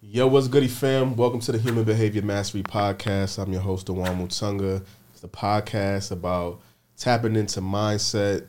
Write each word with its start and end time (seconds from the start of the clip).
Yo, 0.00 0.28
what's 0.28 0.46
goody 0.46 0.68
fam? 0.68 1.16
Welcome 1.16 1.40
to 1.40 1.50
the 1.50 1.58
Human 1.58 1.82
Behavior 1.82 2.22
Mastery 2.22 2.62
Podcast. 2.62 3.36
I'm 3.36 3.52
your 3.52 3.62
host, 3.62 3.88
Dewane 3.88 4.16
Mutunga. 4.16 4.84
It's 5.10 5.20
the 5.20 5.28
podcast 5.28 6.12
about 6.12 6.60
tapping 6.96 7.34
into 7.34 7.60
mindset, 7.60 8.46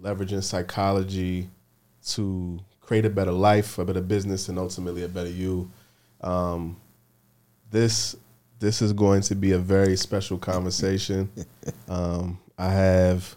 leveraging 0.00 0.44
psychology 0.44 1.50
to 2.06 2.60
create 2.80 3.04
a 3.04 3.10
better 3.10 3.32
life, 3.32 3.78
a 3.78 3.84
better 3.84 4.00
business, 4.00 4.48
and 4.48 4.60
ultimately 4.60 5.02
a 5.02 5.08
better 5.08 5.28
you. 5.28 5.68
Um, 6.20 6.80
this 7.72 8.14
this 8.60 8.80
is 8.80 8.92
going 8.92 9.22
to 9.22 9.34
be 9.34 9.50
a 9.50 9.58
very 9.58 9.96
special 9.96 10.38
conversation. 10.38 11.30
Um, 11.88 12.38
I 12.56 12.70
have 12.70 13.34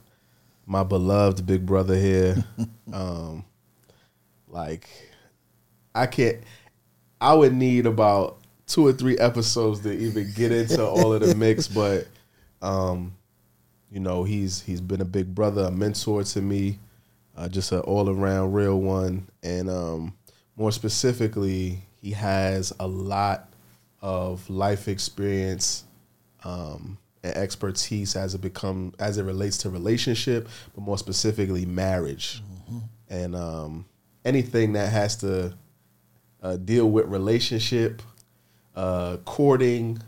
my 0.67 0.83
beloved 0.83 1.47
big 1.47 1.65
brother 1.65 1.95
here. 1.95 2.45
Um, 2.93 3.43
like, 4.47 4.87
I 5.95 6.05
can't. 6.05 6.37
I 7.19 7.33
would 7.33 7.53
need 7.53 7.85
about 7.85 8.37
two 8.67 8.85
or 8.85 8.93
three 8.93 9.17
episodes 9.17 9.81
to 9.81 9.91
even 9.91 10.31
get 10.35 10.51
into 10.51 10.85
all 10.85 11.13
of 11.13 11.21
the 11.21 11.35
mix, 11.35 11.67
but 11.69 12.07
um, 12.61 13.15
you 13.91 13.99
know, 13.99 14.23
he's 14.23 14.61
he's 14.61 14.81
been 14.81 15.01
a 15.01 15.05
big 15.05 15.33
brother, 15.33 15.63
a 15.63 15.71
mentor 15.71 16.23
to 16.23 16.41
me, 16.41 16.79
uh, 17.37 17.47
just 17.47 17.71
an 17.71 17.79
all 17.79 18.09
around 18.09 18.53
real 18.53 18.79
one, 18.79 19.27
and 19.43 19.69
um, 19.69 20.13
more 20.55 20.71
specifically, 20.71 21.79
he 22.01 22.11
has 22.11 22.73
a 22.79 22.87
lot 22.87 23.49
of 24.01 24.47
life 24.49 24.87
experience 24.87 25.83
um, 26.43 26.97
and 27.23 27.35
expertise 27.35 28.15
as 28.15 28.35
it 28.35 28.41
become 28.41 28.93
as 28.99 29.17
it 29.17 29.23
relates 29.23 29.57
to 29.59 29.69
relationship, 29.69 30.47
but 30.73 30.81
more 30.81 30.97
specifically 30.97 31.65
marriage, 31.65 32.41
mm-hmm. 32.69 32.79
and 33.09 33.35
um, 33.35 33.85
anything 34.23 34.73
that 34.73 34.91
has 34.91 35.15
to 35.17 35.53
uh, 36.45 36.57
deal 36.57 36.87
with 36.91 37.07
relationship, 37.07 38.03
uh, 38.75 39.17
courting, 39.25 39.99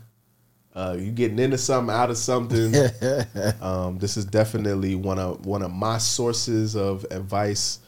uh, 0.72 0.96
you 0.96 1.10
getting 1.10 1.40
into 1.40 1.58
something 1.58 1.92
out 1.92 2.10
of 2.10 2.16
something. 2.16 2.72
um, 3.60 3.98
this 3.98 4.16
is 4.16 4.24
definitely 4.24 4.94
one 4.94 5.18
of 5.18 5.44
one 5.44 5.62
of 5.62 5.72
my 5.72 5.98
sources 5.98 6.76
of 6.76 7.04
advice. 7.10 7.80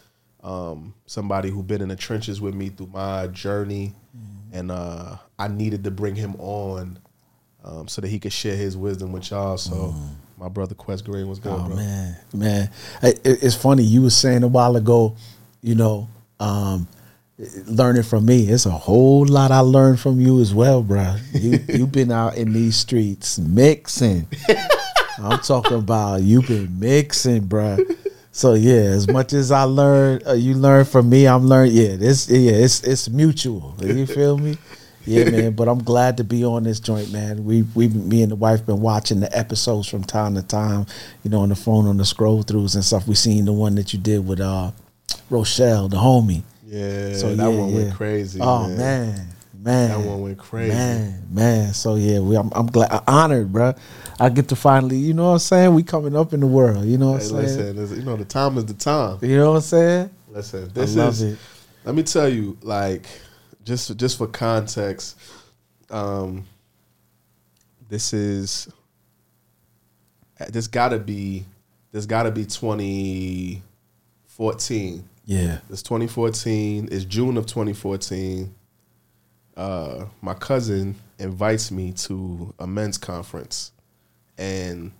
Um, 0.43 0.95
somebody 1.07 1.49
who's 1.49 1.65
been 1.65 1.81
in 1.81 1.89
the 1.91 1.97
trenches 1.97 2.41
with 2.41 2.55
me 2.55 2.71
through 2.71 2.89
my 2.89 3.29
journey, 3.29 3.95
mm-hmm. 4.17 4.59
and 4.59 4.73
uh, 4.73 5.17
I 5.39 5.47
needed 5.47 5.85
to 5.85 5.93
bring 5.93 6.17
him 6.17 6.35
on 6.41 6.99
um, 7.63 7.87
so 7.87 8.01
that 8.01 8.09
he 8.09 8.19
could 8.19 8.33
share 8.33 8.57
his 8.57 8.77
wisdom 8.77 9.13
with 9.13 9.31
y'all. 9.31 9.57
So. 9.57 9.95
Mm. 9.97 10.09
My 10.39 10.49
brother 10.49 10.75
Quest 10.75 11.05
Green 11.05 11.29
was 11.29 11.39
good, 11.39 11.53
oh, 11.53 11.67
bro. 11.67 11.77
Man, 11.77 12.17
man, 12.33 12.71
it, 13.03 13.21
it's 13.23 13.55
funny. 13.55 13.83
You 13.83 14.01
were 14.01 14.09
saying 14.09 14.43
a 14.43 14.49
while 14.49 14.75
ago, 14.75 15.15
you 15.61 15.75
know, 15.75 16.09
um, 16.39 16.89
learning 17.67 18.03
from 18.03 18.27
me. 18.27 18.49
It's 18.49 18.67
a 18.67 18.71
whole 18.71 19.27
lot 19.27 19.51
I 19.51 19.61
learned 19.61 20.01
from 20.01 20.21
you 20.21 20.41
as 20.41 20.55
well, 20.55 20.83
bro. 20.83 21.17
You 21.33 21.59
you've 21.69 21.93
been 21.93 22.13
out 22.13 22.37
in 22.37 22.53
these 22.53 22.77
streets 22.77 23.39
mixing. 23.39 24.27
I'm 25.19 25.39
talking 25.41 25.79
about 25.79 26.23
you've 26.23 26.47
been 26.47 26.79
mixing, 26.79 27.47
bro. 27.47 27.79
So 28.33 28.55
yeah, 28.55 28.73
as 28.73 29.09
much 29.09 29.33
as 29.33 29.51
I 29.51 29.65
learned, 29.65 30.27
uh, 30.27 30.33
you 30.33 30.55
learn 30.55 30.85
from 30.85 31.09
me. 31.11 31.27
I'm 31.27 31.45
learning. 31.47 31.75
Yeah, 31.75 31.97
this 31.97 32.29
yeah, 32.29 32.53
it's 32.53 32.83
it's 32.85 33.09
mutual. 33.09 33.75
You 33.81 34.07
feel 34.07 34.39
me? 34.39 34.57
Yeah, 35.05 35.31
man. 35.31 35.53
But 35.53 35.69
I'm 35.69 35.83
glad 35.83 36.19
to 36.19 36.25
be 36.25 36.45
on 36.45 36.63
this 36.63 36.79
joint, 36.79 37.11
man. 37.13 37.45
We 37.45 37.63
we 37.75 37.89
me 37.89 38.23
and 38.23 38.31
the 38.31 38.37
wife 38.37 38.65
been 38.65 38.81
watching 38.81 39.21
the 39.21 39.37
episodes 39.37 39.89
from 39.89 40.05
time 40.05 40.35
to 40.37 40.43
time. 40.43 40.87
You 41.23 41.31
know, 41.31 41.41
on 41.41 41.49
the 41.49 41.57
phone 41.57 41.87
on 41.87 41.97
the 41.97 42.05
scroll 42.05 42.43
throughs 42.45 42.75
and 42.75 42.85
stuff. 42.85 43.09
We 43.09 43.15
seen 43.15 43.47
the 43.47 43.53
one 43.53 43.75
that 43.75 43.93
you 43.93 43.99
did 43.99 44.27
with 44.27 44.41
uh 44.41 44.71
Rochelle, 45.29 45.89
the 45.89 45.97
homie. 45.97 46.43
Yeah, 46.71 47.15
so 47.15 47.35
that 47.35 47.51
yeah, 47.51 47.59
one 47.59 47.75
went 47.75 47.95
crazy. 47.97 48.39
Oh 48.41 48.69
man. 48.69 48.79
man. 48.79 49.27
man, 49.55 49.89
that 49.89 49.99
one 50.09 50.23
went 50.23 50.39
crazy. 50.39 50.73
Man, 50.73 51.27
man. 51.29 51.75
So 51.75 51.97
yeah, 51.97 52.21
we, 52.21 52.37
I'm, 52.37 52.49
I'm 52.53 52.69
glad, 52.69 52.93
I'm 52.93 53.03
honored, 53.09 53.53
bro. 53.53 53.75
I 54.21 54.29
get 54.29 54.47
to 54.51 54.57
finally, 54.57 54.97
you 54.97 55.13
know 55.13 55.25
what 55.25 55.33
I'm 55.33 55.41
saying? 55.41 55.75
We 55.75 55.83
coming 55.83 56.15
up 56.15 56.33
in 56.33 56.39
the 56.39 56.47
world. 56.47 56.85
You 56.85 56.97
know 56.97 57.15
what 57.15 57.23
hey, 57.23 57.29
I'm 57.29 57.49
saying? 57.49 57.75
Listen, 57.75 57.99
you 57.99 58.05
know 58.05 58.17
the 58.17 58.25
time 58.25 58.57
is 58.57 58.67
the 58.67 58.75
time. 58.75 59.19
You 59.21 59.39
know 59.39 59.51
what 59.51 59.57
I'm 59.57 59.63
saying? 59.63 60.11
Listen, 60.29 60.71
this 60.73 60.95
is. 60.95 61.23
It. 61.23 61.37
Let 61.85 61.97
me 61.97 62.05
tell 62.05 62.29
you, 62.29 62.57
like, 62.63 63.07
just 63.65 63.97
just 63.97 64.17
for 64.17 64.29
context, 64.29 65.19
um, 65.91 66.47
this 67.89 68.13
is. 68.13 68.69
This 70.51 70.69
got 70.69 70.91
to 70.91 71.01
be, 71.01 71.47
this 71.91 72.07
got 72.07 72.23
to 72.23 72.31
be 72.31 72.45
2014 72.45 75.10
yeah. 75.31 75.59
It's 75.71 75.83
2014. 75.85 76.89
It's 76.91 77.05
June 77.05 77.37
of 77.37 77.47
2014. 77.47 78.53
Uh, 79.57 80.07
my 80.21 80.35
cousin 80.35 80.97
invites 81.21 81.71
me 81.71 81.93
to 81.93 82.53
a 82.59 82.67
men's 82.67 82.99
conference, 82.99 83.71
and 84.37 84.91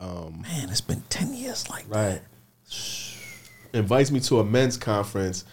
um, 0.00 0.42
man, 0.42 0.68
it's 0.68 0.82
been 0.82 1.02
10 1.08 1.32
years 1.32 1.70
like 1.70 1.84
right. 1.88 2.20
That. 2.20 3.18
Invites 3.72 4.10
me 4.10 4.20
to 4.20 4.40
a 4.40 4.44
men's 4.44 4.76
conference, 4.76 5.46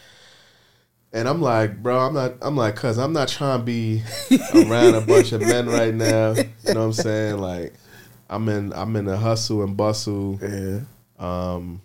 and 1.14 1.30
I'm 1.30 1.42
like, 1.42 1.82
bro, 1.82 1.98
I'm 1.98 2.14
not. 2.14 2.34
I'm 2.42 2.58
like, 2.58 2.76
cuz 2.76 2.98
I'm 2.98 3.14
not 3.14 3.30
trying 3.30 3.60
to 3.60 3.64
be 3.66 4.04
around 4.56 4.96
a 4.96 5.02
bunch 5.02 5.32
of 5.32 5.42
men 5.42 5.68
right 5.68 5.94
now. 5.94 6.34
You 6.34 6.74
know 6.74 6.80
what 6.82 6.86
I'm 6.86 6.94
saying? 6.94 7.38
Like, 7.38 7.74
I'm 8.30 8.50
in. 8.50 8.74
I'm 8.74 8.96
in 8.98 9.08
a 9.08 9.16
hustle 9.16 9.64
and 9.64 9.78
bustle. 9.78 10.40
Yeah. 10.42 10.80
Um, 11.18 11.82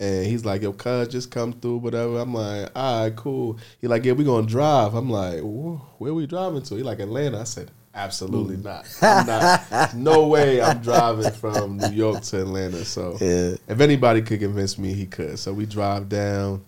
and 0.00 0.26
he's 0.26 0.44
like, 0.44 0.62
yo, 0.62 0.72
cuz, 0.72 1.08
just 1.08 1.30
come 1.30 1.52
through, 1.52 1.78
whatever. 1.78 2.18
I'm 2.18 2.32
like, 2.32 2.70
all 2.74 3.04
right, 3.04 3.16
cool. 3.16 3.58
He 3.80 3.88
like, 3.88 4.04
yeah, 4.04 4.12
we 4.12 4.24
gonna 4.24 4.46
drive. 4.46 4.94
I'm 4.94 5.10
like, 5.10 5.40
where 5.40 6.14
we 6.14 6.26
driving 6.26 6.62
to? 6.62 6.76
He 6.76 6.82
like, 6.82 7.00
Atlanta. 7.00 7.40
I 7.40 7.44
said, 7.44 7.70
absolutely 7.94 8.56
mm. 8.56 8.64
not. 8.64 8.86
I'm 9.02 9.26
not. 9.26 9.94
no 9.94 10.28
way 10.28 10.62
I'm 10.62 10.80
driving 10.80 11.32
from 11.32 11.78
New 11.78 11.90
York 11.90 12.22
to 12.22 12.42
Atlanta. 12.42 12.84
So 12.84 13.16
yeah. 13.20 13.56
if 13.66 13.80
anybody 13.80 14.22
could 14.22 14.40
convince 14.40 14.78
me, 14.78 14.92
he 14.92 15.06
could. 15.06 15.38
So 15.38 15.52
we 15.52 15.66
drive 15.66 16.08
down. 16.08 16.64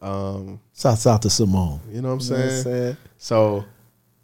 Um, 0.00 0.60
south 0.72 0.98
south 0.98 1.20
to 1.22 1.30
Simone. 1.30 1.80
You 1.90 2.02
know 2.02 2.08
what 2.08 2.14
I'm 2.14 2.20
saying? 2.20 2.40
You 2.40 2.46
know 2.46 2.50
what 2.50 2.56
I'm 2.56 2.62
saying? 2.62 2.96
So 3.18 3.64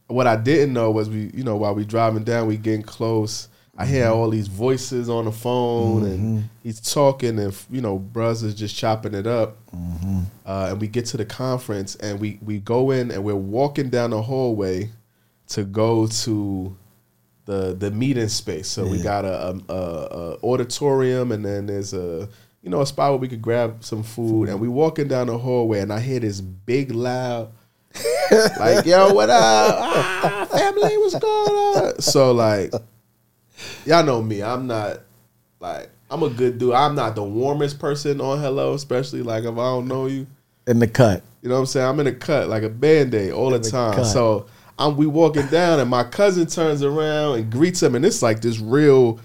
what 0.09 0.27
I 0.27 0.37
didn't 0.37 0.72
know 0.72 0.91
was 0.91 1.09
we, 1.09 1.31
you 1.34 1.45
know, 1.45 1.57
while 1.57 1.75
we 1.75 1.84
driving 1.84 2.25
down, 2.25 2.47
we 2.47 2.57
getting 2.57 2.83
close 2.83 3.49
I 3.77 3.87
hear 3.87 4.09
all 4.09 4.29
these 4.29 4.49
voices 4.49 5.09
on 5.09 5.25
the 5.25 5.33
phone, 5.33 6.03
mm-hmm. 6.03 6.13
and 6.13 6.49
he's 6.63 6.81
talking, 6.81 7.39
and 7.39 7.57
you 7.71 7.81
know, 7.81 7.99
Bruz 7.99 8.43
is 8.43 8.55
just 8.55 8.77
chopping 8.77 9.15
it 9.15 9.27
up. 9.27 9.57
Mm-hmm. 9.75 10.21
Uh, 10.45 10.69
and 10.71 10.81
we 10.81 10.87
get 10.87 11.07
to 11.07 11.17
the 11.17 11.25
conference, 11.25 11.95
and 11.97 12.21
we 12.21 12.39
we 12.43 12.59
go 12.59 12.91
in, 12.91 13.11
and 13.11 13.25
we're 13.25 13.35
walking 13.35 13.89
down 13.89 14.11
the 14.11 14.21
hallway 14.21 14.91
to 15.49 15.65
go 15.65 16.07
to 16.07 16.77
the 17.47 17.75
the 17.75 17.91
meeting 17.91 18.29
space. 18.29 18.69
So 18.69 18.85
yeah. 18.85 18.91
we 18.91 19.03
got 19.03 19.25
a, 19.25 19.61
a, 19.69 19.75
a, 19.75 20.39
auditorium, 20.43 21.33
and 21.33 21.45
then 21.45 21.67
there's 21.67 21.93
a 21.95 22.29
you 22.63 22.71
know 22.71 22.81
a 22.81 22.87
spot 22.87 23.11
where 23.11 23.19
we 23.19 23.29
could 23.29 23.43
grab 23.43 23.85
some 23.85 24.03
food. 24.03 24.49
And 24.49 24.61
we 24.61 24.69
walking 24.69 25.09
down 25.09 25.27
the 25.27 25.39
hallway, 25.39 25.81
and 25.81 25.93
I 25.93 26.01
hear 26.01 26.21
this 26.21 26.41
big 26.41 26.93
loud. 26.93 27.51
like 28.61 28.87
yo, 28.87 29.13
what 29.13 29.31
up, 29.31 29.75
ah, 29.79 30.49
family? 30.51 30.97
What's 30.99 31.19
going 31.19 31.51
on? 31.51 32.01
So 32.01 32.33
like, 32.33 32.73
y'all 33.84 34.04
know 34.04 34.22
me. 34.22 34.42
I'm 34.42 34.66
not 34.66 35.01
like 35.60 35.91
I'm 36.10 36.22
a 36.22 36.28
good 36.28 36.59
dude. 36.59 36.74
I'm 36.74 36.95
not 36.95 37.15
the 37.15 37.22
warmest 37.22 37.78
person 37.78 38.21
on 38.21 38.41
Hello, 38.41 38.74
especially 38.74 39.22
like 39.22 39.45
if 39.45 39.53
I 39.53 39.54
don't 39.54 39.86
know 39.86 40.07
you. 40.07 40.27
In 40.66 40.78
the 40.78 40.89
cut. 40.89 41.22
You 41.42 41.48
know 41.48 41.54
what 41.54 41.60
I'm 41.60 41.66
saying? 41.66 41.86
I'm 41.86 42.01
in 42.01 42.07
a 42.07 42.12
cut 42.12 42.48
like 42.48 42.62
a 42.62 42.68
band-aid 42.68 43.33
all 43.33 43.51
the, 43.51 43.59
the 43.59 43.71
time. 43.71 43.95
Cut. 43.95 44.04
So 44.04 44.47
I'm 44.78 44.97
we 44.97 45.07
walking 45.07 45.47
down 45.47 45.78
and 45.80 45.89
my 45.89 46.04
cousin 46.04 46.47
turns 46.47 46.83
around 46.83 47.39
and 47.39 47.51
greets 47.51 47.83
him 47.83 47.95
and 47.95 48.04
it's 48.04 48.22
like 48.22 48.41
this 48.41 48.59
real 48.59 49.21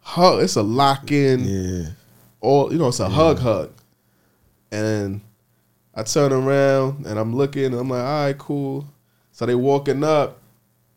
hug. 0.00 0.42
It's 0.42 0.56
a 0.56 0.62
lock 0.62 1.12
in. 1.12 1.44
Yeah. 1.44 1.88
All 2.40 2.72
you 2.72 2.78
know, 2.78 2.88
it's 2.88 3.00
a 3.00 3.04
yeah. 3.04 3.08
hug 3.10 3.38
hug. 3.38 3.72
And 4.72 5.20
I 5.94 6.04
turn 6.04 6.32
around 6.32 7.06
and 7.06 7.18
I'm 7.18 7.34
looking 7.34 7.66
and 7.66 7.74
I'm 7.74 7.88
like, 7.88 8.04
all 8.04 8.24
right, 8.24 8.38
cool. 8.38 8.86
So 9.32 9.46
they 9.46 9.54
walking 9.54 10.04
up 10.04 10.39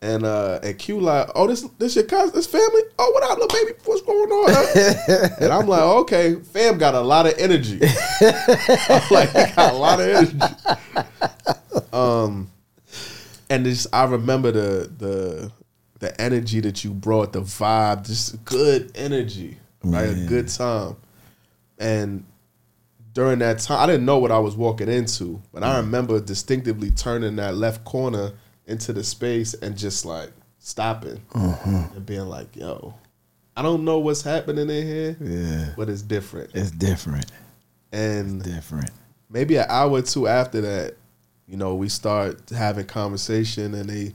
and 0.03 0.25
uh 0.25 0.59
and 0.61 0.77
Q 0.77 0.99
like, 0.99 1.29
oh 1.33 1.47
this 1.47 1.61
this 1.79 1.95
your 1.95 2.03
cousin, 2.03 2.35
this 2.35 2.45
family? 2.45 2.81
Oh 2.99 3.09
what 3.11 3.23
up, 3.23 3.39
little 3.39 3.47
baby? 3.47 3.79
What's 3.85 4.01
going 4.01 4.29
on? 4.29 4.53
Huh? 4.53 5.29
and 5.39 5.53
I'm 5.53 5.65
like, 5.65 5.81
okay, 5.81 6.35
fam 6.35 6.77
got 6.77 6.93
a 6.93 6.99
lot 6.99 7.25
of 7.25 7.33
energy. 7.37 7.79
I'm 8.21 9.01
like, 9.09 9.29
he 9.29 9.55
got 9.55 9.73
a 9.73 9.77
lot 9.77 10.01
of 10.01 10.07
energy. 10.07 10.39
Um 11.93 12.51
and 13.49 13.65
just 13.65 13.87
I 13.93 14.03
remember 14.03 14.51
the 14.51 14.91
the 14.97 15.51
the 15.99 16.21
energy 16.21 16.59
that 16.59 16.83
you 16.83 16.91
brought, 16.91 17.31
the 17.31 17.41
vibe, 17.41 18.05
just 18.05 18.43
good 18.43 18.91
energy, 18.95 19.57
right? 19.85 20.09
A 20.09 20.25
good 20.27 20.49
time. 20.49 20.97
And 21.79 22.25
during 23.13 23.39
that 23.39 23.59
time, 23.59 23.79
I 23.79 23.85
didn't 23.85 24.05
know 24.05 24.17
what 24.17 24.31
I 24.31 24.39
was 24.39 24.57
walking 24.57 24.89
into, 24.89 25.41
but 25.53 25.63
I 25.63 25.77
remember 25.77 26.19
distinctively 26.19 26.91
turning 26.91 27.37
that 27.37 27.55
left 27.55 27.85
corner 27.85 28.33
into 28.67 28.93
the 28.93 29.03
space 29.03 29.53
and 29.55 29.77
just 29.77 30.05
like 30.05 30.31
stopping 30.59 31.21
and 31.33 32.05
being 32.05 32.27
like, 32.27 32.55
"Yo, 32.55 32.93
I 33.55 33.61
don't 33.61 33.83
know 33.85 33.99
what's 33.99 34.21
happening 34.21 34.69
in 34.69 34.87
here, 34.87 35.17
Yeah. 35.19 35.73
but 35.77 35.89
it's 35.89 36.01
different." 36.01 36.51
It's 36.53 36.71
different. 36.71 37.25
And 37.91 38.41
Different. 38.41 38.89
maybe 39.29 39.57
an 39.57 39.65
hour 39.69 39.91
or 39.91 40.01
two 40.01 40.27
after 40.27 40.61
that, 40.61 40.95
you 41.47 41.57
know, 41.57 41.75
we 41.75 41.89
start 41.89 42.49
having 42.49 42.85
conversation, 42.85 43.73
and 43.75 43.89
they. 43.89 44.13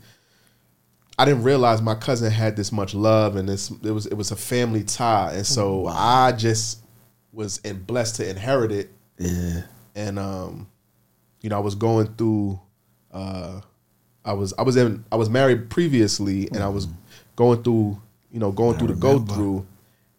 I 1.21 1.25
didn't 1.25 1.43
realize 1.43 1.83
my 1.83 1.97
cousin 1.97 2.31
had 2.31 2.55
this 2.57 2.71
much 2.73 2.95
love, 2.95 3.35
and 3.37 3.49
this 3.49 3.71
it 3.83 3.91
was 3.91 4.07
it 4.07 4.15
was 4.15 4.31
a 4.31 4.37
family 4.37 4.83
tie, 4.85 5.33
and 5.35 5.47
so 5.47 5.87
I 5.89 6.33
just 6.33 6.81
was 7.33 7.61
and 7.65 7.87
blessed 7.87 8.17
to 8.17 8.29
inherit 8.29 8.73
it, 8.73 8.91
Yeah. 9.19 9.63
and 9.95 10.19
um, 10.19 10.69
you 11.41 11.51
know, 11.51 11.57
I 11.57 11.61
was 11.61 11.75
going 11.75 12.07
through, 12.15 12.61
uh, 13.13 13.61
I 14.25 14.33
was 14.33 14.53
I 14.59 14.63
was 14.63 14.77
in 14.77 15.05
I 15.13 15.17
was 15.17 15.31
married 15.31 15.71
previously, 15.71 16.49
and 16.53 16.59
I 16.63 16.69
was 16.69 16.87
going 17.37 17.63
through, 17.63 18.01
you 18.33 18.41
know, 18.41 18.53
going 18.53 18.77
through 18.79 18.89
the 18.89 18.95
go 18.95 19.19
through, 19.21 19.67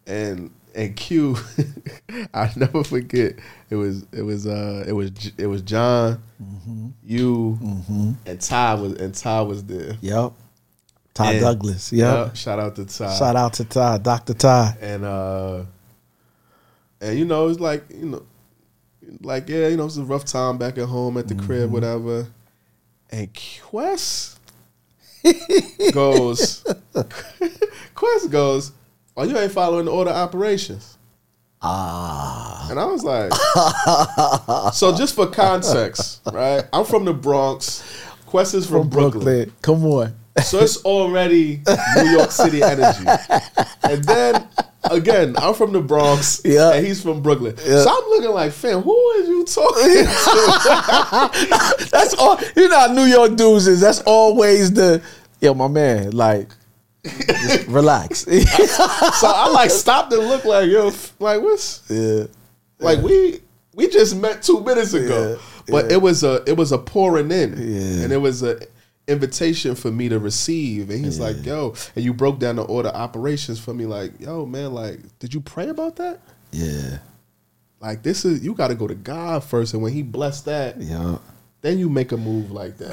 and 0.07 0.51
and 0.75 0.96
Q, 0.96 1.36
I 2.34 2.51
never 2.56 2.84
forget. 2.84 3.34
It 3.69 3.75
was 3.75 4.06
it 4.12 4.22
was 4.22 4.48
uh 4.48 4.84
it 4.88 4.94
was 4.94 5.12
it 5.38 5.48
was 5.48 5.62
John, 5.62 6.22
you, 7.04 7.57
and 8.25 8.40
Ty 8.42 8.75
was 8.75 8.94
and 8.94 9.13
Ty 9.13 9.42
was 9.42 9.63
there. 9.66 9.98
Yep. 10.01 10.34
Ty 11.13 11.31
And- 11.34 11.42
Douglas. 11.42 11.92
Yep. 11.92 12.13
Yup, 12.28 12.36
shout 12.36 12.60
out 12.60 12.75
to 12.78 12.86
Ty. 12.86 13.16
Shout 13.18 13.36
out 13.36 13.54
to 13.54 13.66
Ty, 13.66 13.98
Dr. 13.98 14.34
Ty. 14.34 14.78
and 14.81 15.04
uh 15.04 15.63
and 17.01 17.18
you 17.18 17.25
know 17.25 17.48
it's 17.50 17.60
like 17.60 17.84
you 17.90 18.06
know 18.06 18.24
like 19.22 19.50
yeah 19.50 19.68
you 19.68 19.78
know 19.78 19.86
it's 19.86 19.98
a 19.98 20.04
rough 20.04 20.25
time 20.25 20.57
back 20.57 20.78
at 20.78 20.86
home 20.88 21.18
at 21.18 21.28
the 21.28 21.34
Mm-hmm. 21.36 21.46
crib 21.46 21.72
whatever 21.72 22.28
and 23.11 23.29
quest 23.63 24.39
goes 25.94 26.63
quest 27.95 28.31
goes 28.31 28.71
oh 29.17 29.23
you 29.23 29.38
ain't 29.38 29.51
following 29.51 29.85
the 29.85 29.91
order 29.91 30.11
of 30.11 30.15
operations 30.15 30.97
ah 31.61 32.67
and 32.69 32.79
i 32.79 32.85
was 32.85 33.03
like 33.03 33.33
so 34.73 34.95
just 34.95 35.13
for 35.15 35.27
context 35.27 36.21
right 36.31 36.63
i'm 36.71 36.85
from 36.85 37.03
the 37.03 37.13
bronx 37.13 37.83
quest 38.25 38.53
is 38.53 38.65
from, 38.65 38.81
From 38.81 38.89
brooklyn. 38.89 39.23
Brooklyn. 39.23 39.53
Come 39.62 39.85
on. 39.85 40.15
So 40.43 40.59
it's 40.59 40.77
already 40.85 41.61
New 41.97 42.09
York 42.11 42.31
City 42.31 42.63
energy. 42.63 43.05
And 43.83 44.03
then 44.03 44.47
again, 44.89 45.35
I'm 45.37 45.53
from 45.53 45.73
the 45.73 45.81
Bronx, 45.81 46.41
Yeah. 46.45 46.73
and 46.73 46.85
he's 46.85 47.01
from 47.01 47.21
Brooklyn. 47.21 47.57
So 47.57 47.85
I'm 47.89 48.09
looking 48.09 48.31
like, 48.31 48.51
fam, 48.53 48.81
who 48.81 49.11
is 49.17 49.27
you 49.27 49.43
talking 49.45 49.83
to? 49.83 51.87
That's 51.91 52.13
all. 52.15 52.39
You 52.55 52.69
know 52.69 52.79
how 52.79 52.93
New 52.93 53.03
York 53.05 53.35
dudes 53.35 53.67
is. 53.67 53.81
That's 53.81 54.01
always 54.01 54.71
the 54.73 55.01
yo, 55.41 55.53
my 55.53 55.67
man. 55.67 56.11
Like, 56.11 56.49
just 57.03 57.67
relax. 57.67 58.19
so 58.21 59.27
I 59.27 59.49
like 59.49 59.71
stopped 59.71 60.13
and 60.13 60.25
looked 60.27 60.45
like, 60.45 60.69
yo, 60.69 60.91
like 61.19 61.41
what's 61.41 61.83
yeah, 61.89 62.25
like 62.79 62.99
we 63.01 63.39
we 63.73 63.89
just 63.89 64.15
met 64.15 64.41
two 64.43 64.61
minutes 64.63 64.93
ago. 64.93 65.31
Yeah, 65.31 65.37
But 65.71 65.91
it 65.91 66.01
was 66.01 66.23
a 66.23 66.43
it 66.47 66.55
was 66.57 66.71
a 66.71 66.77
pouring 66.77 67.31
in, 67.31 67.53
Yeah. 67.57 68.03
and 68.03 68.13
it 68.13 68.21
was 68.21 68.43
a 68.43 68.59
invitation 69.09 69.75
for 69.75 69.91
me 69.91 70.07
to 70.09 70.19
receive. 70.19 70.89
And 70.89 71.03
he's 71.03 71.19
like, 71.19 71.45
yo, 71.45 71.73
and 71.95 72.06
you 72.06 72.13
broke 72.13 72.39
down 72.39 72.56
the 72.57 72.63
order 72.63 72.89
operations 72.89 73.59
for 73.59 73.73
me, 73.73 73.85
like, 73.85 74.19
yo, 74.19 74.45
man, 74.45 74.73
like, 74.73 75.00
did 75.19 75.33
you 75.33 75.41
pray 75.41 75.67
about 75.69 75.95
that? 75.97 76.19
yeah, 76.51 76.97
Like 77.81 78.03
this 78.03 78.25
is 78.25 78.44
you 78.44 78.53
got 78.53 78.69
to 78.69 78.75
go 78.75 78.88
to 78.88 78.95
God 78.95 79.44
first, 79.44 79.73
and 79.73 79.83
when 79.83 79.94
He 79.94 80.01
blessed 80.03 80.45
that, 80.45 80.81
yeah. 80.81 81.17
then 81.61 81.77
you 81.79 81.89
make 81.89 82.11
a 82.11 82.17
move 82.17 82.51
like 82.51 82.77
that, 82.77 82.91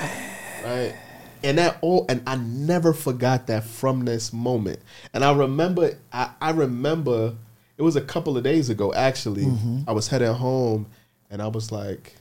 right? 0.64 0.94
And 1.42 1.58
that 1.58 1.78
all, 1.80 2.06
and 2.08 2.22
I 2.26 2.36
never 2.36 2.92
forgot 2.92 3.46
that 3.48 3.64
from 3.64 4.04
this 4.04 4.32
moment. 4.32 4.80
And 5.14 5.24
I 5.24 5.32
remember, 5.34 5.96
I, 6.12 6.30
I 6.40 6.50
remember 6.50 7.34
it 7.78 7.82
was 7.82 7.94
a 7.94 8.00
couple 8.00 8.36
of 8.36 8.42
days 8.44 8.69
ago. 8.70 8.92
Actually, 8.94 9.44
Mm-hmm. 9.44 9.82
I 9.88 9.92
was 9.92 10.08
heading 10.08 10.32
home, 10.32 10.86
and 11.30 11.40
I 11.42 11.46
was 11.48 11.70
like, 11.70 12.14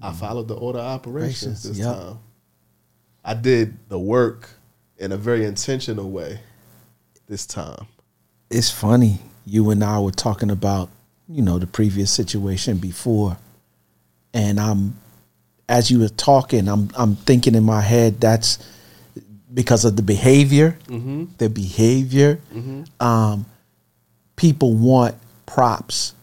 I 0.00 0.08
mm-hmm. 0.08 0.18
followed 0.18 0.48
the 0.48 0.54
order 0.54 0.78
of 0.78 0.86
operations 0.86 1.42
Operations, 1.42 1.62
this 1.62 1.78
yep. 1.78 1.94
time. 1.94 2.18
I 3.24 3.34
did 3.34 3.76
the 3.88 3.98
work 3.98 4.48
in 4.96 5.12
a 5.12 5.16
very 5.16 5.44
intentional 5.44 6.10
way 6.10 6.40
this 7.26 7.46
time. 7.46 7.86
It's 8.50 8.70
funny. 8.70 9.18
You 9.46 9.70
and 9.70 9.84
I 9.84 9.98
were 10.00 10.10
talking 10.10 10.50
about, 10.50 10.90
you 11.28 11.42
know, 11.42 11.58
the 11.58 11.66
previous 11.66 12.10
situation 12.10 12.78
before, 12.78 13.36
and 14.32 14.58
I'm, 14.58 14.96
as 15.68 15.90
you 15.90 16.00
were 16.00 16.08
talking, 16.08 16.68
I'm 16.68 16.90
I'm 16.96 17.16
thinking 17.16 17.54
in 17.54 17.64
my 17.64 17.80
head 17.80 18.20
that's 18.20 18.58
because 19.52 19.84
of 19.84 19.96
the 19.96 20.02
behavior, 20.02 20.78
mm-hmm. 20.86 21.26
the 21.38 21.48
behavior. 21.48 22.40
Mm-hmm. 22.52 23.04
Um, 23.04 23.46
people 24.36 24.74
want 24.74 25.14
props. 25.46 26.14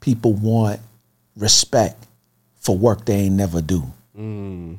People 0.00 0.34
want 0.34 0.80
respect 1.36 2.04
for 2.64 2.76
work 2.76 3.04
they 3.04 3.14
ain't 3.14 3.34
never 3.36 3.60
do. 3.62 3.82
Mm. 4.18 4.78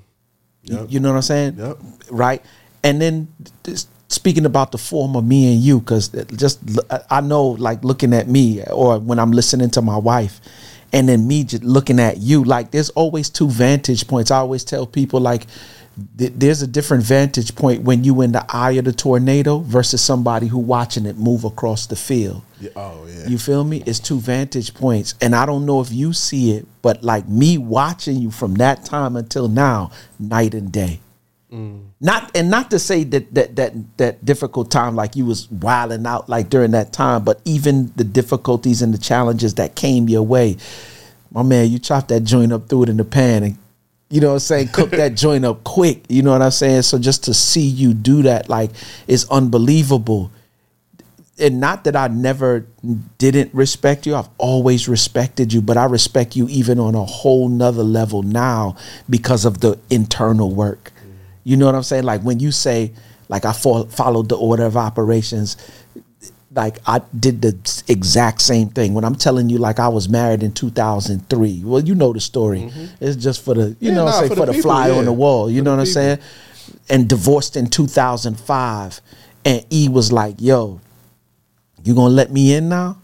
You- 0.63 0.77
Yep. 0.77 0.85
You 0.89 0.99
know 0.99 1.09
what 1.09 1.17
I'm 1.17 1.21
saying? 1.21 1.55
Yep. 1.59 1.77
Right. 2.09 2.41
And 2.83 2.99
then 2.99 3.27
this, 3.63 3.85
speaking 4.09 4.45
about 4.45 4.71
the 4.71 4.79
form 4.79 5.15
of 5.15 5.23
me 5.23 5.53
and 5.53 5.61
you, 5.61 5.79
because 5.79 6.09
just 6.35 6.59
I 7.09 7.21
know, 7.21 7.49
like 7.49 7.83
looking 7.83 8.13
at 8.13 8.27
me, 8.27 8.63
or 8.63 8.97
when 8.99 9.19
I'm 9.19 9.31
listening 9.31 9.69
to 9.71 9.81
my 9.83 9.97
wife, 9.97 10.41
and 10.91 11.07
then 11.09 11.27
me 11.27 11.43
just 11.43 11.63
looking 11.63 11.99
at 11.99 12.17
you, 12.17 12.43
like 12.43 12.71
there's 12.71 12.89
always 12.91 13.29
two 13.29 13.47
vantage 13.49 14.07
points. 14.07 14.31
I 14.31 14.37
always 14.37 14.63
tell 14.63 14.87
people 14.87 15.19
like 15.19 15.45
th- 16.17 16.33
there's 16.35 16.61
a 16.61 16.67
different 16.67 17.03
vantage 17.03 17.55
point 17.55 17.83
when 17.83 18.03
you 18.03 18.21
in 18.21 18.31
the 18.31 18.45
eye 18.49 18.71
of 18.71 18.85
the 18.85 18.91
tornado 18.91 19.59
versus 19.59 20.01
somebody 20.01 20.47
who 20.47 20.59
watching 20.59 21.05
it 21.05 21.17
move 21.17 21.43
across 21.43 21.87
the 21.87 21.95
field. 21.95 22.41
Yeah, 22.59 22.71
oh 22.75 23.07
yeah. 23.07 23.27
You 23.27 23.37
feel 23.37 23.63
me? 23.63 23.83
It's 23.85 23.99
two 23.99 24.19
vantage 24.19 24.73
points. 24.73 25.15
And 25.21 25.35
I 25.35 25.45
don't 25.45 25.65
know 25.65 25.81
if 25.81 25.91
you 25.91 26.13
see 26.13 26.51
it, 26.51 26.65
but 26.81 27.03
like 27.03 27.27
me 27.27 27.57
watching 27.57 28.17
you 28.17 28.31
from 28.31 28.55
that 28.55 28.85
time 28.85 29.15
until 29.15 29.47
now, 29.47 29.91
night 30.19 30.53
and 30.53 30.71
day. 30.71 30.99
Mm. 31.51 31.85
Not 32.01 32.35
and 32.35 32.49
not 32.49 32.71
to 32.71 32.79
say 32.79 33.03
that 33.05 33.33
that 33.33 33.55
that 33.55 33.97
that 33.97 34.25
difficult 34.25 34.71
time 34.71 34.95
like 34.95 35.15
you 35.15 35.25
was 35.25 35.49
wilding 35.49 36.05
out 36.05 36.27
like 36.27 36.49
during 36.49 36.71
that 36.71 36.91
time, 36.91 37.23
but 37.23 37.39
even 37.45 37.93
the 37.95 38.03
difficulties 38.03 38.81
and 38.81 38.93
the 38.93 38.97
challenges 38.97 39.55
that 39.55 39.75
came 39.75 40.09
your 40.09 40.23
way. 40.23 40.57
My 41.31 41.43
man, 41.43 41.69
you 41.69 41.79
chopped 41.79 42.09
that 42.09 42.21
joint 42.21 42.53
up, 42.53 42.69
threw 42.69 42.83
it 42.83 42.89
in 42.89 42.97
the 42.97 43.03
pan 43.03 43.43
and 43.43 43.57
you 44.09 44.21
know 44.21 44.27
what 44.27 44.33
I'm 44.33 44.39
saying, 44.39 44.67
cook 44.69 44.91
that 44.91 45.15
joint 45.15 45.45
up 45.45 45.63
quick. 45.63 46.03
You 46.09 46.21
know 46.21 46.31
what 46.31 46.41
I'm 46.41 46.51
saying? 46.51 46.83
So 46.83 46.99
just 46.99 47.23
to 47.25 47.33
see 47.33 47.65
you 47.65 47.93
do 47.93 48.23
that 48.23 48.49
like 48.49 48.71
is 49.07 49.27
unbelievable 49.29 50.31
and 51.37 51.59
not 51.59 51.83
that 51.83 51.95
I 51.95 52.07
never 52.07 52.65
didn't 53.17 53.53
respect 53.53 54.05
you. 54.05 54.15
I've 54.15 54.29
always 54.37 54.87
respected 54.87 55.51
you, 55.51 55.61
but 55.61 55.77
I 55.77 55.85
respect 55.85 56.35
you 56.35 56.47
even 56.47 56.79
on 56.79 56.95
a 56.95 57.03
whole 57.03 57.49
nother 57.49 57.83
level 57.83 58.23
now 58.23 58.77
because 59.09 59.43
of 59.43 59.59
the 59.59 59.77
internal 59.89 60.53
work. 60.53 60.91
You 61.43 61.57
know 61.57 61.65
what 61.65 61.75
I'm 61.75 61.83
saying? 61.83 62.03
Like 62.03 62.21
when 62.21 62.39
you 62.39 62.51
say, 62.51 62.93
like 63.27 63.43
I 63.43 63.51
fo- 63.51 63.85
followed 63.85 64.29
the 64.29 64.37
order 64.37 64.63
of 64.63 64.77
operations, 64.77 65.57
like 66.55 66.79
I 66.87 67.01
did 67.19 67.41
the 67.41 67.83
exact 67.87 68.41
same 68.41 68.69
thing. 68.69 68.93
When 68.93 69.03
I'm 69.03 69.15
telling 69.15 69.49
you, 69.49 69.57
like 69.57 69.79
I 69.79 69.89
was 69.89 70.07
married 70.07 70.41
in 70.41 70.53
2003. 70.53 71.63
Well, 71.65 71.81
you 71.83 71.95
know 71.95 72.13
the 72.13 72.21
story. 72.21 72.61
Mm-hmm. 72.61 73.03
It's 73.03 73.17
just 73.17 73.43
for 73.43 73.53
the, 73.53 73.69
you 73.79 73.89
Yeah, 73.89 73.95
know, 73.95 74.05
nah, 74.05 74.11
I'm 74.11 74.17
saying 74.19 74.29
for 74.29 74.35
for 74.35 74.45
the 74.45 74.51
the, 74.53 74.57
people, 74.57 74.71
fly 74.71 74.87
yeah. 74.87 74.97
on 74.97 75.05
the 75.05 75.13
wall. 75.13 75.49
You 75.51 75.59
For 75.59 75.65
know 75.65 75.71
what 75.71 75.79
I'm 75.81 75.85
saying? 75.85 76.19
And 76.89 77.09
divorced 77.09 77.57
in 77.57 77.67
2005. 77.67 79.01
And 79.43 79.65
E 79.69 79.89
was 79.89 80.11
like, 80.11 80.35
yo, 80.39 80.79
you 81.83 81.93
gonna 81.93 82.13
let 82.13 82.31
me 82.31 82.53
in 82.55 82.69
now? 82.69 82.97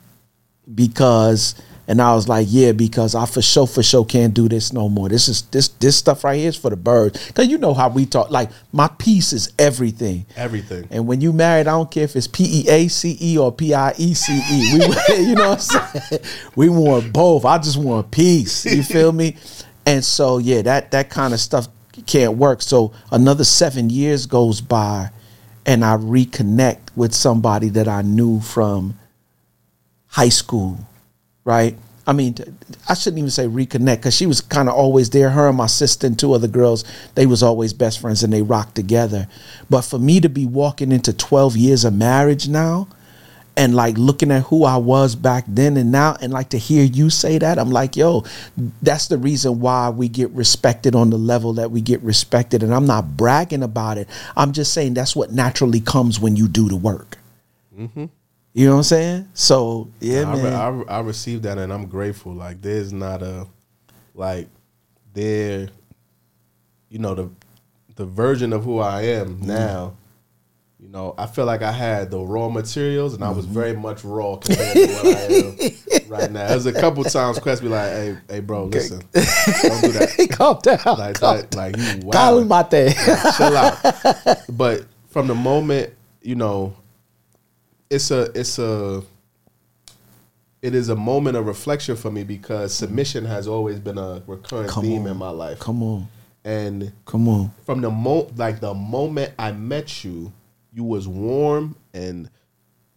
Because 0.73 1.55
and 1.91 2.01
I 2.01 2.15
was 2.15 2.29
like, 2.29 2.47
yeah, 2.49 2.71
because 2.71 3.15
I 3.15 3.25
for 3.25 3.41
sure, 3.41 3.67
for 3.67 3.83
sure 3.83 4.05
can't 4.05 4.33
do 4.33 4.47
this 4.47 4.71
no 4.71 4.87
more. 4.87 5.09
This 5.09 5.27
is 5.27 5.41
this 5.41 5.67
this 5.67 5.97
stuff 5.97 6.23
right 6.23 6.37
here 6.37 6.47
is 6.47 6.55
for 6.55 6.69
the 6.69 6.77
birds. 6.77 7.31
Cause 7.33 7.47
you 7.47 7.57
know 7.57 7.73
how 7.73 7.89
we 7.89 8.05
talk. 8.05 8.31
Like 8.31 8.49
my 8.71 8.87
piece 8.87 9.33
is 9.33 9.51
everything. 9.59 10.25
Everything. 10.37 10.87
And 10.89 11.05
when 11.05 11.19
you 11.19 11.33
married, 11.33 11.67
I 11.67 11.71
don't 11.71 11.91
care 11.91 12.05
if 12.05 12.15
it's 12.15 12.27
P 12.27 12.45
E 12.61 12.69
A 12.69 12.87
C 12.87 13.17
E 13.19 13.37
or 13.37 13.51
P 13.51 13.73
I 13.73 13.93
E 13.97 14.13
C 14.13 14.31
E. 14.31 14.79
We, 14.79 15.17
you 15.17 15.35
know 15.35 15.49
what 15.49 15.75
I'm 15.75 15.89
saying? 15.89 16.23
We 16.55 16.69
want 16.69 17.11
both. 17.11 17.43
I 17.43 17.57
just 17.57 17.75
want 17.75 18.09
peace. 18.09 18.65
You 18.65 18.83
feel 18.95 19.11
me? 19.11 19.35
And 19.85 20.01
so 20.01 20.37
yeah, 20.37 20.61
that 20.61 20.91
that 20.91 21.09
kind 21.09 21.33
of 21.33 21.41
stuff 21.41 21.67
can't 22.05 22.37
work. 22.37 22.61
So 22.61 22.93
another 23.11 23.43
seven 23.43 23.89
years 23.89 24.27
goes 24.27 24.61
by, 24.61 25.09
and 25.65 25.83
I 25.83 25.97
reconnect 25.97 26.95
with 26.95 27.13
somebody 27.13 27.67
that 27.67 27.89
I 27.89 28.01
knew 28.01 28.39
from 28.39 28.97
high 30.07 30.29
school, 30.29 30.87
right? 31.43 31.75
I 32.07 32.13
mean, 32.13 32.35
I 32.89 32.95
shouldn't 32.95 33.19
even 33.19 33.29
say 33.29 33.47
reconnect 33.47 33.97
because 33.97 34.15
she 34.15 34.25
was 34.25 34.41
kind 34.41 34.67
of 34.67 34.75
always 34.75 35.11
there. 35.11 35.29
Her 35.29 35.49
and 35.49 35.57
my 35.57 35.67
sister 35.67 36.07
and 36.07 36.17
two 36.17 36.33
other 36.33 36.47
girls, 36.47 36.83
they 37.15 37.25
was 37.25 37.43
always 37.43 37.73
best 37.73 37.99
friends 38.01 38.23
and 38.23 38.33
they 38.33 38.41
rocked 38.41 38.75
together. 38.75 39.27
But 39.69 39.81
for 39.81 39.99
me 39.99 40.19
to 40.19 40.29
be 40.29 40.45
walking 40.45 40.91
into 40.91 41.13
12 41.13 41.55
years 41.55 41.85
of 41.85 41.93
marriage 41.93 42.47
now 42.47 42.87
and 43.55 43.75
like 43.75 43.97
looking 43.97 44.31
at 44.31 44.43
who 44.43 44.63
I 44.63 44.77
was 44.77 45.15
back 45.15 45.45
then 45.47 45.77
and 45.77 45.91
now 45.91 46.17
and 46.21 46.33
like 46.33 46.49
to 46.49 46.57
hear 46.57 46.83
you 46.83 47.11
say 47.11 47.37
that, 47.37 47.59
I'm 47.59 47.69
like, 47.69 47.95
yo, 47.95 48.23
that's 48.81 49.07
the 49.07 49.17
reason 49.19 49.59
why 49.59 49.89
we 49.89 50.09
get 50.09 50.31
respected 50.31 50.95
on 50.95 51.11
the 51.11 51.17
level 51.17 51.53
that 51.53 51.69
we 51.69 51.81
get 51.81 52.01
respected. 52.01 52.63
And 52.63 52.73
I'm 52.73 52.87
not 52.87 53.15
bragging 53.15 53.63
about 53.63 53.99
it. 53.99 54.09
I'm 54.35 54.53
just 54.53 54.73
saying 54.73 54.95
that's 54.95 55.15
what 55.15 55.31
naturally 55.31 55.81
comes 55.81 56.19
when 56.19 56.35
you 56.35 56.47
do 56.47 56.67
the 56.67 56.77
work. 56.77 57.17
Mm-hmm. 57.77 58.05
You 58.53 58.65
know 58.65 58.71
what 58.73 58.77
I'm 58.79 58.83
saying? 58.83 59.29
So 59.33 59.89
yeah, 60.01 60.23
I, 60.29 60.35
man. 60.35 60.53
I, 60.89 60.95
I 60.95 60.99
received 60.99 61.43
that 61.43 61.57
and 61.57 61.71
I'm 61.71 61.85
grateful. 61.87 62.33
Like 62.33 62.61
there's 62.61 62.91
not 62.91 63.21
a 63.23 63.47
like 64.13 64.49
there, 65.13 65.69
you 66.89 66.99
know 66.99 67.15
the 67.15 67.29
the 67.95 68.05
version 68.05 68.51
of 68.53 68.63
who 68.63 68.79
I 68.79 69.03
am 69.03 69.37
Mm-hmm. 69.37 69.47
now. 69.47 69.93
You 70.79 70.87
know, 70.89 71.13
I 71.15 71.27
feel 71.27 71.45
like 71.45 71.61
I 71.61 71.71
had 71.71 72.09
the 72.09 72.19
raw 72.19 72.49
materials 72.49 73.13
and 73.13 73.23
I 73.23 73.27
Mm-hmm. 73.27 73.37
was 73.37 73.45
very 73.45 73.73
much 73.75 74.03
raw 74.03 74.35
compared 74.35 74.73
to 74.73 74.87
what 74.87 75.05
I 75.05 75.19
am 75.19 76.07
right 76.09 76.31
now. 76.31 76.47
There's 76.49 76.65
a 76.65 76.73
couple 76.73 77.03
times 77.05 77.37
Quest 77.39 77.61
be 77.61 77.67
like, 77.69 77.89
"Hey, 77.91 78.17
hey, 78.27 78.39
bro, 78.41 78.65
listen, 78.65 78.99
don't 79.13 79.81
do 79.81 79.91
that." 79.93 80.27
calm 80.31 80.59
down. 80.63 80.97
Like, 80.97 81.19
calm 81.19 81.37
that, 81.37 81.55
like 81.55 81.77
you 81.77 82.09
Calm 82.11 82.49
wild. 82.49 82.71
mate. 82.73 82.95
chill 83.37 83.55
out. 83.55 83.77
But 84.49 84.85
from 85.09 85.27
the 85.27 85.35
moment, 85.35 85.93
you 86.23 86.35
know, 86.35 86.73
it's 87.91 88.09
a 88.09 88.31
it's 88.33 88.57
a 88.57 89.03
it 90.61 90.73
is 90.73 90.89
a 90.89 90.95
moment 90.95 91.35
of 91.37 91.45
reflection 91.45 91.95
for 91.95 92.09
me 92.09 92.23
because 92.23 92.73
submission 92.73 93.25
has 93.25 93.47
always 93.47 93.79
been 93.79 93.97
a 93.97 94.23
recurrent 94.27 94.69
Come 94.69 94.83
theme 94.85 95.01
on. 95.03 95.07
in 95.09 95.17
my 95.17 95.29
life. 95.29 95.59
Come 95.59 95.83
on. 95.83 96.07
And 96.43 96.91
Come 97.05 97.27
on. 97.27 97.51
from 97.65 97.81
the 97.81 97.89
mo 97.91 98.31
like 98.37 98.59
the 98.61 98.73
moment 98.73 99.33
I 99.37 99.51
met 99.51 100.03
you, 100.03 100.31
you 100.73 100.83
was 100.83 101.07
warm 101.07 101.75
and 101.93 102.29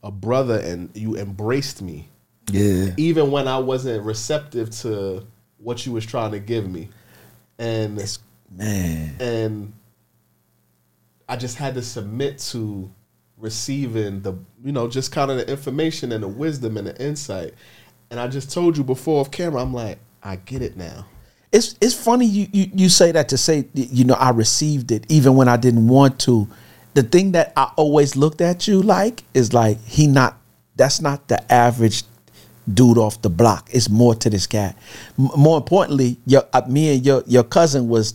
a 0.03 0.11
brother 0.11 0.59
and 0.59 0.91
you 0.95 1.17
embraced 1.17 1.83
me. 1.83 2.09
Yeah. 2.51 2.91
Even 2.97 3.31
when 3.31 3.49
I 3.49 3.59
wasn't 3.59 4.05
receptive 4.05 4.71
to 4.83 5.27
what 5.59 5.85
you 5.87 5.93
was 5.93 6.05
trying 6.07 6.33
to 6.33 6.39
give 6.39 6.71
me. 6.71 6.89
And 7.59 7.97
Man. 8.51 9.15
and 9.19 9.73
I 11.29 11.37
just 11.37 11.57
had 11.57 11.75
to 11.75 11.83
submit 11.83 12.39
to 12.51 12.91
receiving 13.39 14.23
the 14.23 14.33
you 14.63 14.73
know 14.73 14.89
just 14.89 15.13
kind 15.13 15.31
of 15.31 15.37
the 15.37 15.49
information 15.51 16.13
and 16.13 16.23
the 16.23 16.29
wisdom 16.29 16.77
and 16.77 16.87
the 16.87 17.05
insight. 17.05 17.55
And 18.11 18.21
I 18.21 18.29
just 18.29 18.53
told 18.53 18.77
you 18.77 18.85
before 18.85 19.21
off 19.21 19.31
camera, 19.31 19.63
I'm 19.63 19.75
like, 19.75 19.99
I 20.23 20.37
get 20.37 20.63
it 20.63 20.77
now. 20.77 21.07
It's 21.53 21.77
it's 21.81 21.95
funny 21.95 22.27
you, 22.27 22.49
you 22.53 22.71
you 22.75 22.89
say 22.89 23.13
that 23.13 23.29
to 23.31 23.39
say 23.39 23.67
you 23.75 24.05
know 24.05 24.15
I 24.15 24.31
received 24.31 24.91
it 24.91 25.07
even 25.09 25.37
when 25.37 25.49
I 25.49 25.57
didn't 25.57 25.89
want 25.89 26.19
to. 26.21 26.49
The 26.95 27.03
thing 27.03 27.33
that 27.33 27.53
I 27.57 27.73
always 27.77 28.15
looked 28.17 28.41
at 28.41 28.69
you 28.69 28.81
like 28.81 29.25
is 29.35 29.53
like 29.53 29.81
he 29.85 30.07
not 30.07 30.39
that's 30.77 31.01
not 31.01 31.29
the 31.29 31.53
average 31.53 32.05
dude 32.73 32.99
off 32.99 33.21
the 33.21 33.31
block. 33.31 33.69
It's 33.73 33.89
more 33.89 34.15
to 34.15 34.31
this 34.31 34.47
cat. 34.47 34.77
M- 35.19 35.29
more 35.37 35.57
importantly, 35.57 36.19
your 36.27 36.45
uh, 36.53 36.63
me 36.69 36.95
and 36.97 37.05
your 37.05 37.23
your 37.27 37.45
cousin 37.45 37.89
was. 37.89 38.15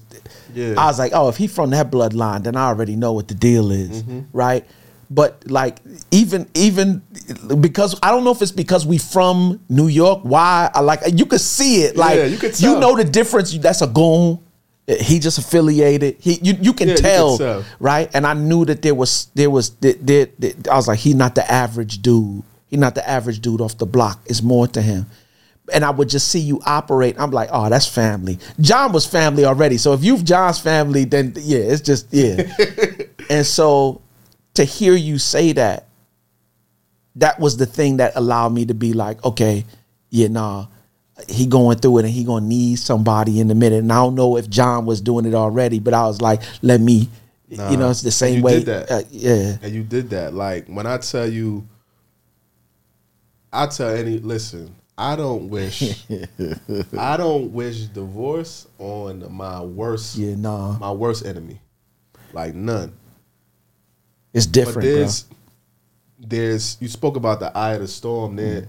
Yeah. 0.53 0.73
I 0.77 0.87
was 0.87 0.97
like, 0.97 1.11
oh, 1.13 1.29
if 1.29 1.37
he 1.37 1.47
from 1.47 1.69
that 1.69 1.91
bloodline, 1.91 2.43
then 2.43 2.55
I 2.55 2.65
already 2.65 2.95
know 2.95 3.13
what 3.13 3.27
the 3.27 3.35
deal 3.35 3.71
is, 3.71 4.03
right? 4.33 4.65
But 5.11 5.49
like 5.49 5.79
even 6.11 6.47
even 6.53 7.01
because 7.59 7.97
I 8.03 8.11
don't 8.11 8.23
know 8.23 8.31
if 8.31 8.41
it's 8.43 8.51
because 8.51 8.85
we 8.85 8.99
from 8.99 9.59
New 9.67 9.87
York. 9.87 10.19
Why? 10.23 10.69
I 10.73 10.81
like 10.81 10.99
you 11.13 11.25
could 11.25 11.41
see 11.41 11.81
it. 11.81 11.97
Like 11.97 12.17
Yeah, 12.17 12.25
you 12.25 12.37
could 12.37 12.59
you 12.59 12.79
know 12.79 12.95
the 12.95 13.03
difference. 13.03 13.57
That's 13.57 13.81
a 13.81 13.87
goon. 13.87 14.39
He 14.87 15.17
just 15.19 15.37
affiliated. 15.39 16.17
He 16.19 16.39
you, 16.43 16.53
you 16.61 16.73
can 16.73 16.87
Yeah, 16.89 16.93
you 16.95 16.99
tell, 17.01 17.37
tell. 17.37 17.65
right? 17.79 18.09
And 18.13 18.25
I 18.27 18.33
knew 18.35 18.65
that 18.65 18.81
there 18.83 18.93
was 18.95 19.27
there 19.35 19.49
was 19.49 19.71
there, 19.77 19.93
there, 19.99 20.27
there- 20.37 20.53
I 20.71 20.75
was 20.75 20.87
like, 20.87 20.99
he 20.99 21.13
not 21.15 21.33
the 21.35 21.49
average 21.51 22.01
dude. 22.03 22.43
He 22.67 22.77
not 22.77 22.93
the 22.93 23.07
average 23.07 23.39
dude 23.39 23.61
off 23.61 23.77
the 23.79 23.85
block. 23.87 24.19
It's 24.27 24.43
more 24.43 24.67
to 24.67 24.81
him. 24.81 25.07
And 25.73 25.83
I 25.85 25.89
would 25.91 26.09
just 26.09 26.27
see 26.29 26.39
you 26.39 26.61
operate. 26.65 27.19
I'm 27.19 27.29
like, 27.31 27.49
oh, 27.51 27.69
that's 27.69 27.87
family. 27.87 28.37
John 28.61 28.91
was 28.91 29.05
family 29.07 29.45
already. 29.45 29.77
So 29.77 29.93
if 29.93 30.03
you've 30.03 30.23
John's 30.23 30.59
family, 30.59 31.05
then 31.05 31.33
yeah, 31.37 31.59
it's 31.59 31.81
just 31.81 32.07
yeah. 32.11 32.41
and 33.29 33.45
so 33.45 34.01
to 34.59 34.65
hear 34.65 34.93
you 34.93 35.17
say 35.17 35.53
that, 35.53 35.87
that 37.15 37.39
was 37.39 37.55
the 37.55 37.65
thing 37.65 37.97
that 37.97 38.11
allowed 38.17 38.49
me 38.49 38.65
to 38.65 38.73
be 38.73 38.91
like, 38.91 39.23
okay, 39.23 39.63
yeah, 40.09 40.27
nah, 40.27 40.67
he 41.29 41.47
going 41.47 41.77
through 41.77 41.99
it 41.99 42.05
and 42.05 42.13
he 42.13 42.25
gonna 42.25 42.45
need 42.45 42.77
somebody 42.77 43.39
in 43.39 43.49
a 43.51 43.55
minute. 43.55 43.79
And 43.79 43.91
I 43.91 43.95
don't 43.95 44.15
know 44.15 44.35
if 44.35 44.49
John 44.49 44.85
was 44.85 44.99
doing 44.99 45.25
it 45.25 45.33
already, 45.33 45.79
but 45.79 45.93
I 45.93 46.03
was 46.07 46.21
like, 46.21 46.41
let 46.61 46.81
me, 46.81 47.07
you 47.47 47.77
know, 47.77 47.89
it's 47.89 48.01
the 48.01 48.11
same 48.11 48.37
you 48.39 48.43
way. 48.43 48.59
did 48.59 48.65
that. 48.65 48.91
uh, 48.91 49.01
yeah, 49.11 49.57
And 49.61 49.73
you 49.73 49.83
did 49.83 50.09
that. 50.09 50.33
Like 50.33 50.67
when 50.67 50.85
I 50.85 50.97
tell 50.97 51.27
you, 51.27 51.65
I 53.53 53.67
tell 53.67 53.89
any 53.89 54.19
listen. 54.19 54.75
I 54.97 55.15
don't 55.15 55.47
wish. 55.49 56.05
I 56.97 57.15
don't 57.15 57.53
wish 57.53 57.83
divorce 57.83 58.67
on 58.77 59.31
my 59.33 59.61
worst. 59.61 60.17
yeah, 60.17 60.35
nah, 60.35 60.77
My 60.77 60.91
worst 60.91 61.25
enemy, 61.25 61.61
like 62.33 62.53
none. 62.53 62.91
It's 64.33 64.45
different, 64.45 64.81
bro. 64.81 64.95
there's, 64.95 65.25
there's. 66.19 66.77
You 66.79 66.87
spoke 66.87 67.15
about 67.15 67.39
the 67.39 67.55
eye 67.57 67.73
of 67.73 67.81
the 67.81 67.87
storm. 67.87 68.35
There, 68.35 68.67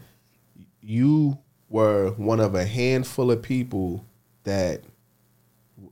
you 0.80 1.38
were 1.68 2.10
one 2.12 2.40
of 2.40 2.54
a 2.54 2.64
handful 2.64 3.30
of 3.30 3.42
people 3.42 4.04
that, 4.44 4.82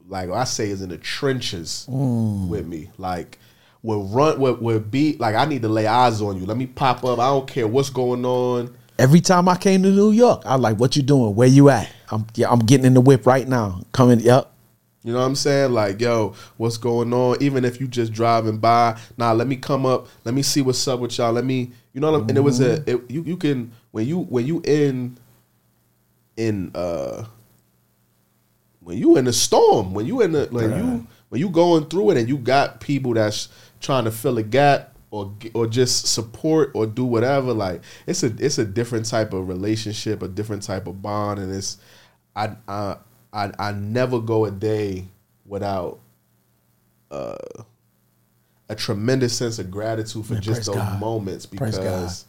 like 0.09 0.31
I 0.31 0.45
say, 0.45 0.71
is 0.71 0.83
in 0.83 0.89
the 0.89 0.99
trenches 0.99 1.87
mm. 1.89 2.49
with 2.49 2.67
me. 2.67 2.91
Like, 2.99 3.39
will 3.83 4.05
run, 4.05 4.41
will, 4.41 4.55
will 4.55 4.81
be 4.81 5.17
like 5.19 5.35
I 5.35 5.45
need 5.45 5.63
to 5.63 5.69
lay 5.69 5.87
eyes 5.87 6.21
on 6.21 6.39
you. 6.39 6.47
Let 6.47 6.57
me 6.57 6.67
pop 6.67 7.05
up. 7.05 7.19
I 7.19 7.29
don't 7.29 7.47
care 7.47 7.67
what's 7.67 7.91
going 7.91 8.25
on. 8.25 8.77
Every 8.99 9.21
time 9.21 9.49
I 9.49 9.57
came 9.57 9.85
to 9.85 9.91
New 9.91 10.11
York, 10.11 10.43
I 10.45 10.57
like, 10.57 10.77
what 10.79 10.97
you 10.97 11.03
doing? 11.03 11.37
Where 11.37 11.47
you 11.47 11.69
at? 11.69 11.89
I'm 12.11 12.27
yeah, 12.35 12.51
I'm 12.51 12.59
getting 12.61 12.87
in 12.87 12.95
the 12.95 13.01
whip 13.01 13.27
right 13.27 13.47
now. 13.47 13.83
Coming, 13.93 14.21
yep. 14.21 14.53
You 15.05 15.13
know 15.13 15.21
what 15.21 15.27
I'm 15.27 15.37
saying? 15.37 15.73
Like, 15.73 16.01
yo, 16.01 16.35
what's 16.57 16.77
going 16.77 17.13
on? 17.15 17.41
Even 17.41 17.65
if 17.65 17.81
you 17.81 17.87
just 17.87 18.13
driving 18.13 18.59
by, 18.59 18.99
nah, 19.17 19.33
let 19.33 19.47
me 19.47 19.57
come 19.57 19.87
up. 19.87 20.09
Let 20.25 20.35
me 20.35 20.43
see 20.43 20.61
what's 20.61 20.87
up 20.89 20.99
with 21.01 21.17
y'all. 21.17 21.33
Let 21.33 21.45
me, 21.45 21.71
you 21.93 22.01
know 22.01 22.11
what 22.11 22.23
I'm, 22.23 22.29
and 22.29 22.37
it 22.37 22.41
was 22.41 22.61
a, 22.61 22.83
it, 22.91 23.11
you, 23.11 23.23
you 23.23 23.37
can, 23.37 23.71
when 23.93 24.07
you, 24.07 24.19
when 24.19 24.47
you 24.47 24.61
in, 24.65 25.17
in, 26.37 26.73
uh, 26.75 27.25
when 28.81 28.99
you 28.99 29.17
in 29.17 29.29
a 29.29 29.33
storm, 29.33 29.95
when 29.95 30.05
you 30.05 30.21
in 30.21 30.33
the, 30.33 30.49
when 30.51 30.77
you, 30.77 31.07
when 31.29 31.41
you 31.41 31.49
going 31.49 31.87
through 31.87 32.11
it 32.11 32.17
and 32.17 32.29
you 32.29 32.37
got 32.37 32.81
people 32.81 33.15
that's 33.15 33.49
trying 33.81 34.05
to 34.05 34.11
fill 34.11 34.37
a 34.39 34.43
gap 34.43 34.97
or, 35.11 35.33
or 35.55 35.67
just 35.67 36.09
support 36.09 36.73
or 36.75 36.87
do 36.87 37.05
whatever, 37.05 37.53
like 37.53 37.83
it's 38.07 38.25
a, 38.25 38.35
it's 38.39 38.59
a 38.59 38.65
different 38.65 39.07
type 39.07 39.33
of 39.33 39.47
relationship, 39.47 40.23
a 40.23 40.29
different 40.29 40.65
type 40.65 40.87
of 40.89 41.01
bond. 41.01 41.39
And 41.39 41.55
it's, 41.55 41.79
I, 42.35 42.57
I, 42.67 42.97
I, 43.39 43.69
I 43.69 43.73
never 43.73 44.19
go 44.21 44.45
a 44.47 44.51
day 44.51 45.05
without 45.47 46.01
uh, 47.11 47.37
a 48.69 48.75
tremendous 48.75 49.37
sense 49.37 49.59
of 49.59 49.71
gratitude 49.71 50.27
for 50.27 50.35
Man, 50.35 50.43
just 50.43 50.67
those 50.67 50.77
God. 50.77 51.01
moments 51.01 51.47
because 51.47 52.25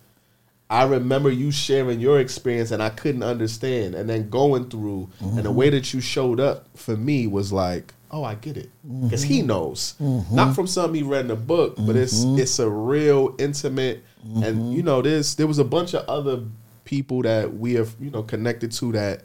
I 0.70 0.84
remember 0.84 1.32
you 1.32 1.52
sharing 1.52 2.00
your 2.00 2.20
experience 2.20 2.70
and 2.72 2.82
I 2.82 2.90
couldn't 2.90 3.24
understand, 3.24 3.96
and 3.96 4.08
then 4.10 4.30
going 4.30 4.70
through 4.70 5.10
and 5.20 5.30
Mm-hmm. 5.32 5.42
the 5.42 5.52
way 5.52 5.70
that 5.72 5.94
you 5.94 6.00
showed 6.00 6.40
up 6.40 6.68
for 6.78 6.96
me 6.96 7.26
was 7.28 7.52
like, 7.52 7.94
oh, 8.12 8.24
I 8.24 8.36
get 8.36 8.56
it, 8.56 8.70
because 9.04 9.24
Mm-hmm. 9.26 9.34
he 9.34 9.42
knows, 9.42 9.96
not 10.32 10.54
from 10.56 10.68
something 10.68 10.96
he 10.96 11.02
read 11.04 11.26
in 11.26 11.32
a 11.32 11.36
book, 11.36 11.76
but 11.80 11.96
it's 11.96 12.24
it's 12.38 12.60
a 12.60 12.70
real 12.70 13.36
intimate, 13.40 14.04
Mm-hmm. 14.28 14.44
and 14.44 14.74
you 14.74 14.84
know, 14.84 15.02
there's 15.02 15.36
there 15.36 15.48
was 15.48 15.60
a 15.60 15.64
bunch 15.64 15.94
of 15.96 16.06
other 16.08 16.44
people 16.86 17.22
that 17.24 17.54
we 17.58 17.74
have 17.74 17.96
you 18.00 18.12
know 18.12 18.22
connected 18.24 18.72
to 18.74 18.92
that 18.92 19.22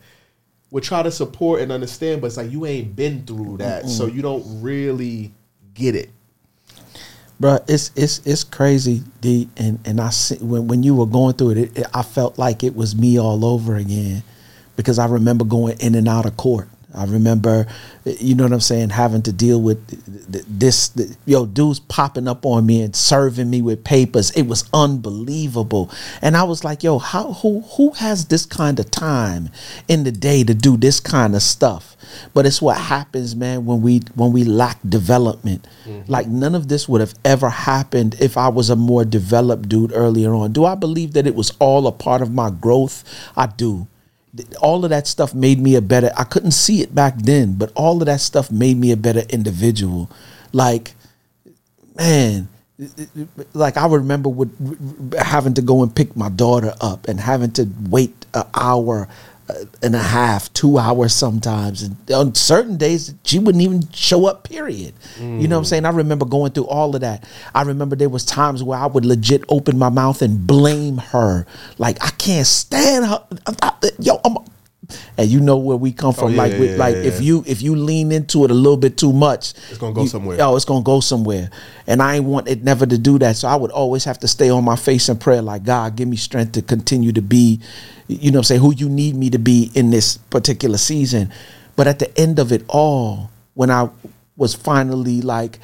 would 0.71 0.83
try 0.83 1.03
to 1.03 1.11
support 1.11 1.61
and 1.61 1.71
understand, 1.71 2.21
but 2.21 2.29
it's 2.29 2.37
like 2.37 2.51
you 2.51 2.67
ain't 2.67 2.97
been 2.97 3.25
through 3.25 3.59
that, 3.59 3.89
so 3.89 4.07
you 4.07 4.23
don't 4.23 4.63
really 4.63 5.33
get 5.75 5.95
it. 5.95 6.11
bro. 7.39 7.59
It's 7.69 7.91
it's 7.95 8.21
it's 8.27 8.45
crazy, 8.45 9.03
D. 9.21 9.49
And 9.57 9.79
and 9.85 10.01
I 10.01 10.11
see, 10.11 10.37
when 10.37 10.67
when 10.69 10.83
you 10.83 10.95
were 10.95 11.07
going 11.07 11.35
through 11.35 11.51
it, 11.51 11.59
it, 11.59 11.79
it, 11.79 11.87
I 11.95 12.03
felt 12.03 12.39
like 12.39 12.65
it 12.65 12.75
was 12.75 12.97
me 12.97 13.19
all 13.19 13.45
over 13.45 13.77
again, 13.77 14.23
because 14.77 14.99
I 14.99 15.07
remember 15.07 15.45
going 15.45 15.79
in 15.81 15.95
and 15.95 16.09
out 16.09 16.27
of 16.27 16.37
court. 16.37 16.69
I 16.95 17.05
remember, 17.05 17.67
you 18.05 18.35
know 18.35 18.45
what 18.45 18.53
I'm 18.53 18.61
saying, 18.61 18.91
having 18.91 19.23
to 19.23 19.33
deal 19.33 19.61
with 19.61 19.87
th- 19.89 20.33
th- 20.33 20.45
this, 20.49 21.17
yo, 21.27 21.45
dudes 21.45 21.81
popping 21.81 22.29
up 22.29 22.47
on 22.47 22.67
me 22.67 22.83
and 22.83 22.95
serving 22.95 23.51
me 23.51 23.63
with 23.63 23.83
papers. 23.83 24.31
It 24.33 24.43
was 24.43 24.69
unbelievable, 24.73 25.91
and 26.23 26.37
I 26.37 26.45
was 26.45 26.63
like, 26.63 26.83
yo, 26.83 26.99
how 26.99 27.33
who 27.33 27.63
who 27.77 27.91
has 27.93 28.27
this 28.27 28.47
kind 28.47 28.79
of 28.79 28.91
time 28.91 29.51
in 29.89 30.05
the 30.05 30.13
day 30.13 30.45
to 30.45 30.55
do 30.55 30.77
this 30.77 31.01
kind 31.01 31.35
of 31.35 31.43
stuff? 31.43 31.97
But 32.33 32.47
it's 32.47 32.63
what 32.63 32.77
happens, 32.77 33.35
man, 33.35 33.65
when 33.65 33.83
we 33.83 34.03
when 34.15 34.33
we 34.33 34.45
lack 34.45 34.79
development. 34.89 35.67
Mm-hmm. 35.85 36.11
Like 36.11 36.29
none 36.29 36.55
of 36.55 36.69
this 36.69 36.89
would 36.89 37.01
have 37.01 37.15
ever 37.25 37.51
happened 37.51 38.17
if 38.21 38.37
I 38.37 38.49
was 38.49 38.71
a 38.71 38.77
more 38.77 39.05
developed 39.05 39.69
dude 39.69 39.93
earlier 39.95 40.33
on. 40.33 40.53
Do 40.53 40.65
I 40.65 40.75
believe 40.75 41.13
that 41.15 41.27
it 41.27 41.35
was 41.35 41.53
all 41.59 41.87
a 41.87 41.93
part 41.93 42.23
of 42.23 42.33
my 42.33 42.51
growth? 42.51 43.05
I 43.37 43.47
do. 43.47 43.89
All 44.61 44.85
of 44.85 44.91
that 44.91 45.07
stuff 45.07 45.35
made 45.35 45.61
me 45.61 45.77
a 45.77 45.81
better 45.81 46.11
i 46.17 46.25
couldn't 46.25 46.51
see 46.51 46.83
it 46.83 46.95
back 46.95 47.17
then 47.19 47.55
but 47.55 47.71
all 47.75 48.01
of 48.01 48.07
that 48.07 48.21
stuff 48.21 48.51
made 48.51 48.77
me 48.77 48.91
a 48.91 48.97
better 48.97 49.23
individual. 49.31 50.11
Like 50.53 50.95
man 51.97 52.49
like 53.53 53.77
i 53.77 53.87
remember 53.87 54.29
with 54.29 55.15
having 55.17 55.55
to 55.55 55.63
go 55.63 55.83
and 55.83 55.95
pick 55.95 56.17
my 56.17 56.29
daughter 56.29 56.75
up 56.81 57.07
and 57.07 57.21
having 57.21 57.53
to 57.53 57.69
wait 57.89 58.27
an 58.35 58.43
hour 58.55 59.09
and 59.83 59.95
a 59.95 59.99
half, 60.03 60.53
two 60.53 60.79
hours 60.79 61.15
sometimes. 61.15 61.83
And 61.83 62.11
on 62.11 62.35
certain 62.35 62.77
days, 62.77 63.15
she 63.25 63.39
wouldn't 63.39 63.63
even 63.63 63.91
show 63.93 64.27
up, 64.27 64.45
period. 64.45 64.95
Mm. 65.17 65.41
You 65.41 65.49
know 65.49 65.57
what 65.57 65.61
I'm 65.61 65.65
saying? 65.67 65.85
I 65.85 65.91
remember 65.91 66.25
going 66.25 66.53
through 66.53 66.67
all 66.67 66.95
of 66.95 67.03
that. 67.03 67.25
I 67.55 67.63
remember 67.63 67.95
there 67.97 68.09
was 68.09 68.25
times 68.25 68.63
where 68.63 68.79
I 68.79 68.87
would 68.87 69.05
legit 69.05 69.45
open 69.49 69.79
my 69.79 69.91
mouth 69.91 70.23
and 70.23 70.47
blame 70.47 70.99
her. 70.99 71.47
Like, 71.79 72.03
I 72.03 72.11
can't 72.11 72.47
stand 72.47 73.07
her. 73.07 73.23
I, 73.47 73.55
I, 73.63 73.91
yo, 73.99 74.21
I'm, 74.25 74.37
and 75.17 75.29
you 75.29 75.41
know 75.41 75.57
where 75.57 75.77
we 75.77 75.93
come 75.93 76.11
oh, 76.11 76.13
from. 76.13 76.25
Oh, 76.27 76.31
yeah, 76.31 76.37
like, 76.37 76.53
with, 76.59 76.71
yeah, 76.73 76.77
like 76.77 76.97
if 76.97 77.21
you 77.21 77.45
if 77.47 77.63
you 77.63 77.77
lean 77.77 78.13
into 78.13 78.45
it 78.45 78.51
a 78.51 78.55
little 78.55 78.77
bit 78.77 78.97
too 78.97 79.13
much, 79.13 79.55
it's 79.71 79.79
gonna 79.79 79.95
go 79.95 80.03
you, 80.03 80.09
somewhere. 80.09 80.39
Oh, 80.41 80.57
it's 80.57 80.65
gonna 80.65 80.85
go 80.85 81.01
somewhere. 81.01 81.51
And 81.87 82.03
I 82.03 82.17
ain't 82.17 82.25
want 82.25 82.49
it 82.49 82.63
never 82.63 82.87
to 82.87 82.99
do 82.99 83.19
that. 83.19 83.37
So 83.37 83.49
I 83.49 83.57
would 83.57 83.71
always 83.71 84.05
have 84.05 84.19
to 84.21 84.29
stay 84.29 84.51
on 84.51 84.65
my 84.65 84.77
face 84.77 85.09
in 85.09 85.19
prayer, 85.19 85.43
like 85.43 85.65
God, 85.65 85.97
give 85.97 86.09
me 86.09 86.17
strength 86.17 86.53
to 86.53 86.63
continue 86.63 87.13
to 87.13 87.23
be, 87.23 87.61
you 88.09 88.31
know, 88.31 88.43
say 88.43 88.59
who 88.59 88.75
you 88.75 88.89
need 88.89 89.15
me 89.15 89.31
to 89.31 89.39
be 89.39 89.71
in 89.75 89.91
this 89.91 90.17
particular 90.17 90.79
season. 90.79 91.33
But 91.77 91.87
at 91.87 91.99
the 91.99 92.19
end 92.19 92.39
of 92.39 92.53
it 92.53 92.65
all, 92.69 93.31
when 93.55 93.71
I 93.71 93.89
was 94.37 94.55
finally 94.55 95.21
like 95.23 95.59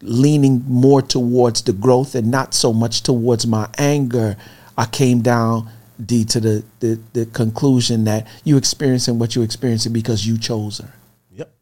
leaning 0.00 0.62
more 0.68 1.02
towards 1.02 1.62
the 1.62 1.72
growth 1.72 2.14
and 2.14 2.30
not 2.30 2.54
so 2.54 2.72
much 2.72 3.02
towards 3.02 3.46
my 3.46 3.68
anger, 3.78 4.36
I 4.76 4.86
came 4.86 5.22
down 5.22 5.70
D 6.04 6.24
to 6.26 6.40
the, 6.40 6.64
the, 6.80 7.00
the 7.12 7.26
conclusion 7.26 8.04
that 8.04 8.26
you 8.44 8.56
experiencing 8.56 9.18
what 9.18 9.34
you're 9.34 9.44
experiencing 9.44 9.92
because 9.92 10.26
you 10.26 10.38
chose 10.38 10.78
her. 10.78 10.92
Yep. 11.32 11.52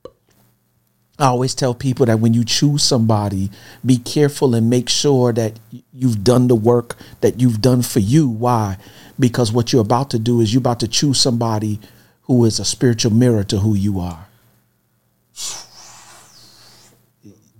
I 1.18 1.26
always 1.26 1.54
tell 1.54 1.74
people 1.74 2.06
that 2.06 2.20
when 2.20 2.34
you 2.34 2.44
choose 2.44 2.82
somebody, 2.82 3.50
be 3.84 3.98
careful 3.98 4.54
and 4.54 4.70
make 4.70 4.88
sure 4.88 5.32
that 5.32 5.58
you've 5.92 6.24
done 6.24 6.48
the 6.48 6.56
work 6.56 6.96
that 7.20 7.40
you've 7.40 7.60
done 7.60 7.82
for 7.82 8.00
you. 8.00 8.28
Why? 8.28 8.78
Because 9.18 9.52
what 9.52 9.72
you're 9.72 9.82
about 9.82 10.10
to 10.10 10.18
do 10.18 10.40
is 10.40 10.52
you're 10.52 10.60
about 10.60 10.80
to 10.80 10.88
choose 10.88 11.20
somebody 11.20 11.78
who 12.22 12.44
is 12.44 12.58
a 12.58 12.64
spiritual 12.64 13.12
mirror 13.12 13.44
to 13.44 13.58
who 13.58 13.74
you 13.74 14.00
are. 14.00 14.28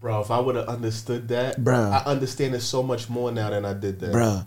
Bro, 0.01 0.21
if 0.23 0.31
I 0.33 0.41
would 0.41 0.57
have 0.57 0.67
understood 0.67 1.29
that, 1.29 1.61
Bruh. 1.61 1.93
I 1.93 2.11
understand 2.11 2.57
it 2.57 2.61
so 2.63 2.83
much 2.83 3.09
more 3.09 3.31
now 3.31 3.51
than 3.51 3.65
I 3.65 3.73
did 3.73 4.01
that. 4.01 4.13
Bruh, 4.13 4.45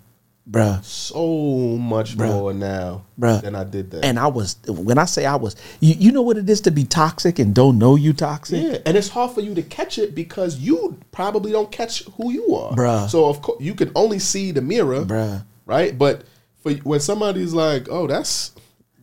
bruh. 0.49 0.83
So 0.83 1.77
much 1.77 2.15
Bruh. 2.17 2.27
more 2.27 2.53
now 2.53 3.03
Bruh. 3.19 3.41
than 3.41 3.55
I 3.55 3.63
did 3.63 3.91
that. 3.91 4.05
And 4.05 4.19
I 4.19 4.27
was 4.27 4.57
when 4.67 4.97
I 4.97 5.05
say 5.05 5.25
I 5.25 5.35
was, 5.35 5.55
you, 5.79 5.95
you 5.97 6.11
know 6.11 6.21
what 6.21 6.37
it 6.37 6.49
is 6.49 6.61
to 6.61 6.71
be 6.71 6.83
toxic 6.85 7.39
and 7.39 7.53
don't 7.53 7.77
know 7.79 7.95
you 7.95 8.13
toxic. 8.13 8.61
yeah, 8.63 8.77
and 8.85 8.95
it's 8.97 9.09
hard 9.09 9.31
for 9.31 9.41
you 9.41 9.55
to 9.55 9.61
catch 9.63 9.97
it 9.97 10.13
because 10.15 10.57
you 10.59 10.97
probably 11.11 11.51
don't 11.51 11.71
catch 11.71 12.03
who 12.17 12.31
you 12.31 12.55
are, 12.55 12.73
Bruh. 12.73 13.09
So 13.09 13.25
of 13.25 13.41
course 13.41 13.59
you 13.61 13.73
can 13.75 13.91
only 13.95 14.19
see 14.19 14.51
the 14.51 14.61
mirror, 14.61 15.03
Bruh. 15.05 15.43
right? 15.65 15.97
But 15.97 16.23
for 16.61 16.71
when 16.73 16.99
somebody's 16.99 17.53
like, 17.53 17.87
"Oh, 17.89 18.07
that's 18.07 18.51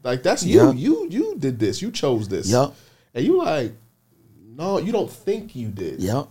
like 0.05 0.23
that's 0.23 0.45
you, 0.45 0.61
Yup. 0.67 0.77
you 0.77 1.07
you 1.11 1.37
did 1.39 1.59
this, 1.59 1.81
you 1.83 1.91
chose 1.91 2.29
this," 2.29 2.49
Yup. 2.51 2.75
and 3.15 3.25
you 3.25 3.39
like, 3.39 3.73
no, 4.57 4.79
you 4.79 4.93
don't 4.93 5.11
think 5.11 5.55
you 5.57 5.69
did, 5.69 6.01
Yep. 6.01 6.29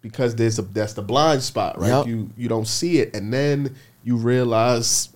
because 0.00 0.34
there's 0.36 0.58
a 0.58 0.62
that's 0.62 0.94
the 0.94 1.02
blind 1.02 1.42
spot, 1.42 1.78
right? 1.78 1.88
Yup. 1.88 2.06
You 2.06 2.30
you 2.36 2.48
don't 2.48 2.66
see 2.68 2.98
it, 3.00 3.14
and 3.14 3.32
then 3.32 3.74
you 4.02 4.16
realize, 4.16 5.10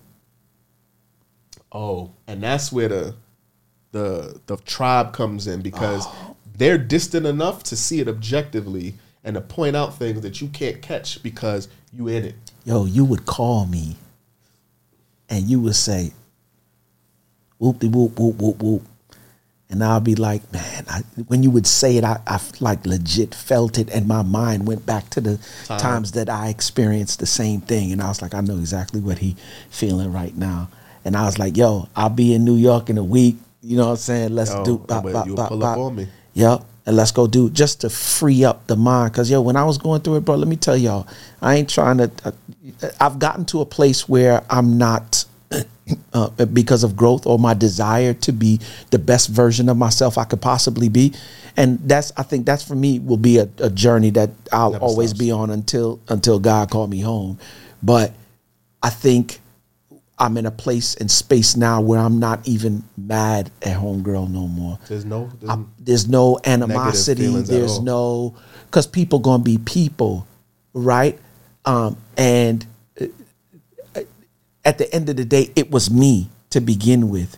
oh, 1.72 2.10
and 2.26 2.42
that's 2.42 2.72
where 2.72 2.88
the 2.88 3.14
the 3.92 4.40
the 4.46 4.56
tribe 4.58 5.12
comes 5.12 5.46
in 5.46 5.62
because 5.62 6.04
Oh. 6.06 6.36
they're 6.58 6.78
distant 6.78 7.26
enough 7.26 7.62
to 7.64 7.76
see 7.76 8.00
it 8.00 8.08
objectively 8.08 8.94
and 9.22 9.34
to 9.34 9.40
point 9.40 9.74
out 9.76 9.96
things 9.96 10.20
that 10.22 10.40
you 10.40 10.48
can't 10.48 10.82
catch 10.82 11.22
because 11.22 11.68
you 11.92 12.08
in 12.08 12.24
it. 12.24 12.34
Yo, 12.64 12.84
you 12.86 13.04
would 13.04 13.24
call 13.26 13.66
me 13.66 13.96
and 15.28 15.48
you 15.48 15.60
would 15.60 15.76
say, 15.76 16.12
whoop 17.58 17.78
de 17.78 17.88
whoop 17.88 18.18
whoop 18.18 18.36
whoop 18.36 18.62
whoop. 18.62 18.82
And 19.74 19.82
I'll 19.82 19.98
be 19.98 20.14
like, 20.14 20.52
man, 20.52 20.84
I, 20.88 21.00
when 21.26 21.42
you 21.42 21.50
would 21.50 21.66
say 21.66 21.96
it, 21.96 22.04
I, 22.04 22.20
I 22.28 22.40
like 22.60 22.86
legit 22.86 23.34
felt 23.34 23.76
it, 23.76 23.90
and 23.90 24.06
my 24.06 24.22
mind 24.22 24.68
went 24.68 24.86
back 24.86 25.10
to 25.10 25.20
the 25.20 25.40
Time. 25.64 25.80
times 25.80 26.12
that 26.12 26.28
I 26.28 26.46
experienced 26.46 27.18
the 27.18 27.26
same 27.26 27.60
thing, 27.60 27.90
and 27.90 28.00
I 28.00 28.06
was 28.06 28.22
like, 28.22 28.34
I 28.34 28.40
know 28.40 28.54
exactly 28.54 29.00
what 29.00 29.18
he 29.18 29.34
feeling 29.70 30.12
right 30.12 30.36
now. 30.36 30.68
And 31.04 31.16
I 31.16 31.24
was 31.24 31.40
like, 31.40 31.56
yo, 31.56 31.88
I'll 31.96 32.08
be 32.08 32.34
in 32.34 32.44
New 32.44 32.54
York 32.54 32.88
in 32.88 32.98
a 32.98 33.02
week. 33.02 33.34
You 33.62 33.76
know 33.76 33.86
what 33.86 33.90
I'm 33.90 33.96
saying? 33.96 34.34
Let's 34.36 34.52
Yo, 34.52 34.64
do. 34.64 34.78
but 34.86 35.26
you'll 35.26 35.44
pull 35.44 35.64
up 35.64 35.76
on 35.76 35.96
me. 35.96 36.06
Yep. 36.34 36.64
And 36.86 36.96
let's 36.96 37.10
go 37.10 37.26
do 37.26 37.50
just 37.50 37.80
to 37.80 37.90
free 37.90 38.44
up 38.44 38.68
the 38.68 38.76
mind. 38.76 39.12
Cause 39.12 39.28
yo, 39.28 39.40
when 39.40 39.56
I 39.56 39.64
was 39.64 39.76
going 39.76 40.02
through 40.02 40.18
it, 40.18 40.20
bro, 40.20 40.36
let 40.36 40.46
me 40.46 40.54
tell 40.54 40.76
y'all, 40.76 41.08
I 41.42 41.56
ain't 41.56 41.68
trying 41.68 41.98
to. 41.98 42.12
Uh, 42.24 42.32
I've 43.00 43.18
gotten 43.18 43.44
to 43.46 43.60
a 43.60 43.66
place 43.66 44.08
where 44.08 44.44
I'm 44.48 44.78
not. 44.78 45.24
Uh, 46.14 46.30
because 46.46 46.82
of 46.82 46.96
growth 46.96 47.26
or 47.26 47.38
my 47.38 47.52
desire 47.52 48.14
to 48.14 48.32
be 48.32 48.58
the 48.90 48.98
best 48.98 49.28
version 49.28 49.68
of 49.68 49.76
myself 49.76 50.16
I 50.16 50.24
could 50.24 50.40
possibly 50.40 50.88
be, 50.88 51.12
and 51.58 51.78
that's 51.86 52.10
I 52.16 52.22
think 52.22 52.46
that's 52.46 52.62
for 52.66 52.74
me 52.74 52.98
will 53.00 53.18
be 53.18 53.36
a, 53.36 53.48
a 53.58 53.68
journey 53.68 54.08
that 54.10 54.30
I'll 54.50 54.72
Never 54.72 54.82
always 54.84 55.10
stops. 55.10 55.18
be 55.20 55.30
on 55.30 55.50
until 55.50 56.00
until 56.08 56.38
God 56.38 56.70
called 56.70 56.88
me 56.88 57.00
home. 57.00 57.38
But 57.82 58.14
I 58.82 58.88
think 58.88 59.40
I'm 60.18 60.38
in 60.38 60.46
a 60.46 60.50
place 60.50 60.94
and 60.94 61.10
space 61.10 61.54
now 61.54 61.82
where 61.82 62.00
I'm 62.00 62.18
not 62.18 62.48
even 62.48 62.84
mad 62.96 63.50
at 63.60 63.76
homegirl 63.76 64.30
no 64.30 64.46
more. 64.48 64.78
There's 64.88 65.04
no, 65.04 65.30
there's, 65.38 65.50
I- 65.50 65.64
there's 65.80 66.08
no 66.08 66.38
animosity. 66.46 67.26
There's 67.42 67.80
no 67.80 68.34
because 68.66 68.86
people 68.86 69.18
gonna 69.18 69.42
be 69.42 69.58
people, 69.58 70.26
right? 70.72 71.18
Um, 71.66 71.98
and 72.16 72.64
at 74.64 74.78
the 74.78 74.92
end 74.94 75.08
of 75.08 75.16
the 75.16 75.24
day, 75.24 75.50
it 75.56 75.70
was 75.70 75.90
me 75.90 76.28
to 76.50 76.60
begin 76.60 77.08
with. 77.10 77.36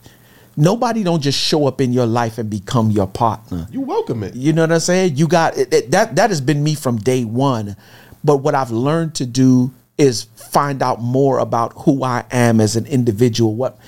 Nobody 0.56 1.02
don't 1.02 1.20
just 1.20 1.38
show 1.38 1.66
up 1.66 1.80
in 1.80 1.92
your 1.92 2.06
life 2.06 2.38
and 2.38 2.48
become 2.48 2.90
your 2.90 3.06
partner. 3.06 3.66
you 3.70 3.80
welcome 3.82 4.22
it. 4.22 4.34
You 4.34 4.52
know 4.54 4.62
what 4.62 4.72
I'm 4.72 4.80
saying? 4.80 5.16
You 5.16 5.28
got 5.28 5.56
it, 5.58 5.72
it- 5.72 5.90
that. 5.90 6.16
That 6.16 6.30
has 6.30 6.40
been 6.40 6.62
me 6.62 6.74
from 6.74 6.96
day 6.96 7.24
one. 7.24 7.76
But 8.24 8.38
what 8.38 8.54
I've 8.54 8.70
learned 8.70 9.14
to 9.16 9.26
do 9.26 9.70
is 9.98 10.24
find 10.36 10.82
out 10.82 11.00
more 11.00 11.38
about 11.38 11.72
who 11.76 12.02
I 12.04 12.24
am 12.30 12.60
as 12.60 12.76
an 12.76 12.86
individual. 12.86 13.54
What, 13.54 13.78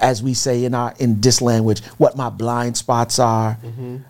as 0.00 0.22
we 0.22 0.34
say 0.34 0.64
in 0.64 0.74
our 0.74 0.94
in 0.98 1.20
this 1.20 1.40
language, 1.42 1.82
what 1.98 2.16
my 2.16 2.30
blind 2.30 2.76
spots 2.76 3.18
are, 3.18 3.58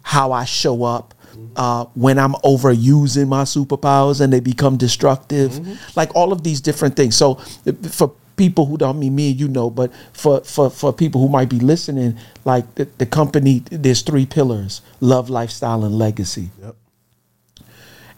how 0.03 0.33
I 0.33 0.45
show 0.45 0.85
up. 0.85 1.15
Uh, 1.57 1.85
when 1.95 2.17
I'm 2.19 2.33
overusing 2.45 3.27
my 3.29 3.43
superpowers 3.43 4.21
and 4.21 4.33
they 4.33 4.39
become 4.41 4.77
destructive, 4.77 5.61
like 5.97 6.15
all 6.15 6.33
of 6.33 6.45
these 6.45 6.61
different 6.61 6.95
things. 6.97 7.17
So, 7.17 7.35
for 7.91 8.13
people 8.37 8.67
who 8.67 8.77
don't 8.77 8.99
mean 8.99 9.15
me 9.15 9.31
and 9.31 9.41
you 9.41 9.49
know, 9.49 9.71
but 9.71 9.93
for 10.13 10.41
for 10.41 10.71
for 10.71 10.93
people 10.93 11.21
who 11.21 11.29
might 11.29 11.49
be 11.49 11.61
listening, 11.61 12.17
like 12.45 12.75
the, 12.75 12.87
the 12.99 13.07
company, 13.07 13.63
there's 13.71 14.03
three 14.03 14.27
pillars: 14.27 14.83
love, 15.01 15.31
lifestyle, 15.31 15.85
and 15.85 15.99
legacy. 15.99 16.51
Yep. 16.63 16.77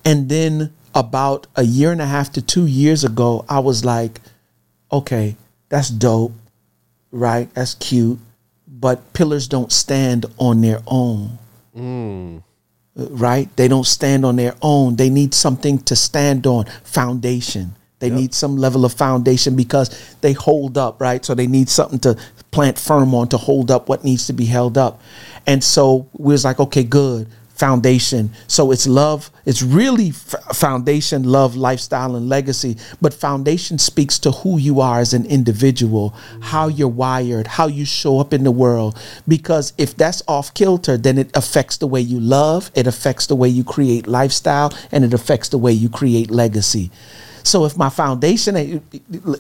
And 0.05 0.29
then 0.29 0.73
about 0.95 1.47
a 1.57 1.63
year 1.63 1.93
and 1.93 2.01
a 2.01 2.07
half 2.07 2.33
to 2.33 2.43
two 2.43 2.67
years 2.67 3.05
ago, 3.05 3.45
I 3.49 3.59
was 3.59 3.85
like, 3.85 4.21
okay, 4.91 5.37
that's 5.69 5.91
dope, 5.91 6.33
right? 7.11 7.53
That's 7.55 7.75
cute, 7.75 8.19
but 8.67 9.13
pillars 9.13 9.47
don't 9.47 9.71
stand 9.71 10.27
on 10.39 10.61
their 10.61 10.81
own. 10.87 11.39
Uh, 12.99 13.07
Right? 13.11 13.55
They 13.57 13.69
don't 13.69 13.87
stand 13.87 14.25
on 14.25 14.37
their 14.37 14.55
own. 14.63 14.97
They 14.97 15.11
need 15.11 15.35
something 15.35 15.79
to 15.81 15.95
stand 15.95 16.47
on, 16.47 16.65
foundation. 16.83 17.76
They 17.99 18.11
need 18.11 18.35
some 18.35 18.57
level 18.57 18.85
of 18.85 18.93
foundation 18.93 19.57
because 19.57 20.17
they 20.21 20.35
hold 20.35 20.77
up, 20.77 21.01
right? 21.01 21.25
So 21.25 21.35
they 21.35 21.47
need 21.47 21.71
something 21.71 21.99
to 22.01 22.19
plant 22.51 22.79
firm 22.79 23.15
on 23.15 23.29
to 23.29 23.39
hold 23.39 23.71
up 23.71 23.89
what 23.89 24.05
needs 24.05 24.27
to 24.27 24.35
be 24.35 24.45
held 24.45 24.77
up. 24.77 25.01
And 25.47 25.65
so 25.65 26.09
we 26.13 26.33
was 26.33 26.45
like, 26.45 26.61
okay, 26.61 26.85
good 26.85 27.27
foundation. 27.57 28.31
So 28.47 28.71
it's 28.71 28.87
love. 28.87 29.31
It's 29.47 29.63
really 29.63 30.11
f- 30.11 30.35
foundation, 30.55 31.25
love, 31.25 31.57
lifestyle, 31.57 32.15
and 32.15 32.29
legacy. 32.29 32.77
But 33.01 33.15
foundation 33.15 33.79
speaks 33.79 34.19
to 34.21 34.31
who 34.31 34.59
you 34.59 34.81
are 34.81 35.01
as 35.01 35.15
an 35.15 35.25
individual, 35.25 36.11
how 36.43 36.69
you're 36.69 36.89
wired, 36.89 37.47
how 37.47 37.67
you 37.67 37.87
show 37.87 38.21
up 38.21 38.35
in 38.35 38.45
the 38.45 38.51
world. 38.51 38.99
Because 39.27 39.73
if 39.79 39.97
that's 39.97 40.23
off 40.29 40.53
kilter, 40.53 40.99
then 40.99 41.17
it 41.17 41.35
affects 41.35 41.79
the 41.79 41.87
way 41.87 42.01
you 42.01 42.21
love, 42.21 42.71
it 42.75 42.87
affects 42.87 43.27
the 43.27 43.37
way 43.37 43.49
you 43.49 43.65
create 43.65 44.07
lifestyle, 44.07 44.73
and 44.93 45.05
it 45.05 45.15
affects 45.15 45.49
the 45.49 45.59
way 45.59 45.73
you 45.73 45.89
create 45.89 46.31
legacy. 46.31 46.91
So 47.47 47.65
if 47.65 47.77
my 47.77 47.91
foundation 47.91 48.83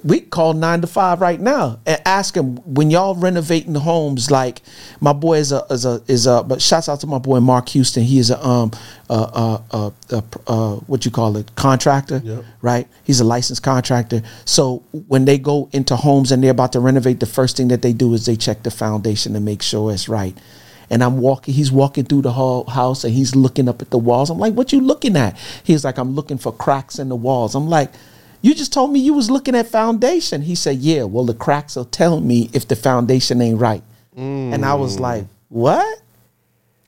we 0.05 0.21
call 0.21 0.53
nine 0.55 0.81
to 0.81 0.87
five 0.87 1.21
right 1.21 1.41
now 1.41 1.81
and 1.85 2.01
ask 2.07 2.35
them 2.35 2.57
when 2.59 2.89
y'all 2.91 3.17
renovating 3.17 3.73
the 3.73 3.81
homes. 3.81 4.31
Like 4.31 4.63
my 5.01 5.13
boy 5.13 5.39
is 5.39 5.51
a 5.51 5.65
is 5.71 5.85
a 5.85 6.01
is 6.07 6.27
a. 6.27 6.45
But 6.45 6.63
shouts 6.63 6.89
out 6.89 7.01
to 7.01 7.09
my 7.09 7.19
boy 7.19 7.41
Mark 7.41 7.69
Houston. 7.71 8.05
He 8.05 8.19
is 8.21 8.31
a 8.31 8.47
um 8.47 8.71
uh 9.11 9.23
uh 9.35 9.63
uh, 9.73 9.91
uh, 10.13 10.23
uh 10.47 10.77
what 10.87 11.05
you 11.05 11.11
call 11.11 11.37
it 11.37 11.55
contractor, 11.57 12.23
Yep. 12.25 12.45
right? 12.63 12.87
He's 13.03 13.19
a 13.21 13.25
licensed 13.25 13.65
contractor. 13.65 14.23
So 14.45 14.85
when 15.09 15.25
they 15.25 15.37
go 15.39 15.69
into 15.73 15.97
homes 15.97 16.31
and 16.31 16.43
they're 16.45 16.53
about 16.53 16.73
to 16.75 16.81
renovate, 16.81 17.19
the 17.19 17.27
first 17.27 17.57
thing 17.57 17.69
that 17.69 17.83
they 17.83 17.93
do 17.93 18.15
is 18.15 18.25
they 18.27 18.37
check 18.37 18.63
the 18.63 18.71
foundation 18.71 19.33
to 19.33 19.41
make 19.41 19.63
sure 19.63 19.93
it's 19.93 20.09
right. 20.09 20.37
And 20.91 21.03
I'm 21.03 21.19
walking, 21.19 21.55
he's 21.55 21.73
walking 21.73 22.05
through 22.05 22.23
the 22.23 22.33
whole 22.33 22.65
house 22.65 23.05
and 23.05 23.13
he's 23.13 23.35
looking 23.35 23.69
up 23.69 23.83
at 23.83 23.91
the 23.91 23.99
walls. 23.99 24.31
I'm 24.31 24.39
like, 24.39 24.55
what 24.55 24.73
you 24.73 24.81
looking 24.81 25.17
at? 25.17 25.37
He's 25.65 25.85
like, 25.85 25.99
I'm 25.99 26.15
looking 26.15 26.39
for 26.39 26.53
cracks 26.53 26.99
in 26.99 27.09
the 27.09 27.17
walls. 27.17 27.55
I'm 27.55 27.69
like, 27.69 27.91
you 28.43 28.55
just 28.55 28.73
told 28.73 28.93
me 28.93 29.01
you 29.01 29.13
was 29.15 29.31
looking 29.31 29.57
at 29.57 29.67
foundation. 29.67 30.43
He 30.43 30.55
said, 30.55 30.77
yeah, 30.79 31.03
well, 31.03 31.25
the 31.25 31.35
cracks 31.35 31.75
will 31.75 31.87
tell 31.87 32.21
me 32.21 32.51
if 32.53 32.69
the 32.69 32.77
foundation 32.77 33.41
ain't 33.41 33.59
right. 33.59 33.83
And 34.55 34.65
I 34.65 34.75
was 34.75 34.97
mm. 34.97 35.01
like, 35.01 35.25
what? 35.49 36.01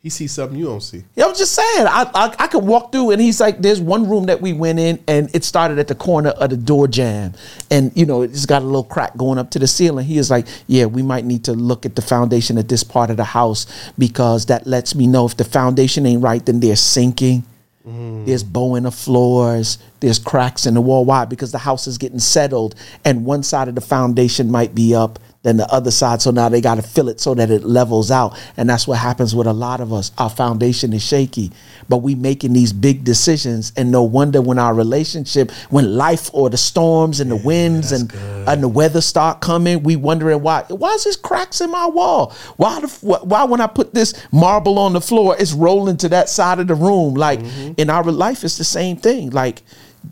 He 0.01 0.11
sees 0.11 0.31
something 0.31 0.57
you 0.57 0.67
don't 0.67 0.81
see. 0.81 1.03
Yeah, 1.17 1.27
I'm 1.27 1.35
just 1.35 1.55
saying. 1.55 1.87
I, 1.89 2.09
I 2.15 2.35
I 2.39 2.47
could 2.47 2.65
walk 2.65 2.93
through, 2.93 3.11
and 3.11 3.21
he's 3.21 3.41
like, 3.41 3.61
"There's 3.61 3.81
one 3.81 4.09
room 4.09 4.27
that 4.27 4.41
we 4.41 4.53
went 4.53 4.79
in, 4.79 5.03
and 5.09 5.29
it 5.35 5.43
started 5.43 5.81
at 5.81 5.89
the 5.89 5.97
corner 5.97 6.31
of 6.31 6.51
the 6.51 6.57
door 6.57 6.87
jamb, 6.87 7.35
and 7.69 7.91
you 7.97 8.07
know 8.07 8.23
it's 8.23 8.47
got 8.47 8.63
a 8.63 8.65
little 8.65 8.85
crack 8.85 9.17
going 9.17 9.39
up 9.39 9.51
to 9.51 9.59
the 9.59 9.67
ceiling." 9.67 10.07
He 10.07 10.19
is 10.19 10.31
like, 10.31 10.47
"Yeah, 10.69 10.85
we 10.87 11.03
might 11.03 11.25
need 11.25 11.45
to 11.45 11.53
look 11.53 11.85
at 11.85 11.97
the 11.97 12.03
foundation 12.03 12.59
at 12.59 12.69
this 12.69 12.85
part 12.85 13.11
of 13.11 13.17
the 13.17 13.25
house 13.25 13.67
because 13.99 14.47
that 14.47 14.69
lets 14.69 14.95
me 14.95 15.09
know 15.09 15.27
if 15.27 15.37
the 15.37 15.45
foundation 15.45 16.07
ain't 16.07 16.23
right, 16.23 16.47
then 16.47 16.61
they're 16.61 16.77
sinking." 16.77 17.43
Mm. 17.87 18.25
There's 18.25 18.45
bow 18.45 18.77
in 18.77 18.85
the 18.85 18.93
floors. 18.93 19.79
There's 19.99 20.19
cracks 20.21 20.65
in 20.65 20.75
the 20.75 20.81
wall. 20.81 21.05
Why? 21.07 21.25
Because 21.25 21.51
the 21.51 21.59
house 21.59 21.89
is 21.89 21.99
getting 21.99 22.21
settled, 22.21 22.77
and 23.05 23.25
one 23.25 23.43
side 23.43 23.67
of 23.67 23.75
the 23.75 23.81
foundation 23.81 24.49
might 24.49 24.77
be 24.77 24.95
up 24.95 25.19
than 25.43 25.57
the 25.57 25.73
other 25.73 25.91
side. 25.91 26.21
So 26.21 26.31
now 26.31 26.49
they 26.49 26.61
got 26.61 26.77
to 26.77 26.83
fill 26.83 27.09
it 27.09 27.21
so 27.21 27.35
that 27.35 27.51
it 27.51 27.63
levels 27.63 28.11
out, 28.11 28.39
and 28.57 28.69
that's 28.69 28.89
what 28.89 28.99
happens 28.99 29.35
with 29.35 29.47
a 29.47 29.53
lot 29.53 29.81
of 29.81 29.93
us. 29.93 30.11
Our 30.19 30.31
foundation 30.31 30.93
is 30.93 31.03
shaky, 31.03 31.53
but 31.89 31.99
we 31.99 32.15
making 32.15 32.53
these 32.53 32.73
big 32.73 33.05
decisions, 33.05 33.73
and 33.77 33.91
no 33.91 34.03
wonder 34.03 34.43
when 34.43 34.59
our 34.59 34.75
relationship, 34.75 35.51
when 35.71 35.97
life 35.97 36.31
or 36.33 36.51
the 36.51 36.57
storms 36.57 37.21
and 37.21 37.31
the 37.31 37.37
winds 37.37 37.93
and 37.93 38.13
and 38.49 38.63
the 38.63 38.69
weather 38.69 39.01
start 39.01 39.41
coming, 39.41 39.83
we 39.83 39.97
wondering 39.97 40.43
why. 40.43 40.65
Why 40.69 40.91
is 40.95 41.05
this 41.05 41.17
cracks 41.17 41.61
in 41.61 41.71
my 41.71 41.87
wall? 41.87 42.35
Why 42.57 42.81
the 42.81 42.89
why 42.89 43.45
when 43.45 43.61
I 43.61 43.69
put 43.69 43.95
this 43.95 44.15
marble 44.33 44.79
on 44.79 44.93
the 44.93 45.01
floor, 45.01 45.37
it's 45.39 45.53
rolling 45.53 45.97
to 45.99 46.09
that 46.11 46.29
side 46.29 46.59
of 46.59 46.67
the 46.67 46.75
room? 46.75 47.15
Like 47.15 47.41
mm-hmm. 47.41 47.73
in 47.77 47.91
our 47.91 48.05
life, 48.05 48.43
it's 48.45 48.59
the 48.59 48.65
same 48.65 48.97
thing. 48.97 49.31
Like 49.31 49.63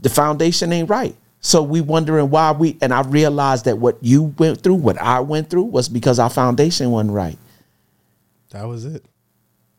the 0.03 0.09
foundation 0.09 0.73
ain't 0.73 0.89
right. 0.89 1.17
So 1.40 1.62
we 1.62 1.81
wondering 1.81 2.31
why 2.31 2.53
we 2.53 2.77
and 2.81 2.92
I 2.92 3.03
realized 3.03 3.66
that 3.66 3.79
what 3.79 3.99
you 4.01 4.35
went 4.38 4.62
through, 4.62 4.75
what 4.77 5.01
I 5.01 5.20
went 5.20 5.51
through, 5.51 5.64
was 5.64 5.88
because 5.88 6.18
our 6.18 6.31
foundation 6.31 6.90
wasn't 6.90 7.14
right. 7.14 7.38
That 8.51 8.64
was 8.66 8.85
it. 8.85 9.05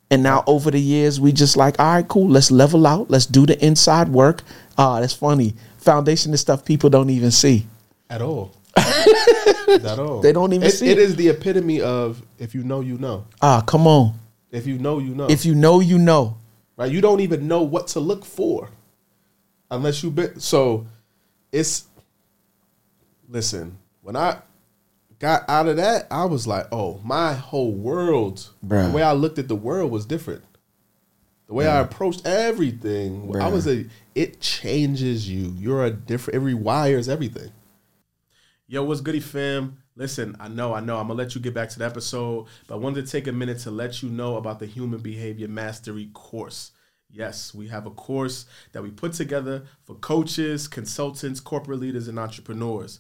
And 0.10 0.24
now 0.24 0.44
over 0.48 0.72
the 0.72 0.80
years, 0.80 1.20
we 1.20 1.34
just 1.34 1.58
like, 1.58 1.80
all 1.80 1.96
right, 1.96 2.08
cool, 2.08 2.30
let's 2.30 2.52
level 2.52 2.88
out, 2.88 3.10
let's 3.10 3.26
do 3.26 3.46
the 3.46 3.64
inside 3.66 4.08
work. 4.08 4.44
Ah, 4.78 5.02
that's 5.02 5.14
funny. 5.14 5.54
Foundation 5.80 6.34
is 6.34 6.40
stuff 6.42 6.64
people 6.64 6.90
don't 6.90 7.10
even 7.10 7.32
see. 7.32 7.66
At 8.10 8.22
all. 8.22 8.54
At 8.78 10.00
all. 10.00 10.22
They 10.22 10.32
don't 10.32 10.54
even 10.54 10.68
it, 10.68 10.72
see 10.72 10.88
it 10.88 10.98
it. 10.98 11.02
is 11.02 11.16
the 11.16 11.30
epitome 11.30 11.82
of 11.82 12.22
if 12.40 12.56
you 12.56 12.64
know, 12.64 12.80
you 12.80 12.98
know. 12.98 13.26
Ah, 13.42 13.62
come 13.66 13.86
on. 13.88 14.18
If 14.52 14.66
you 14.66 14.78
know, 14.78 15.00
you 15.00 15.14
know. 15.14 15.28
If 15.30 15.46
you 15.46 15.56
know, 15.56 15.82
you 15.82 15.98
know. 15.98 16.38
right? 16.78 16.90
You 16.92 17.02
don't 17.02 17.20
even 17.20 17.48
know 17.48 17.64
what 17.64 17.88
to 17.90 18.00
look 18.00 18.24
for 18.24 18.70
unless 19.70 20.04
you 20.04 20.12
been. 20.12 20.40
So 20.40 20.88
it's 21.52 21.86
listen. 23.30 23.78
When 24.02 24.16
I 24.16 24.40
got 25.20 25.44
out 25.50 25.68
of 25.68 25.78
that, 25.78 26.08
I 26.10 26.26
was 26.26 26.48
like, 26.48 26.68
oh, 26.72 27.02
my 27.04 27.34
whole 27.34 27.74
world, 27.74 28.50
Bruh. 28.66 28.90
the 28.90 28.96
way 28.96 29.04
I 29.04 29.14
looked 29.14 29.40
at 29.40 29.48
the 29.48 29.56
world 29.56 29.92
was 29.92 30.06
different. 30.06 30.44
The 31.48 31.54
way 31.54 31.68
I 31.68 31.80
approached 31.80 32.26
everything, 32.26 33.24
I 33.36 33.38
Bruh. 33.48 33.52
was 33.54 33.68
a. 33.68 33.86
It 34.16 34.42
changes 34.42 35.30
you. 35.30 35.54
You're 35.58 35.86
a 35.86 35.92
different. 35.92 36.36
It 36.44 36.46
rewires 36.46 37.08
everything. 37.08 37.52
Yo, 38.68 38.84
what's 38.84 39.00
goody 39.00 39.22
fam? 39.22 39.78
Listen, 39.96 40.36
I 40.40 40.48
know, 40.48 40.74
I 40.76 40.80
know, 40.82 40.98
I'm 40.98 41.08
gonna 41.08 41.18
let 41.18 41.34
you 41.34 41.42
get 41.42 41.56
back 41.56 41.70
to 41.70 41.80
the 41.80 41.86
episode, 41.86 42.46
but 42.68 42.76
I 42.76 42.78
wanted 42.78 43.06
to 43.06 43.12
take 43.12 43.26
a 43.28 43.32
minute 43.32 43.60
to 43.60 43.72
let 43.72 44.04
you 44.04 44.10
know 44.10 44.36
about 44.36 44.60
the 44.60 44.68
Human 44.68 45.00
Behavior 45.00 45.48
Mastery 45.48 46.10
course. 46.14 46.72
Yes, 47.10 47.54
we 47.54 47.68
have 47.70 47.86
a 47.86 47.92
course 47.92 48.46
that 48.74 48.84
we 48.84 48.92
put 48.92 49.14
together 49.14 49.64
for 49.84 49.96
coaches, 49.96 50.68
consultants, 50.68 51.40
corporate 51.40 51.80
leaders, 51.80 52.08
and 52.08 52.20
entrepreneurs. 52.20 53.00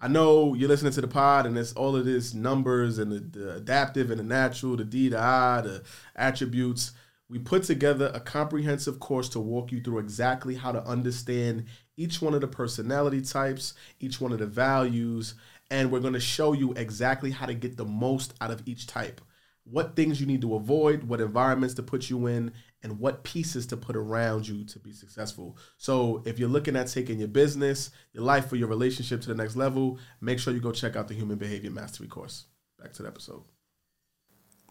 I 0.00 0.06
know 0.06 0.54
you're 0.54 0.68
listening 0.68 0.92
to 0.92 1.00
the 1.00 1.08
pod 1.08 1.44
and 1.44 1.58
it's 1.58 1.72
all 1.72 1.96
of 1.96 2.04
this 2.04 2.32
numbers 2.32 2.98
and 2.98 3.10
the, 3.10 3.18
the 3.18 3.54
adaptive 3.56 4.12
and 4.12 4.20
the 4.20 4.24
natural, 4.24 4.76
the 4.76 4.84
D, 4.84 5.08
the 5.08 5.18
I, 5.18 5.60
the 5.62 5.82
attributes. 6.14 6.92
We 7.28 7.40
put 7.40 7.64
together 7.64 8.10
a 8.14 8.20
comprehensive 8.20 9.00
course 9.00 9.28
to 9.30 9.40
walk 9.40 9.72
you 9.72 9.80
through 9.80 9.98
exactly 9.98 10.54
how 10.54 10.70
to 10.70 10.86
understand 10.86 11.66
each 11.96 12.22
one 12.22 12.32
of 12.32 12.40
the 12.40 12.46
personality 12.46 13.20
types, 13.20 13.74
each 13.98 14.20
one 14.20 14.32
of 14.32 14.38
the 14.38 14.46
values, 14.46 15.34
and 15.68 15.90
we're 15.90 16.00
going 16.00 16.12
to 16.12 16.20
show 16.20 16.52
you 16.52 16.72
exactly 16.74 17.32
how 17.32 17.46
to 17.46 17.54
get 17.54 17.76
the 17.76 17.84
most 17.84 18.34
out 18.40 18.52
of 18.52 18.62
each 18.66 18.86
type. 18.86 19.20
What 19.64 19.96
things 19.96 20.20
you 20.20 20.26
need 20.26 20.40
to 20.42 20.54
avoid, 20.54 21.04
what 21.04 21.20
environments 21.20 21.74
to 21.74 21.82
put 21.82 22.08
you 22.08 22.28
in, 22.28 22.52
and 22.82 22.98
what 23.00 23.24
pieces 23.24 23.66
to 23.66 23.76
put 23.76 23.96
around 23.96 24.46
you 24.46 24.64
to 24.64 24.78
be 24.78 24.92
successful. 24.92 25.56
So, 25.76 26.22
if 26.24 26.38
you're 26.38 26.48
looking 26.48 26.76
at 26.76 26.86
taking 26.88 27.18
your 27.18 27.28
business, 27.28 27.90
your 28.12 28.22
life, 28.22 28.52
or 28.52 28.56
your 28.56 28.68
relationship 28.68 29.20
to 29.22 29.28
the 29.28 29.34
next 29.34 29.56
level, 29.56 29.98
make 30.20 30.38
sure 30.38 30.52
you 30.52 30.60
go 30.60 30.72
check 30.72 30.94
out 30.96 31.08
the 31.08 31.14
Human 31.14 31.38
Behavior 31.38 31.70
Mastery 31.70 32.06
course. 32.06 32.44
Back 32.80 32.92
to 32.94 33.02
the 33.02 33.08
episode. 33.08 33.42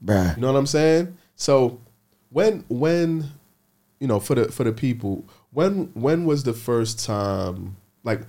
Bruh. 0.04 0.36
You 0.36 0.41
know 0.41 0.52
what 0.52 0.60
I'm 0.60 0.67
saying? 0.67 1.17
So 1.36 1.82
when 2.30 2.63
when 2.70 3.26
you 4.00 4.08
know 4.08 4.20
for 4.20 4.36
the 4.36 4.52
for 4.52 4.63
the 4.63 4.72
people, 4.72 5.28
when 5.52 5.91
when 5.93 6.26
was 6.26 6.43
the 6.43 6.54
first 6.54 7.04
time 7.04 7.76
like 8.04 8.22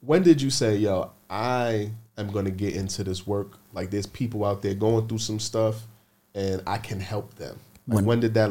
when 0.00 0.22
did 0.22 0.40
you 0.40 0.50
say, 0.50 0.76
yo, 0.76 1.10
I 1.28 1.90
am 2.16 2.30
gonna 2.30 2.50
get 2.50 2.74
into 2.76 3.02
this 3.04 3.26
work? 3.26 3.58
Like 3.72 3.90
there's 3.90 4.06
people 4.06 4.44
out 4.44 4.62
there 4.62 4.74
going 4.74 5.08
through 5.08 5.18
some 5.18 5.40
stuff 5.40 5.86
and 6.34 6.62
I 6.66 6.78
can 6.78 7.00
help 7.00 7.34
them. 7.34 7.58
Like 7.86 7.96
when, 7.96 8.04
When- 8.06 8.20
did 8.20 8.34
that 8.34 8.50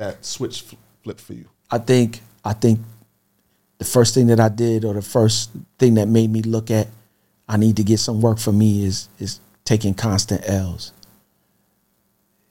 that 0.00 0.24
switch 0.24 0.62
fl- 0.62 0.76
flip 1.04 1.20
for 1.20 1.34
you? 1.34 1.46
I 1.70 1.78
think 1.78 2.20
I 2.44 2.52
think 2.54 2.80
the 3.78 3.84
first 3.84 4.14
thing 4.14 4.26
that 4.26 4.40
I 4.40 4.48
did 4.48 4.84
or 4.84 4.94
the 4.94 5.02
first 5.02 5.50
thing 5.78 5.94
that 5.94 6.08
made 6.08 6.30
me 6.30 6.42
look 6.42 6.70
at 6.70 6.88
I 7.48 7.56
need 7.56 7.76
to 7.76 7.84
get 7.84 7.98
some 7.98 8.20
work 8.20 8.38
for 8.38 8.52
me 8.52 8.84
is 8.84 9.08
is 9.18 9.40
taking 9.64 9.94
constant 9.94 10.42
L's. 10.48 10.92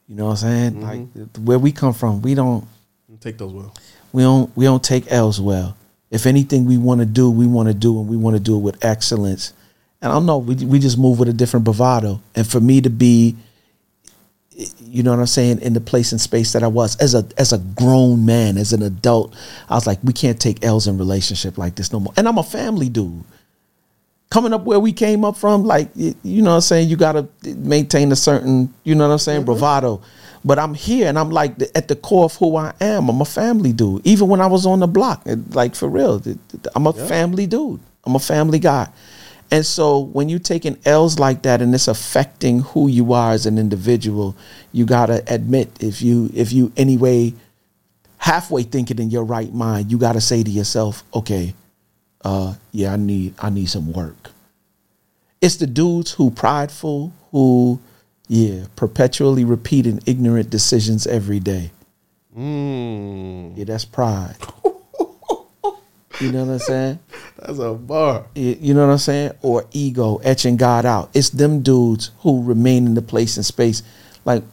You 0.07 0.15
know 0.15 0.25
what 0.25 0.31
I'm 0.31 0.37
saying? 0.37 0.73
Mm-hmm. 0.73 1.19
Like 1.19 1.29
where 1.47 1.59
we 1.59 1.71
come 1.71 1.93
from, 1.93 2.21
we 2.21 2.33
don't 2.35 2.65
Take 3.19 3.37
those 3.37 3.51
well. 3.51 3.73
we 4.13 4.23
don't 4.23 4.55
we 4.55 4.65
don't 4.65 4.83
take 4.83 5.11
L's 5.11 5.41
well. 5.41 5.75
If 6.09 6.25
anything 6.25 6.65
we 6.65 6.77
want 6.77 7.01
to 7.01 7.05
do, 7.05 7.29
we 7.29 7.45
want 7.45 7.67
to 7.67 7.73
do 7.73 7.99
and 7.99 8.07
we 8.07 8.15
want 8.17 8.35
to 8.35 8.39
do 8.39 8.55
it 8.55 8.59
with 8.59 8.83
excellence. 8.83 9.53
And 10.01 10.11
I 10.11 10.15
don't 10.15 10.25
know, 10.25 10.37
we 10.37 10.55
we 10.55 10.79
just 10.79 10.97
move 10.97 11.19
with 11.19 11.27
a 11.29 11.33
different 11.33 11.65
bravado. 11.65 12.21
And 12.35 12.47
for 12.47 12.59
me 12.61 12.79
to 12.81 12.89
be 12.89 13.35
you 14.79 15.03
know 15.03 15.11
what 15.11 15.19
I'm 15.19 15.27
saying, 15.27 15.61
in 15.61 15.73
the 15.73 15.81
place 15.81 16.11
and 16.11 16.19
space 16.19 16.51
that 16.53 16.63
I 16.63 16.67
was 16.67 16.95
as 16.97 17.15
a 17.15 17.25
as 17.37 17.53
a 17.53 17.59
grown 17.59 18.25
man, 18.25 18.57
as 18.57 18.73
an 18.73 18.81
adult, 18.81 19.35
I 19.69 19.75
was 19.75 19.87
like, 19.87 19.99
we 20.03 20.13
can't 20.13 20.39
take 20.39 20.63
L's 20.63 20.87
in 20.87 20.97
relationship 20.97 21.57
like 21.57 21.75
this 21.75 21.93
no 21.93 21.99
more. 21.99 22.13
And 22.17 22.27
I'm 22.27 22.37
a 22.37 22.43
family 22.43 22.89
dude. 22.89 23.23
Coming 24.29 24.53
up 24.53 24.63
where 24.63 24.79
we 24.79 24.93
came 24.93 25.25
up 25.25 25.37
from, 25.37 25.63
like 25.63 25.89
you 25.95 26.41
know 26.41 26.51
what 26.51 26.55
I'm 26.55 26.61
saying, 26.61 26.89
you 26.89 26.97
gotta 26.97 27.27
maintain 27.43 28.11
a 28.11 28.15
certain, 28.15 28.73
you 28.83 28.95
know 28.95 29.07
what 29.07 29.13
I'm 29.13 29.19
saying, 29.19 29.39
mm-hmm. 29.39 29.45
bravado. 29.45 30.01
But 30.43 30.59
I'm 30.59 30.73
here 30.73 31.07
and 31.07 31.17
I'm 31.17 31.31
like 31.31 31.55
at 31.75 31.87
the 31.87 31.95
core 31.95 32.25
of 32.25 32.35
who 32.35 32.55
I 32.55 32.73
am. 32.79 33.09
I'm 33.09 33.21
a 33.21 33.25
family 33.25 33.73
dude. 33.73 34.05
Even 34.05 34.27
when 34.27 34.41
I 34.41 34.47
was 34.47 34.65
on 34.65 34.79
the 34.79 34.87
block, 34.87 35.21
like 35.51 35.75
for 35.75 35.89
real, 35.89 36.21
I'm 36.75 36.87
a 36.87 36.93
family 36.93 37.47
dude. 37.47 37.79
I'm 38.05 38.15
a 38.15 38.19
family 38.19 38.59
guy. 38.59 38.89
And 39.51 39.65
so 39.65 39.99
when 39.99 40.29
you're 40.29 40.39
taking 40.39 40.77
L's 40.85 41.17
like 41.17 41.41
that 41.41 41.61
and 41.61 41.73
it's 41.73 41.87
affecting 41.87 42.59
who 42.59 42.87
you 42.87 43.13
are 43.13 43.31
as 43.31 43.45
an 43.45 43.57
individual, 43.57 44.35
you 44.71 44.85
gotta 44.85 45.23
admit 45.27 45.71
if 45.79 46.01
you 46.01 46.29
if 46.35 46.51
you 46.53 46.71
anyway 46.77 47.33
halfway 48.17 48.63
thinking 48.63 48.99
in 48.99 49.09
your 49.09 49.23
right 49.23 49.51
mind, 49.53 49.91
you 49.91 49.97
gotta 49.97 50.21
say 50.21 50.43
to 50.43 50.51
yourself, 50.51 51.03
okay, 51.13 51.53
uh, 52.23 52.53
yeah, 52.71 52.93
I 52.93 52.97
need 52.97 53.33
I 53.39 53.49
need 53.49 53.67
some 53.69 53.91
work. 53.91 54.31
It's 55.41 55.55
the 55.55 55.67
dudes 55.67 56.11
who 56.11 56.31
prideful, 56.31 57.11
who 57.31 57.79
yeah, 58.27 58.65
perpetually 58.75 59.43
repeating 59.45 59.99
ignorant 60.05 60.51
decisions 60.51 61.07
every 61.07 61.39
day. 61.39 61.71
Mm, 62.37 63.57
Yeah, 63.57 63.63
that's 63.63 63.85
pride. 63.85 64.35
you 66.19 66.31
know 66.31 66.45
what 66.45 66.53
I'm 66.53 66.59
saying? 66.59 66.99
that's 67.37 67.59
a 67.59 67.73
bar. 67.73 68.27
You 68.35 68.57
you 68.59 68.73
know 68.73 68.85
what 68.85 68.93
I'm 68.93 68.99
saying? 68.99 69.31
Or 69.41 69.65
ego, 69.71 70.17
etching 70.17 70.57
God 70.57 70.85
out. 70.85 71.09
It's 71.13 71.29
them 71.29 71.61
dudes 71.61 72.11
who 72.19 72.43
remain 72.43 72.85
in 72.85 72.93
the 72.93 73.01
place 73.01 73.37
and 73.37 73.45
space. 73.45 73.83
Like, 74.25 74.43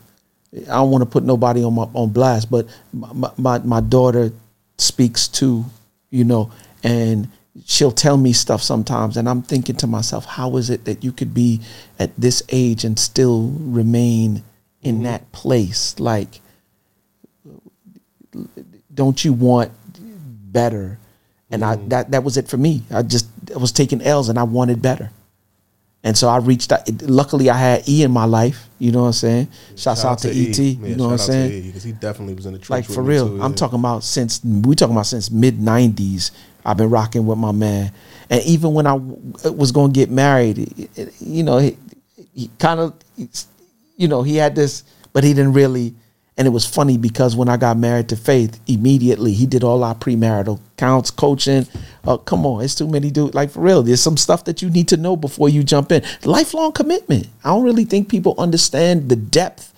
I 0.54 0.74
don't 0.74 0.90
want 0.90 1.02
to 1.02 1.10
put 1.10 1.24
nobody 1.24 1.64
on 1.64 1.74
my 1.74 1.88
on 1.94 2.10
blast, 2.10 2.50
but 2.50 2.66
my, 2.92 3.30
my 3.36 3.58
my 3.58 3.80
daughter 3.80 4.32
speaks 4.78 5.28
too, 5.28 5.64
you 6.10 6.24
know, 6.24 6.52
and 6.82 7.28
she'll 7.64 7.92
tell 7.92 8.16
me 8.16 8.32
stuff 8.32 8.62
sometimes 8.62 9.16
and 9.16 9.28
i'm 9.28 9.42
thinking 9.42 9.74
to 9.76 9.86
myself 9.86 10.24
how 10.24 10.56
is 10.56 10.68
it 10.68 10.84
that 10.84 11.02
you 11.02 11.12
could 11.12 11.32
be 11.32 11.60
at 11.98 12.14
this 12.16 12.42
age 12.50 12.84
and 12.84 12.98
still 12.98 13.48
remain 13.58 14.42
in 14.82 14.96
mm-hmm. 14.96 15.04
that 15.04 15.32
place 15.32 15.98
like 15.98 16.40
don't 18.92 19.24
you 19.24 19.32
want 19.32 19.72
better 20.52 20.98
and 21.50 21.64
i 21.64 21.76
mm. 21.76 21.88
that 21.88 22.10
that 22.10 22.24
was 22.24 22.36
it 22.36 22.48
for 22.48 22.56
me 22.56 22.82
i 22.90 23.02
just 23.02 23.26
I 23.54 23.58
was 23.58 23.72
taking 23.72 24.02
l's 24.02 24.28
and 24.28 24.38
i 24.38 24.42
wanted 24.42 24.82
better 24.82 25.10
and 26.06 26.16
so 26.16 26.28
I 26.28 26.36
reached 26.36 26.70
out. 26.70 26.88
Luckily, 27.02 27.50
I 27.50 27.56
had 27.58 27.88
E 27.88 28.04
in 28.04 28.12
my 28.12 28.26
life. 28.26 28.68
You 28.78 28.92
know 28.92 29.00
what 29.00 29.06
I'm 29.08 29.12
saying? 29.14 29.48
Shouts 29.74 30.04
out, 30.04 30.20
to, 30.20 30.28
ET. 30.28 30.56
Yeah, 30.56 30.86
you 30.86 30.94
know 30.94 31.06
what 31.06 31.12
I'm 31.14 31.18
shout 31.18 31.26
saying? 31.26 31.52
E, 31.52 31.66
because 31.66 31.82
he 31.82 31.90
definitely 31.90 32.34
was 32.34 32.46
in 32.46 32.52
the 32.52 32.60
trench 32.60 32.88
like 32.88 32.94
for 32.94 33.02
real. 33.02 33.26
too, 33.26 33.42
I'm 33.42 33.50
yeah. 33.50 33.56
talking 33.56 33.80
about 33.80 34.04
since 34.04 34.40
we 34.44 34.76
talking 34.76 34.94
about 34.94 35.06
since 35.06 35.32
mid 35.32 35.58
'90s. 35.58 36.30
I've 36.64 36.76
been 36.76 36.90
rocking 36.90 37.26
with 37.26 37.38
my 37.38 37.50
man, 37.50 37.90
and 38.30 38.40
even 38.44 38.72
when 38.72 38.86
I 38.86 38.92
w- 38.92 39.18
uh, 39.44 39.52
was 39.52 39.72
going 39.72 39.92
to 39.92 39.98
get 39.98 40.08
married, 40.08 40.58
it- 40.58 40.90
it- 40.96 41.14
you 41.20 41.42
know, 41.42 41.58
he, 41.58 41.76
he 42.34 42.50
kind 42.60 42.78
of, 42.78 42.94
you 43.96 44.06
know, 44.06 44.22
he 44.22 44.36
had 44.36 44.54
this, 44.54 44.84
but 45.12 45.24
he 45.24 45.34
didn't 45.34 45.54
really. 45.54 45.92
And 46.38 46.46
it 46.46 46.50
was 46.50 46.66
funny 46.66 46.98
because 46.98 47.34
when 47.34 47.48
I 47.48 47.56
got 47.56 47.78
married 47.78 48.10
to 48.10 48.16
Faith, 48.16 48.60
immediately 48.66 49.32
he 49.32 49.46
did 49.46 49.64
all 49.64 49.82
our 49.82 49.94
premarital 49.94 50.60
counts, 50.76 51.10
coaching. 51.10 51.66
Uh, 52.04 52.18
come 52.18 52.44
on, 52.44 52.62
it's 52.62 52.74
too 52.74 52.86
many 52.86 53.10
dudes. 53.10 53.34
Like 53.34 53.50
for 53.50 53.60
real, 53.60 53.82
there's 53.82 54.02
some 54.02 54.18
stuff 54.18 54.44
that 54.44 54.60
you 54.60 54.68
need 54.68 54.88
to 54.88 54.98
know 54.98 55.16
before 55.16 55.48
you 55.48 55.64
jump 55.64 55.92
in. 55.92 56.02
Lifelong 56.24 56.72
commitment. 56.72 57.28
I 57.42 57.48
don't 57.48 57.64
really 57.64 57.84
think 57.84 58.10
people 58.10 58.34
understand 58.36 59.08
the 59.08 59.16
depth 59.16 59.72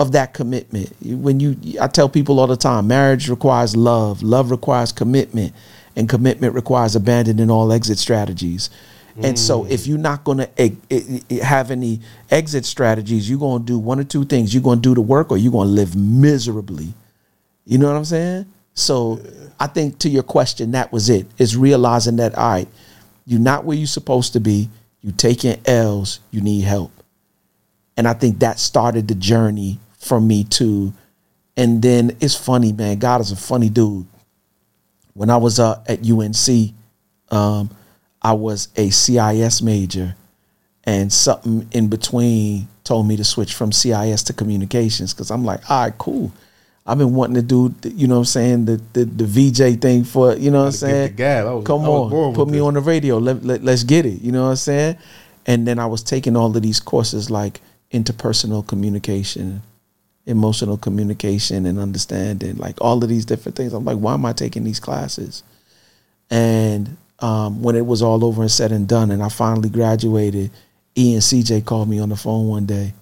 of 0.00 0.10
that 0.12 0.34
commitment. 0.34 0.92
When 1.00 1.38
you, 1.38 1.56
I 1.80 1.86
tell 1.86 2.08
people 2.08 2.40
all 2.40 2.48
the 2.48 2.56
time, 2.56 2.88
marriage 2.88 3.28
requires 3.28 3.76
love, 3.76 4.24
love 4.24 4.50
requires 4.50 4.90
commitment, 4.90 5.54
and 5.94 6.08
commitment 6.08 6.54
requires 6.54 6.96
abandoning 6.96 7.50
all 7.50 7.72
exit 7.72 7.98
strategies. 7.98 8.70
And 9.22 9.38
so, 9.38 9.66
if 9.66 9.86
you're 9.86 9.98
not 9.98 10.24
going 10.24 10.38
to 10.38 11.42
have 11.42 11.70
any 11.70 12.00
exit 12.30 12.64
strategies, 12.64 13.28
you're 13.28 13.38
going 13.38 13.62
to 13.62 13.66
do 13.66 13.78
one 13.78 14.00
or 14.00 14.04
two 14.04 14.24
things. 14.24 14.54
You're 14.54 14.62
going 14.62 14.78
to 14.78 14.82
do 14.82 14.94
the 14.94 15.00
work, 15.02 15.30
or 15.30 15.36
you're 15.36 15.52
going 15.52 15.68
to 15.68 15.74
live 15.74 15.94
miserably. 15.96 16.94
You 17.64 17.78
know 17.78 17.88
what 17.88 17.96
I'm 17.96 18.04
saying? 18.04 18.46
So, 18.74 19.20
I 19.60 19.66
think 19.66 19.98
to 20.00 20.08
your 20.08 20.22
question, 20.22 20.70
that 20.72 20.92
was 20.92 21.10
it. 21.10 21.26
Is 21.38 21.56
realizing 21.56 22.16
that 22.16 22.34
all 22.36 22.52
right, 22.52 22.68
you're 23.26 23.40
not 23.40 23.64
where 23.64 23.76
you're 23.76 23.86
supposed 23.86 24.32
to 24.32 24.40
be. 24.40 24.70
You're 25.02 25.12
taking 25.12 25.60
L's. 25.66 26.20
You 26.30 26.40
need 26.40 26.62
help 26.62 26.92
and 27.96 28.08
I 28.08 28.14
think 28.14 28.38
that 28.40 28.58
started 28.58 29.08
the 29.08 29.14
journey 29.14 29.78
for 29.98 30.20
me 30.20 30.44
too. 30.44 30.92
And 31.56 31.82
then 31.82 32.16
it's 32.20 32.34
funny, 32.34 32.72
man. 32.72 32.98
God 32.98 33.20
is 33.20 33.30
a 33.30 33.36
funny 33.36 33.68
dude. 33.68 34.06
When 35.14 35.28
I 35.28 35.36
was 35.36 35.60
uh, 35.60 35.82
at 35.86 36.08
UNC, 36.08 36.72
um, 37.30 37.70
I 38.22 38.32
was 38.34 38.68
a 38.76 38.90
CIS 38.90 39.62
major, 39.62 40.14
and 40.84 41.12
something 41.12 41.68
in 41.72 41.88
between 41.88 42.68
told 42.84 43.06
me 43.06 43.16
to 43.16 43.24
switch 43.24 43.54
from 43.54 43.72
CIS 43.72 44.22
to 44.24 44.32
communications 44.32 45.12
because 45.12 45.30
I'm 45.30 45.44
like, 45.44 45.68
all 45.70 45.84
right, 45.84 45.98
cool. 45.98 46.32
I've 46.84 46.98
been 46.98 47.14
wanting 47.14 47.36
to 47.36 47.42
do, 47.42 47.68
the- 47.80 47.90
you 47.90 48.08
know 48.08 48.14
what 48.16 48.20
I'm 48.20 48.24
saying, 48.26 48.64
the 48.64 48.80
the, 48.92 49.04
the 49.04 49.24
VJ 49.24 49.80
thing 49.80 50.02
for, 50.04 50.34
you 50.36 50.50
know 50.50 50.60
what 50.60 50.66
I'm 50.66 50.72
saying? 50.72 51.02
the 51.08 51.14
gab. 51.14 51.46
I 51.46 51.54
was- 51.54 51.64
Come 51.66 51.82
on, 51.84 52.34
put 52.34 52.46
me 52.48 52.54
this. 52.58 52.62
on 52.62 52.74
the 52.74 52.80
radio. 52.80 53.18
Let, 53.18 53.44
let, 53.44 53.62
let's 53.62 53.84
get 53.84 54.04
it. 54.06 54.20
You 54.20 54.32
know 54.32 54.44
what 54.44 54.50
I'm 54.50 54.56
saying? 54.56 54.96
And 55.46 55.66
then 55.66 55.78
I 55.78 55.86
was 55.86 56.02
taking 56.02 56.36
all 56.36 56.54
of 56.56 56.60
these 56.62 56.80
courses 56.80 57.30
like 57.30 57.60
interpersonal 57.92 58.66
communication, 58.66 59.62
emotional 60.26 60.76
communication, 60.76 61.66
and 61.66 61.78
understanding, 61.78 62.56
like 62.56 62.80
all 62.80 63.02
of 63.02 63.08
these 63.08 63.24
different 63.26 63.54
things. 63.56 63.72
I'm 63.72 63.84
like, 63.84 63.98
why 63.98 64.14
am 64.14 64.24
I 64.26 64.32
taking 64.32 64.64
these 64.64 64.80
classes? 64.80 65.42
And 66.30 66.96
um, 67.22 67.62
when 67.62 67.76
it 67.76 67.86
was 67.86 68.02
all 68.02 68.24
over 68.24 68.42
and 68.42 68.50
said 68.50 68.72
and 68.72 68.86
done, 68.88 69.10
and 69.10 69.22
I 69.22 69.28
finally 69.28 69.68
graduated, 69.70 70.50
E 70.96 71.14
and 71.14 71.22
CJ 71.22 71.64
called 71.64 71.88
me 71.88 71.98
on 72.00 72.08
the 72.10 72.16
phone 72.16 72.48
one 72.48 72.66
day, 72.66 72.92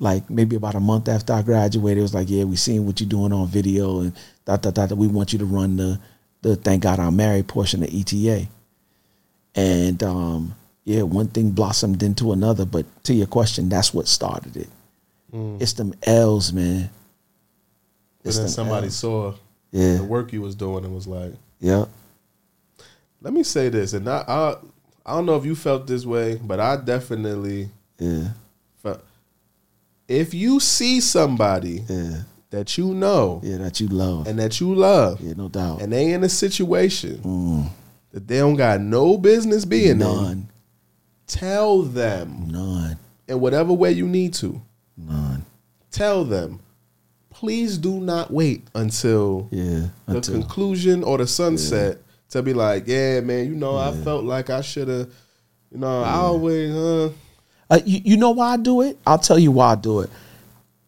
like 0.00 0.28
maybe 0.28 0.56
about 0.56 0.74
a 0.74 0.80
month 0.80 1.08
after 1.08 1.32
I 1.32 1.42
graduated. 1.42 1.98
It 1.98 2.02
was 2.02 2.14
like, 2.14 2.28
yeah, 2.28 2.44
we 2.44 2.56
seen 2.56 2.84
what 2.84 3.00
you're 3.00 3.08
doing 3.08 3.32
on 3.32 3.46
video, 3.48 4.00
and 4.00 4.12
that 4.44 4.62
that 4.62 4.74
that. 4.74 4.92
We 4.96 5.06
want 5.06 5.32
you 5.32 5.38
to 5.38 5.44
run 5.46 5.76
the 5.76 5.98
the 6.42 6.56
thank 6.56 6.82
God 6.82 6.98
I'm 7.00 7.16
married 7.16 7.48
portion 7.48 7.82
of 7.82 7.88
ETA. 7.92 8.46
And 9.54 10.02
um, 10.02 10.54
yeah, 10.84 11.02
one 11.02 11.28
thing 11.28 11.50
blossomed 11.50 12.02
into 12.02 12.32
another. 12.32 12.64
But 12.64 12.86
to 13.04 13.14
your 13.14 13.26
question, 13.26 13.68
that's 13.68 13.92
what 13.94 14.06
started 14.06 14.56
it. 14.56 14.68
It's 15.32 15.74
them 15.74 15.94
L's, 16.04 16.52
man. 16.52 16.90
But 18.24 18.34
then 18.34 18.48
somebody 18.48 18.86
L's. 18.86 18.96
saw 18.96 19.34
Yeah. 19.72 19.96
the 19.96 20.04
work 20.04 20.32
you 20.32 20.40
was 20.42 20.54
doing 20.54 20.84
and 20.84 20.94
was 20.94 21.06
like, 21.06 21.32
Yeah. 21.60 21.86
Let 23.20 23.32
me 23.32 23.42
say 23.42 23.68
this, 23.68 23.92
and 23.92 24.08
I, 24.08 24.24
I, 24.26 24.56
I 25.06 25.14
don't 25.14 25.26
know 25.26 25.36
if 25.36 25.44
you 25.44 25.54
felt 25.54 25.86
this 25.86 26.04
way, 26.06 26.36
but 26.36 26.60
I 26.60 26.76
definitely 26.76 27.70
Yeah. 27.98 28.28
felt. 28.82 29.02
If 30.06 30.32
you 30.34 30.60
see 30.60 31.00
somebody 31.00 31.84
Yeah. 31.88 32.22
that 32.50 32.78
you 32.78 32.94
know 32.94 33.40
Yeah. 33.42 33.58
That 33.58 33.80
you 33.80 33.88
love. 33.88 34.26
and 34.26 34.38
that 34.38 34.60
you 34.60 34.74
love, 34.74 35.20
yeah, 35.20 35.34
no 35.36 35.48
doubt. 35.48 35.82
and 35.82 35.92
they 35.92 36.12
in 36.12 36.24
a 36.24 36.28
situation 36.28 37.18
mm. 37.24 37.68
that 38.12 38.26
they 38.28 38.38
don't 38.38 38.56
got 38.56 38.80
no 38.80 39.18
business 39.18 39.64
being 39.64 40.00
in, 40.00 40.48
tell 41.26 41.82
them 41.82 42.48
None. 42.50 42.96
in 43.26 43.40
whatever 43.40 43.72
way 43.72 43.92
you 43.92 44.06
need 44.06 44.32
to. 44.34 44.60
None. 44.96 45.44
Tell 45.90 46.24
them, 46.24 46.60
please 47.30 47.76
do 47.78 48.00
not 48.00 48.30
wait 48.32 48.66
until 48.74 49.48
Yeah. 49.50 49.88
the 50.06 50.16
Until, 50.16 50.34
conclusion 50.34 51.02
or 51.02 51.18
the 51.18 51.26
sunset 51.26 51.98
to 52.30 52.42
be 52.42 52.52
like, 52.54 52.84
yeah, 52.86 53.20
man, 53.20 53.46
you 53.46 53.54
know, 53.54 53.76
I 53.76 53.92
felt 53.92 54.24
like 54.24 54.50
I 54.50 54.60
should 54.60 54.88
have, 54.88 55.08
you 55.70 55.78
know, 55.78 56.02
I 56.02 56.14
always, 56.14 56.74
uh, 56.74 57.10
Uh, 57.70 57.80
you, 57.84 58.00
you 58.04 58.16
know 58.16 58.30
why 58.30 58.54
I 58.54 58.56
do 58.56 58.82
it? 58.82 58.98
I'll 59.06 59.18
tell 59.18 59.38
you 59.38 59.50
why 59.52 59.72
I 59.72 59.74
do 59.76 60.00
it. 60.00 60.10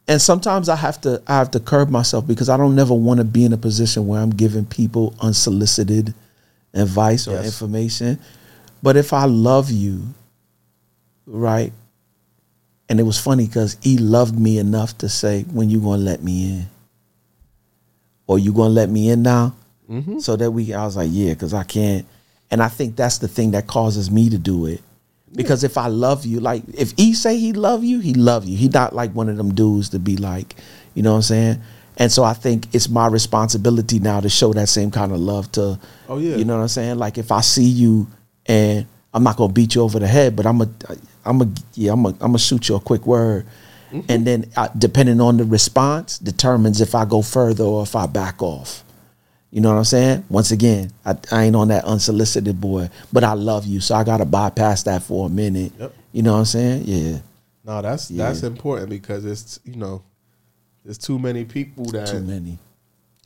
And 0.09 0.21
sometimes 0.21 0.69
I 0.69 0.77
have 0.77 1.01
to 1.03 1.23
I 1.29 1.35
have 1.37 1.53
to 1.53 1.61
curb 1.61 1.89
myself 1.89 2.27
because 2.27 2.49
I 2.49 2.57
don't 2.57 2.75
never 2.75 2.95
want 2.95 3.19
to 3.19 3.25
be 3.25 3.45
in 3.45 3.53
a 3.53 3.57
position 3.57 4.09
where 4.09 4.21
I'm 4.21 4.31
giving 4.31 4.65
people 4.65 5.15
unsolicited 5.21 6.15
advice 6.75 7.29
or 7.29 7.33
Yes. 7.33 7.47
information. 7.47 8.19
But 8.83 8.97
if 8.97 9.13
I 9.13 9.27
love 9.27 9.71
you, 9.71 10.03
right? 11.27 11.73
And 12.89 12.99
it 12.99 13.05
was 13.05 13.21
funny 13.21 13.47
because 13.47 13.77
he 13.81 13.99
loved 13.99 14.37
me 14.37 14.59
enough 14.59 14.99
to 14.99 15.09
say, 15.09 15.45
"When 15.53 15.71
you 15.71 15.81
gonna 15.81 16.03
let 16.03 16.25
me 16.25 16.55
in? 16.55 16.67
Or 18.27 18.39
you 18.39 18.53
gonna 18.53 18.71
let 18.75 18.91
me 18.91 19.11
in 19.11 19.23
now?" 19.23 19.55
So 20.21 20.37
that 20.37 20.51
we, 20.53 20.73
I 20.73 20.85
was 20.85 20.97
like, 20.97 21.09
"Yeah," 21.13 21.33
because 21.35 21.53
I 21.53 21.65
can't. 21.65 22.07
And 22.51 22.63
I 22.63 22.69
think 22.69 22.95
that's 22.97 23.19
the 23.19 23.27
thing 23.29 23.51
that 23.53 23.67
causes 23.67 24.11
me 24.11 24.31
to 24.31 24.39
do 24.39 24.67
it. 24.67 24.81
Because 25.35 25.63
if 25.65 25.77
I 25.79 25.87
love 25.89 26.25
you, 26.27 26.39
like 26.41 26.63
if 26.75 26.93
he 26.97 27.13
say 27.15 27.39
he 27.39 27.53
love 27.53 27.83
you, 27.85 28.01
he 28.01 28.15
love 28.15 28.45
you. 28.45 28.57
He 28.57 28.69
not 28.69 28.95
like 28.95 29.13
one 29.15 29.29
of 29.29 29.37
them 29.37 29.55
dudes 29.55 29.89
to 29.91 29.99
be 29.99 30.17
like, 30.17 30.55
you 30.95 31.03
know 31.03 31.11
what 31.13 31.17
I'm 31.17 31.23
saying? 31.23 31.61
And 31.97 32.11
so 32.11 32.25
I 32.25 32.35
think 32.35 32.67
it's 32.75 32.89
my 32.89 33.07
responsibility 33.09 33.99
now 33.99 34.21
to 34.21 34.29
show 34.29 34.53
that 34.55 34.69
same 34.69 34.91
kind 34.91 35.13
of 35.13 35.19
love 35.21 35.51
to, 35.53 35.79
Oh, 36.09 36.19
yeah. 36.19 36.37
you 36.37 36.45
know 36.45 36.57
what 36.57 36.63
I'm 36.63 36.69
saying? 36.69 36.99
Like 36.99 37.19
if 37.19 37.31
I 37.31 37.41
see 37.43 37.65
you 37.65 38.09
and 38.47 38.87
I'm 39.15 39.23
not 39.23 39.37
gonna 39.37 39.53
beat 39.53 39.75
you 39.75 39.83
over 39.83 39.99
the 39.99 40.09
head, 40.09 40.35
but 40.35 40.47
I'm 40.47 40.61
a, 40.63 40.69
I'm 41.25 41.43
a, 41.43 41.49
yeah, 41.75 41.93
I'm 41.93 42.05
a, 42.07 42.09
I'm 42.09 42.17
gonna 42.19 42.39
shoot 42.39 42.69
you 42.69 42.77
a 42.77 42.81
quick 42.81 43.07
word, 43.07 43.47
Mm-hmm. 43.93 44.07
and 44.09 44.25
then 44.27 44.51
uh, 44.57 44.69
depending 44.79 45.21
on 45.21 45.37
the 45.37 45.45
response 45.45 46.17
determines 46.19 46.81
if 46.81 46.95
I 46.95 47.05
go 47.05 47.23
further 47.23 47.65
or 47.65 47.83
if 47.83 47.97
I 47.97 48.07
back 48.07 48.41
off. 48.41 48.85
You 49.51 49.61
know 49.61 49.71
what 49.71 49.79
I'm 49.79 49.85
saying? 49.85 50.25
Once 50.29 50.53
again, 50.53 50.93
I, 51.05 51.17
I 51.33 51.45
ain't 51.45 51.57
on 51.57 51.69
that 51.69 51.85
unsolicited 51.85 52.61
boy, 52.61 52.89
but 53.13 53.25
I 53.25 53.33
love 53.33 53.67
you, 53.67 53.81
so 53.81 53.95
I 53.97 54.05
gotta 54.05 54.25
bypass 54.25 54.85
that 54.85 55.03
for 55.03 55.27
a 55.27 55.29
minute. 55.29 55.73
Yep. 55.79 55.93
You 56.13 56.23
know 56.23 56.33
what 56.35 56.39
I'm 56.41 56.45
saying? 56.45 56.83
Yeah. 56.87 57.19
no, 57.65 57.83
that's 57.83 58.11
Yeah. 58.11 58.27
that's 58.27 58.43
important 58.45 58.91
because 58.91 59.25
it's 59.25 59.59
you 59.65 59.77
know, 59.77 60.03
there's 60.85 60.99
too 60.99 61.19
many 61.19 61.45
people 61.45 61.85
that 61.87 62.07
Too 62.09 62.21
many. 62.21 62.59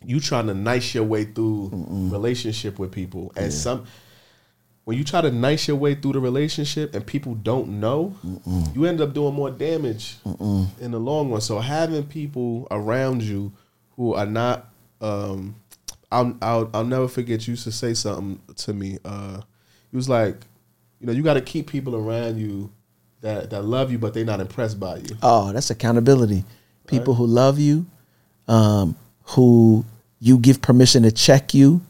you 0.05 0.19
trying 0.19 0.47
to 0.47 0.55
nice 0.55 0.95
your 0.95 1.05
way 1.05 1.25
through 1.25 1.71
relationship 2.11 2.79
with 2.79 2.91
people, 2.91 3.33
and 3.37 3.53
some 3.53 3.85
when 4.85 4.99
you 4.99 5.05
try 5.05 5.21
to 5.23 5.31
nice 5.31 5.67
your 5.69 5.79
way 5.79 5.95
through 5.95 6.13
the 6.13 6.21
relationship 6.21 6.95
and 6.95 7.07
people 7.07 7.35
don't 7.37 7.69
know, 7.81 8.15
you 8.75 8.85
end 8.85 9.01
up 9.01 9.15
doing 9.15 9.35
more 9.35 9.51
damage 9.51 10.17
in 10.81 10.91
the 10.91 10.99
long 11.01 11.31
run. 11.31 11.41
So 11.41 11.59
having 11.59 12.05
people 12.05 12.67
around 12.71 13.23
you 13.23 13.53
who 13.97 14.13
are 14.15 14.27
not, 14.27 14.69
um, 15.01 15.55
I'll, 16.15 16.37
I'll 16.41 16.71
I'll 16.73 16.85
never 16.85 17.09
forget. 17.09 17.47
You 17.47 17.53
used 17.53 17.65
to 17.65 17.73
say 17.73 17.93
something 17.95 18.41
to 18.55 18.73
me. 18.73 18.99
Uh, 19.05 19.41
he 19.91 19.97
was 19.97 20.09
like, 20.09 20.37
you 21.01 21.07
know, 21.07 21.13
you 21.13 21.23
got 21.23 21.35
to 21.35 21.41
keep 21.41 21.69
people 21.69 21.97
around 21.97 22.39
you 22.39 22.71
that 23.21 23.51
that 23.51 23.63
love 23.63 23.91
you, 23.91 23.99
but 23.99 24.15
they're 24.15 24.25
not 24.25 24.41
impressed 24.41 24.79
by 24.79 24.97
you. 24.97 25.17
Oh, 25.23 25.53
that's 25.53 25.71
accountability. 25.71 26.45
People 26.87 27.15
who 27.15 27.27
love 27.27 27.59
you, 27.59 27.87
um, 28.47 28.95
who 29.25 29.85
you 30.21 30.39
give 30.39 30.63
permission 30.63 31.03
to 31.03 31.11
check 31.11 31.55
you. 31.55 31.81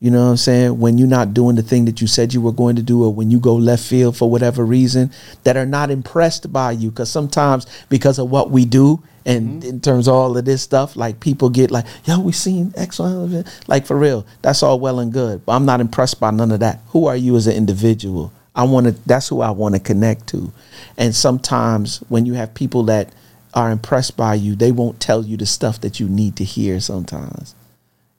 You 0.00 0.12
know 0.12 0.24
what 0.24 0.30
I'm 0.30 0.36
saying? 0.36 0.78
When 0.78 0.96
you're 0.96 1.08
not 1.08 1.34
doing 1.34 1.56
the 1.56 1.62
thing 1.62 1.84
that 1.86 2.00
you 2.00 2.06
said 2.06 2.32
you 2.32 2.40
were 2.40 2.52
going 2.52 2.76
to 2.76 2.82
do, 2.82 3.04
or 3.04 3.12
when 3.12 3.32
you 3.32 3.40
go 3.40 3.56
left 3.56 3.84
field 3.84 4.16
for 4.16 4.30
whatever 4.30 4.64
reason, 4.64 5.10
that 5.42 5.56
are 5.56 5.66
not 5.66 5.90
impressed 5.90 6.52
by 6.52 6.70
you. 6.70 6.90
Because 6.90 7.10
sometimes, 7.10 7.66
because 7.88 8.18
of 8.20 8.30
what 8.30 8.50
we 8.50 8.64
do 8.64 9.02
And 9.28 9.60
mm-hmm. 9.60 9.68
in 9.68 9.80
terms 9.80 10.08
of 10.08 10.14
all 10.14 10.36
of 10.38 10.44
this 10.46 10.62
stuff, 10.62 10.96
like 10.96 11.20
people 11.20 11.50
get 11.50 11.70
like, 11.70 11.84
yo, 12.04 12.18
we 12.18 12.32
seen 12.32 12.72
X, 12.76 12.98
Y, 12.98 13.06
and 13.06 13.44
Z." 13.44 13.52
like 13.66 13.84
for 13.84 13.96
real. 13.96 14.26
That's 14.40 14.62
all 14.62 14.80
well 14.80 15.00
and 15.00 15.12
good, 15.12 15.44
but 15.44 15.52
I'm 15.52 15.66
not 15.66 15.82
impressed 15.82 16.18
by 16.18 16.30
none 16.30 16.50
of 16.50 16.60
that. 16.60 16.80
Who 16.88 17.06
are 17.06 17.16
you 17.16 17.36
as 17.36 17.46
an 17.46 17.54
individual? 17.54 18.32
I 18.54 18.64
want 18.64 18.86
to. 18.86 18.92
That's 19.06 19.28
who 19.28 19.42
I 19.42 19.50
want 19.50 19.74
to 19.74 19.80
connect 19.80 20.28
to. 20.28 20.50
And 20.96 21.14
sometimes 21.14 21.98
when 22.08 22.24
you 22.24 22.34
have 22.34 22.54
people 22.54 22.84
that 22.84 23.12
are 23.52 23.70
impressed 23.70 24.16
by 24.16 24.34
you, 24.34 24.56
they 24.56 24.72
won't 24.72 24.98
tell 24.98 25.22
you 25.22 25.36
the 25.36 25.46
stuff 25.46 25.80
that 25.82 26.00
you 26.00 26.08
need 26.08 26.36
to 26.36 26.44
hear. 26.44 26.80
Sometimes, 26.80 27.54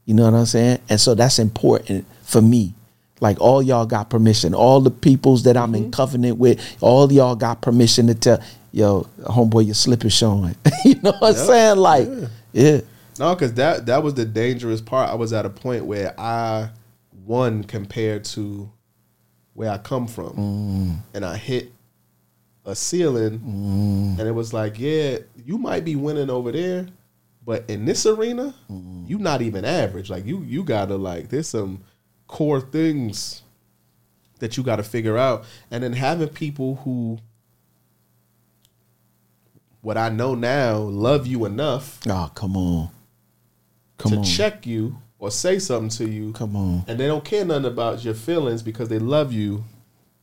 you 0.06 0.14
know 0.14 0.26
what 0.26 0.36
I'm 0.36 0.46
saying. 0.46 0.80
And 0.90 1.02
so 1.02 1.16
that's 1.16 1.40
important 1.40 2.06
for 2.22 2.42
me. 2.42 2.76
Like 3.20 3.42
all 3.42 3.64
y'all 3.64 3.88
got 3.88 4.12
permission. 4.12 4.54
All 4.54 4.80
the 4.80 4.92
peoples 4.92 5.44
that 5.44 5.58
I'm 5.58 5.74
in 5.74 5.84
mm-hmm. 5.84 5.92
covenant 5.92 6.38
with, 6.38 6.78
all 6.82 7.12
y'all 7.12 7.36
got 7.36 7.62
permission 7.62 8.08
to 8.08 8.16
tell, 8.16 8.42
yo, 8.72 9.08
homeboy, 9.20 9.66
your 9.66 9.76
slip 9.76 10.06
is 10.06 10.14
showing. 10.14 10.56
you 10.86 10.96
know 11.02 11.14
what 11.20 11.36
I'm 11.36 11.46
saying? 11.46 11.78
Like, 11.78 12.08
yeah. 12.54 12.82
No, 13.20 13.36
because 13.36 13.54
that 13.56 13.86
that 13.88 14.02
was 14.02 14.14
the 14.14 14.26
dangerous 14.26 14.80
part. 14.80 15.10
I 15.10 15.16
was 15.16 15.34
at 15.34 15.46
a 15.46 15.50
point 15.50 15.86
where 15.86 16.18
I 16.20 16.70
won 17.26 17.64
compared 17.64 18.24
to 18.26 18.72
where 19.54 19.70
I 19.70 19.78
come 19.78 20.08
from, 20.08 20.34
mm. 20.34 20.98
and 21.14 21.26
I 21.26 21.36
hit 21.36 21.74
a 22.66 22.74
ceiling, 22.76 23.40
mm. 23.40 24.20
and 24.20 24.28
it 24.28 24.32
was 24.32 24.54
like, 24.54 24.80
yeah, 24.80 25.18
you 25.46 25.58
might 25.58 25.84
be 25.84 25.98
winning 25.98 26.30
over 26.30 26.52
there, 26.54 26.88
but 27.46 27.70
in 27.70 27.84
this 27.84 28.06
arena, 28.06 28.56
mm. 28.72 29.10
you 29.10 29.18
not 29.18 29.42
even 29.42 29.66
average. 29.66 30.10
Like 30.10 30.26
you, 30.26 30.42
you 30.44 30.64
gotta 30.64 30.96
like, 30.96 31.28
there's 31.28 31.50
some 31.50 31.84
core 32.28 32.62
things 32.62 33.42
that 34.40 34.56
you 34.56 34.64
got 34.64 34.78
to 34.78 34.84
figure 34.84 35.18
out, 35.18 35.44
and 35.72 35.84
then 35.84 35.94
having 35.94 36.30
people 36.30 36.76
who. 36.76 37.20
What 39.82 39.98
I 39.98 40.10
know 40.10 40.36
now, 40.36 40.78
love 40.78 41.26
you 41.28 41.46
enough 41.46 42.00
Oh, 42.08 42.30
come 42.36 42.58
on. 42.58 42.90
Come 43.98 44.12
to 44.12 44.18
on. 44.20 44.24
check 44.24 44.66
you 44.68 44.98
or 45.20 45.32
say 45.32 45.60
something 45.60 45.90
to 45.90 46.10
you, 46.10 46.32
Come 46.34 46.56
on. 46.56 46.84
and 46.88 47.00
they 47.00 47.08
don't 47.08 47.24
care 47.24 47.44
nothing 47.46 47.66
about 47.66 48.04
your 48.04 48.14
feelings 48.14 48.62
because 48.62 48.90
they 48.90 49.00
love 49.00 49.32
you 49.34 49.64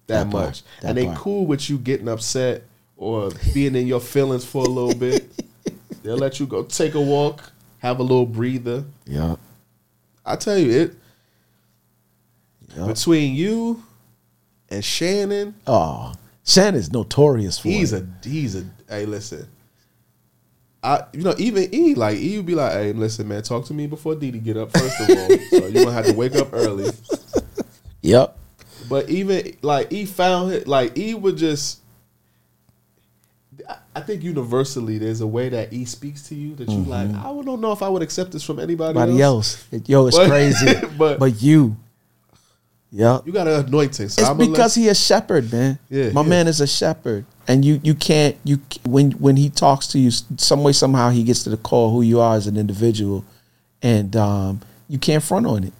that, 0.06 0.24
That 0.24 0.30
part, 0.30 0.44
much, 0.46 0.62
that 0.80 0.88
and 0.88 0.98
they 0.98 1.06
part. 1.06 1.18
cool 1.18 1.46
with 1.46 1.68
you 1.68 1.78
getting 1.78 2.08
upset 2.08 2.62
or 2.96 3.30
being 3.52 3.74
in 3.74 3.86
your 3.86 4.00
feelings 4.00 4.44
for 4.44 4.64
a 4.64 4.68
little 4.68 4.94
bit. 4.98 5.28
They'll 6.02 6.16
let 6.16 6.38
you 6.40 6.46
go 6.46 6.62
take 6.62 6.94
a 6.94 7.00
walk, 7.00 7.50
have 7.78 7.98
a 7.98 8.02
little 8.02 8.24
breather. 8.26 8.84
Yeah. 9.06 9.36
I 10.24 10.36
tell 10.36 10.56
you 10.58 10.70
it 10.70 10.94
Yeah. 12.76 12.86
between 12.86 13.34
you 13.34 13.82
and 14.70 14.84
Shannon. 14.84 15.54
Oh, 15.66 16.14
Shannon's 16.46 16.92
notorious 16.92 17.58
for 17.58 17.68
He's 17.68 17.92
it. 17.92 18.04
a 18.24 18.28
he's 18.28 18.54
a 18.56 18.64
hey 18.88 19.04
listen. 19.04 19.48
I 20.82 21.04
you 21.12 21.22
know 21.22 21.34
even 21.38 21.74
E 21.74 21.94
like 21.94 22.16
E 22.18 22.36
would 22.36 22.46
be 22.46 22.54
like 22.54 22.72
hey 22.72 22.92
listen 22.92 23.26
man 23.26 23.42
talk 23.42 23.64
to 23.66 23.74
me 23.74 23.86
before 23.88 24.14
Didi 24.14 24.38
get 24.38 24.56
up 24.56 24.70
first 24.72 25.00
of 25.00 25.10
all 25.10 25.28
so 25.50 25.66
you 25.66 25.72
gonna 25.84 25.92
have 25.92 26.06
to 26.06 26.12
wake 26.14 26.36
up 26.36 26.50
early 26.52 26.90
Yep. 28.02 28.38
But 28.88 29.10
even 29.10 29.56
like 29.62 29.92
E 29.92 30.06
found 30.06 30.52
it, 30.52 30.68
like 30.68 30.96
E 30.96 31.14
would 31.14 31.36
just. 31.36 31.80
I- 33.68 33.78
I 33.96 34.00
think 34.02 34.22
universally 34.22 34.98
there's 34.98 35.22
a 35.22 35.26
way 35.26 35.48
that 35.48 35.72
E 35.72 35.84
speaks 35.86 36.22
to 36.28 36.34
you 36.36 36.54
that 36.56 36.68
you 36.68 36.78
like. 36.84 37.08
Mm-hmm. 37.08 37.18
I 37.26 37.44
don't 37.44 37.60
know 37.60 37.72
if 37.72 37.82
I 37.82 37.88
would 37.88 38.02
accept 38.02 38.30
this 38.30 38.44
from 38.44 38.60
anybody, 38.60 38.96
Everybody 38.96 39.20
else. 39.22 39.66
else. 39.72 39.88
Yo, 39.88 40.06
it's 40.06 40.16
But- 40.16 40.28
crazy. 40.28 40.74
but- 40.98 41.18
but, 41.18 41.42
you. 41.42 41.76
Yep. 42.96 43.26
You 43.26 43.32
got 43.32 43.46
an 43.46 43.66
anointing, 43.66 44.08
so 44.08 44.22
it's 44.22 44.30
I'm 44.30 44.38
because 44.38 44.74
he 44.74 44.88
a 44.88 44.94
shepherd, 44.94 45.52
man. 45.52 45.78
Yeah, 45.90 46.12
my 46.12 46.22
yeah. 46.22 46.28
man 46.28 46.48
is 46.48 46.62
a 46.62 46.66
shepherd, 46.66 47.26
and 47.46 47.62
you 47.62 47.78
you 47.82 47.94
can't 47.94 48.36
you 48.42 48.58
when 48.86 49.10
when 49.12 49.36
he 49.36 49.50
talks 49.50 49.88
to 49.88 49.98
you 49.98 50.10
some 50.38 50.62
way 50.62 50.72
somehow 50.72 51.10
he 51.10 51.22
gets 51.22 51.42
to 51.44 51.50
the 51.50 51.58
core 51.58 51.90
who 51.90 52.00
you 52.00 52.20
are 52.20 52.36
as 52.36 52.46
an 52.46 52.56
individual, 52.56 53.22
and 53.82 54.16
um, 54.16 54.62
you 54.88 54.98
can't 54.98 55.22
front 55.22 55.44
on 55.46 55.64
it. 55.64 55.74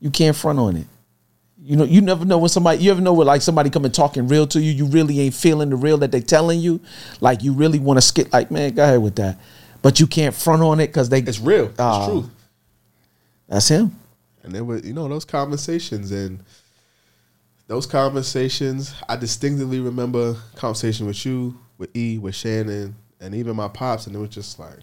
You 0.00 0.10
can't 0.10 0.36
front 0.36 0.58
on 0.58 0.74
it. 0.76 0.88
You 1.64 1.76
know, 1.76 1.84
you 1.84 2.00
never 2.00 2.24
know 2.24 2.38
when 2.38 2.48
somebody 2.48 2.82
you 2.82 2.90
ever 2.90 3.00
know 3.00 3.12
when 3.12 3.28
like 3.28 3.40
somebody 3.40 3.70
coming 3.70 3.92
talking 3.92 4.26
real 4.26 4.48
to 4.48 4.60
you, 4.60 4.72
you 4.72 4.86
really 4.86 5.20
ain't 5.20 5.34
feeling 5.34 5.70
the 5.70 5.76
real 5.76 5.98
that 5.98 6.10
they 6.10 6.20
telling 6.20 6.58
you. 6.58 6.80
Like 7.20 7.44
you 7.44 7.52
really 7.52 7.78
want 7.78 7.98
to 7.98 8.02
skip 8.02 8.32
like, 8.32 8.50
man, 8.50 8.74
go 8.74 8.82
ahead 8.82 9.00
with 9.00 9.14
that. 9.16 9.38
But 9.82 10.00
you 10.00 10.08
can't 10.08 10.34
front 10.34 10.62
on 10.62 10.80
it 10.80 10.88
because 10.88 11.10
they 11.10 11.20
It's 11.20 11.38
real. 11.38 11.66
It's 11.66 11.78
Ah. 11.78 12.08
true. 12.08 12.28
That's 13.46 13.68
him. 13.68 13.94
And 14.42 14.52
there 14.52 14.64
were, 14.64 14.78
you 14.78 14.92
know, 14.92 15.08
those 15.08 15.24
conversations 15.24 16.10
and 16.10 16.42
those 17.68 17.86
conversations. 17.86 18.94
I 19.08 19.16
distinctly 19.16 19.80
remember 19.80 20.36
conversation 20.56 21.06
with 21.06 21.24
you, 21.24 21.58
with 21.78 21.96
E, 21.96 22.18
with 22.18 22.34
Shannon, 22.34 22.96
and 23.20 23.34
even 23.34 23.56
my 23.56 23.68
pops, 23.68 24.06
and 24.06 24.16
it 24.16 24.18
was 24.18 24.30
just 24.30 24.58
like, 24.58 24.78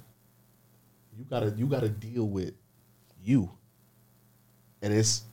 you 1.17 1.25
gotta, 1.29 1.53
you 1.57 1.65
gotta 1.65 1.89
deal 1.89 2.27
with 2.27 2.53
you. 3.21 3.51
And 4.81 4.93
it's 4.93 5.23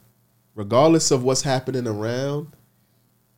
regardless 0.57 1.13
of 1.13 1.23
what's 1.23 1.43
happening 1.43 1.87
around, 1.87 2.49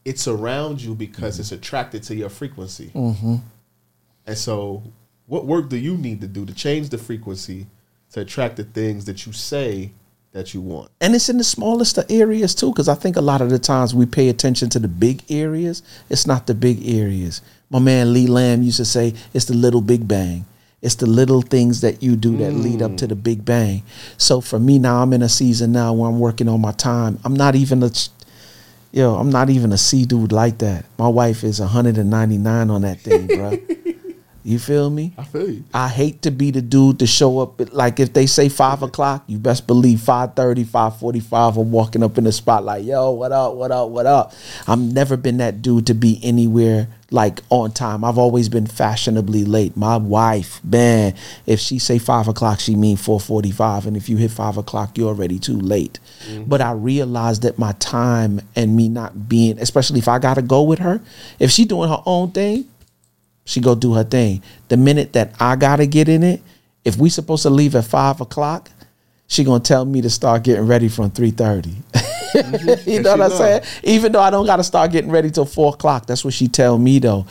it's 0.05 0.27
around 0.27 0.81
you 0.81 0.95
because 0.95 1.39
it's 1.39 1.53
attracted 1.53 2.03
to 2.05 2.15
your 2.15 2.31
frequency. 2.31 2.91
Mm-hmm. 2.95 3.37
And 4.27 4.39
so, 4.39 4.83
what 5.27 5.45
work 5.45 5.69
do 5.69 5.77
you 5.77 5.99
need 5.99 6.23
to 6.23 6.27
do 6.27 6.47
to 6.47 6.55
change 6.55 6.89
the 6.89 6.97
frequency 6.97 7.67
to 8.13 8.21
attract 8.21 8.57
the 8.57 8.65
things 8.65 9.05
that 9.05 9.27
you 9.27 9.33
say 9.33 9.93
that 10.33 10.55
you 10.55 10.61
want? 10.61 10.91
and 11.01 11.15
it's 11.15 11.29
in 11.29 11.39
the 11.39 11.45
smallest 11.45 11.99
of 11.99 12.05
areas 12.11 12.55
too 12.55 12.71
because 12.71 12.89
i 12.89 12.95
think 12.95 13.17
a 13.17 13.21
lot 13.21 13.41
of 13.41 13.51
the 13.51 13.59
times 13.59 13.95
we 13.95 14.07
pay 14.07 14.29
attention 14.29 14.69
to 14.69 14.79
the 14.79 14.89
big 14.89 15.23
areas. 15.31 15.83
It's 16.11 16.27
not 16.27 16.47
the 16.47 16.55
big 16.55 16.87
areas. 16.89 17.41
My 17.71 17.79
man 17.79 18.13
lee 18.13 18.27
lamb 18.27 18.63
used 18.63 18.79
to 18.79 18.85
say 18.85 19.15
it's 19.35 19.45
the 19.47 19.55
little 19.55 19.81
big 19.81 20.09
bang. 20.09 20.45
It's 20.81 20.95
the 20.95 21.07
little 21.07 21.43
things 21.43 21.81
that 21.81 22.03
you 22.03 22.15
do 22.17 22.37
that 22.39 22.53
lead 22.53 22.83
up 22.83 22.97
to 22.99 23.07
the 23.07 23.17
big 23.17 23.45
bang. 23.45 23.83
So 24.17 24.41
for 24.41 24.59
me 24.59 24.79
now 24.79 25.03
i'm 25.03 25.13
in 25.13 25.23
a 25.23 25.29
season 25.29 25.73
now 25.73 25.93
where 25.93 26.09
i'm 26.09 26.19
working 26.21 26.49
on 26.49 26.61
my 26.61 26.73
time. 26.73 27.19
I'm 27.25 27.35
not 27.35 27.55
even 27.55 27.83
a 27.83 27.91
yo 28.93 29.17
i'm 29.17 29.31
not 29.31 29.51
even 29.51 29.73
a 29.73 29.79
c 29.79 30.05
dude 30.05 30.33
like 30.33 30.59
that. 30.59 30.85
My 30.99 31.09
wife 31.09 31.45
is 31.45 31.61
199 31.61 32.71
on 32.71 32.83
that 32.83 33.01
thing 33.01 33.27
bro 33.27 33.51
you 34.45 34.59
feel 34.59 34.89
me 34.89 35.13
I 35.19 35.25
feel 35.25 35.51
you. 35.51 35.65
I 35.75 35.89
hate 35.89 36.23
to 36.23 36.31
be 36.31 36.51
the 36.51 36.63
dude 36.63 37.01
to 37.01 37.07
show 37.07 37.41
up. 37.41 37.61
at- 37.61 37.75
Like 37.75 38.01
if 38.01 38.13
they 38.13 38.27
say 38.27 38.49
five 38.49 38.83
o'clock, 38.83 39.25
you 39.27 39.39
best 39.39 39.67
believe 39.67 39.99
5.30, 39.99 40.65
5.45, 40.65 41.57
I'm 41.61 41.71
walking 41.71 42.03
up 42.03 42.17
in 42.19 42.25
the 42.25 42.33
spot 42.33 42.65
like, 42.65 42.85
yo, 42.85 43.11
what 43.11 43.33
up, 43.33 43.55
what 43.55 43.71
up, 43.71 43.89
what 43.91 44.07
up? 44.07 44.33
I've 44.67 44.79
never 44.79 45.17
been 45.17 45.39
that 45.39 45.61
dude 45.63 45.87
to 45.89 45.95
be 45.95 46.21
anywhere 46.23 46.89
like 47.11 47.41
on 47.51 47.73
time. 47.73 48.05
I've 48.05 48.19
always 48.19 48.49
been 48.49 48.67
fashionably 48.67 49.45
late. 49.45 49.77
My 49.77 49.97
wife, 49.97 50.61
man, 50.65 51.15
if 51.47 51.59
she 51.59 51.79
say 51.79 51.99
five 51.99 52.29
o'clock, 52.29 52.61
she 52.61 52.75
mean 52.77 52.97
4.45. 52.97 53.87
And 53.87 53.97
if 53.97 54.09
you 54.09 54.17
hit 54.19 54.31
five 54.31 54.57
o'clock, 54.57 54.97
you're 54.99 55.09
already 55.09 55.39
too 55.39 55.59
late. 55.59 55.99
Mm-hmm. 56.29 56.45
But 56.45 56.61
I 56.61 56.73
realized 56.73 57.43
that 57.43 57.59
my 57.59 57.73
time 57.73 58.41
and 58.55 58.77
me 58.77 58.89
not 58.89 59.29
being, 59.29 59.59
especially 59.59 59.99
if 59.99 60.09
I 60.09 60.19
got 60.19 60.35
to 60.35 60.43
go 60.43 60.63
with 60.63 60.79
her, 60.81 61.01
if 61.39 61.51
she 61.51 61.65
doing 61.65 61.89
her 61.89 62.03
own 62.07 62.31
thing, 62.33 62.67
she 63.49 63.61
go 63.61 63.75
do 63.75 63.95
her 63.95 64.05
thing. 64.05 64.43
The 64.69 64.77
minute 64.77 65.15
that 65.15 65.33
I 65.41 65.57
gotta 65.57 65.87
get 65.87 66.07
in 66.07 66.23
it, 66.23 66.43
if 66.85 66.99
we 66.99 67.09
supposed 67.09 67.45
to 67.45 67.51
leave 67.51 67.75
at 67.75 67.87
five 67.87 68.21
o'clock, 68.21 68.71
she 69.27 69.43
gonna 69.43 69.65
tell 69.65 69.87
me 69.87 70.03
to 70.03 70.11
start 70.11 70.43
getting 70.43 70.67
ready 70.67 70.89
from 70.91 71.11
three 71.11 71.31
thirty. 71.31 71.71
you 72.85 73.01
know 73.01 73.17
what 73.17 73.23
I'm 73.23 73.31
saying? 73.31 73.63
Even 73.85 74.13
though 74.13 74.21
I 74.21 74.29
don't 74.29 74.45
gotta 74.45 74.63
start 74.63 74.93
getting 74.93 75.11
ready 75.11 75.31
till 75.31 75.47
four 75.47 75.73
o'clock. 75.73 76.05
That's 76.05 76.27
what 76.27 76.35
she 76.35 76.47
tell 76.47 76.77
me 76.77 76.99
though. 76.99 77.25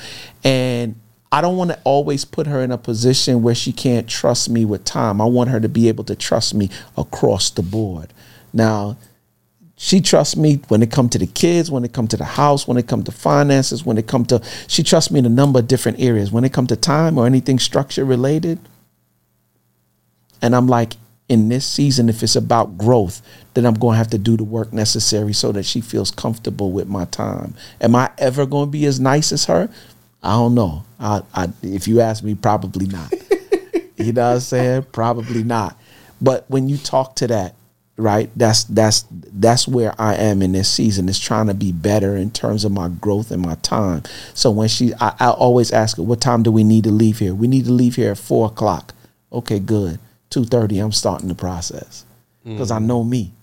And 0.43 0.95
I 1.31 1.41
don't 1.41 1.55
want 1.55 1.69
to 1.69 1.79
always 1.83 2.25
put 2.25 2.47
her 2.47 2.63
in 2.63 2.71
a 2.71 2.79
position 2.79 3.43
where 3.43 3.53
she 3.53 3.71
can't 3.71 4.09
trust 4.09 4.49
me 4.49 4.65
with 4.65 4.85
time. 4.85 5.21
I 5.21 5.25
want 5.25 5.51
her 5.51 5.59
to 5.59 5.69
be 5.69 5.87
able 5.87 6.03
to 6.05 6.15
trust 6.15 6.55
me 6.55 6.71
across 6.97 7.51
the 7.51 7.61
board. 7.61 8.11
Now, 8.53 8.97
she 9.79 10.01
trusts 10.01 10.35
me 10.35 10.55
when 10.69 10.81
it 10.81 10.91
come 10.91 11.07
to 11.07 11.19
the 11.19 11.27
kids, 11.27 11.69
when 11.69 11.85
it 11.85 11.93
come 11.93 12.07
to 12.07 12.17
the 12.17 12.25
house, 12.25 12.67
when 12.67 12.77
it 12.77 12.87
come 12.87 13.03
to 13.03 13.11
finances, 13.11 13.85
when 13.85 13.99
it 13.99 14.07
come 14.07 14.25
to 14.25 14.41
she 14.67 14.81
trusts 14.81 15.11
me 15.11 15.19
in 15.19 15.25
a 15.25 15.29
number 15.29 15.59
of 15.59 15.67
different 15.67 15.99
areas. 15.99 16.31
When 16.31 16.43
it 16.43 16.51
come 16.51 16.65
to 16.67 16.75
time 16.75 17.17
or 17.17 17.27
anything 17.27 17.59
structure 17.59 18.03
related. 18.03 18.59
And 20.41 20.55
I'm 20.55 20.67
like, 20.67 20.93
in 21.29 21.49
this 21.49 21.65
season, 21.65 22.09
if 22.09 22.23
it's 22.23 22.35
about 22.35 22.77
growth, 22.77 23.21
then 23.53 23.65
I'm 23.65 23.75
going 23.75 23.93
to 23.93 23.97
have 23.97 24.09
to 24.11 24.17
do 24.17 24.35
the 24.35 24.43
work 24.43 24.73
necessary 24.73 25.33
so 25.33 25.51
that 25.51 25.63
she 25.63 25.81
feels 25.81 26.09
comfortable 26.09 26.71
with 26.71 26.87
my 26.87 27.05
time. 27.05 27.53
Am 27.79 27.95
I 27.95 28.09
ever 28.17 28.45
going 28.45 28.67
to 28.67 28.71
be 28.71 28.85
as 28.85 28.99
nice 28.99 29.31
as 29.31 29.45
her? 29.45 29.69
I 30.23 30.31
don't 30.33 30.55
know. 30.55 30.85
I, 30.99 31.21
I, 31.33 31.49
if 31.61 31.87
you 31.87 32.01
ask 32.01 32.23
me, 32.23 32.33
probably 32.33 32.87
not. 32.87 33.11
you 33.97 34.13
know 34.13 34.27
what 34.27 34.35
I'm 34.35 34.39
saying? 34.39 34.87
Probably 34.91 35.43
not. 35.43 35.77
But 36.19 36.49
when 36.49 36.67
you 36.67 36.77
talk 36.77 37.15
to 37.17 37.27
that, 37.27 37.53
right? 37.97 38.29
That's 38.35 38.63
that's 38.65 39.05
that's 39.11 39.67
where 39.67 39.93
I 39.99 40.15
am 40.15 40.41
in 40.41 40.53
this 40.53 40.69
season. 40.69 41.09
Is 41.09 41.19
trying 41.19 41.47
to 41.47 41.53
be 41.53 41.71
better 41.71 42.15
in 42.15 42.31
terms 42.31 42.63
of 42.63 42.71
my 42.71 42.87
growth 42.87 43.31
and 43.31 43.41
my 43.41 43.55
time. 43.55 44.03
So 44.33 44.51
when 44.51 44.69
she, 44.69 44.93
I, 45.01 45.15
I 45.19 45.29
always 45.31 45.71
ask 45.71 45.97
her, 45.97 46.03
"What 46.03 46.21
time 46.21 46.43
do 46.43 46.51
we 46.51 46.63
need 46.63 46.85
to 46.85 46.91
leave 46.91 47.19
here? 47.19 47.33
We 47.33 47.47
need 47.47 47.65
to 47.65 47.71
leave 47.71 47.95
here 47.95 48.11
at 48.11 48.17
four 48.17 48.47
o'clock." 48.47 48.93
Okay, 49.33 49.59
good. 49.59 49.99
Two 50.29 50.45
thirty. 50.45 50.79
I'm 50.79 50.91
starting 50.91 51.27
the 51.27 51.35
process 51.35 52.05
because 52.43 52.71
I 52.71 52.77
mm. 52.79 52.85
know 52.85 53.03
me. 53.03 53.33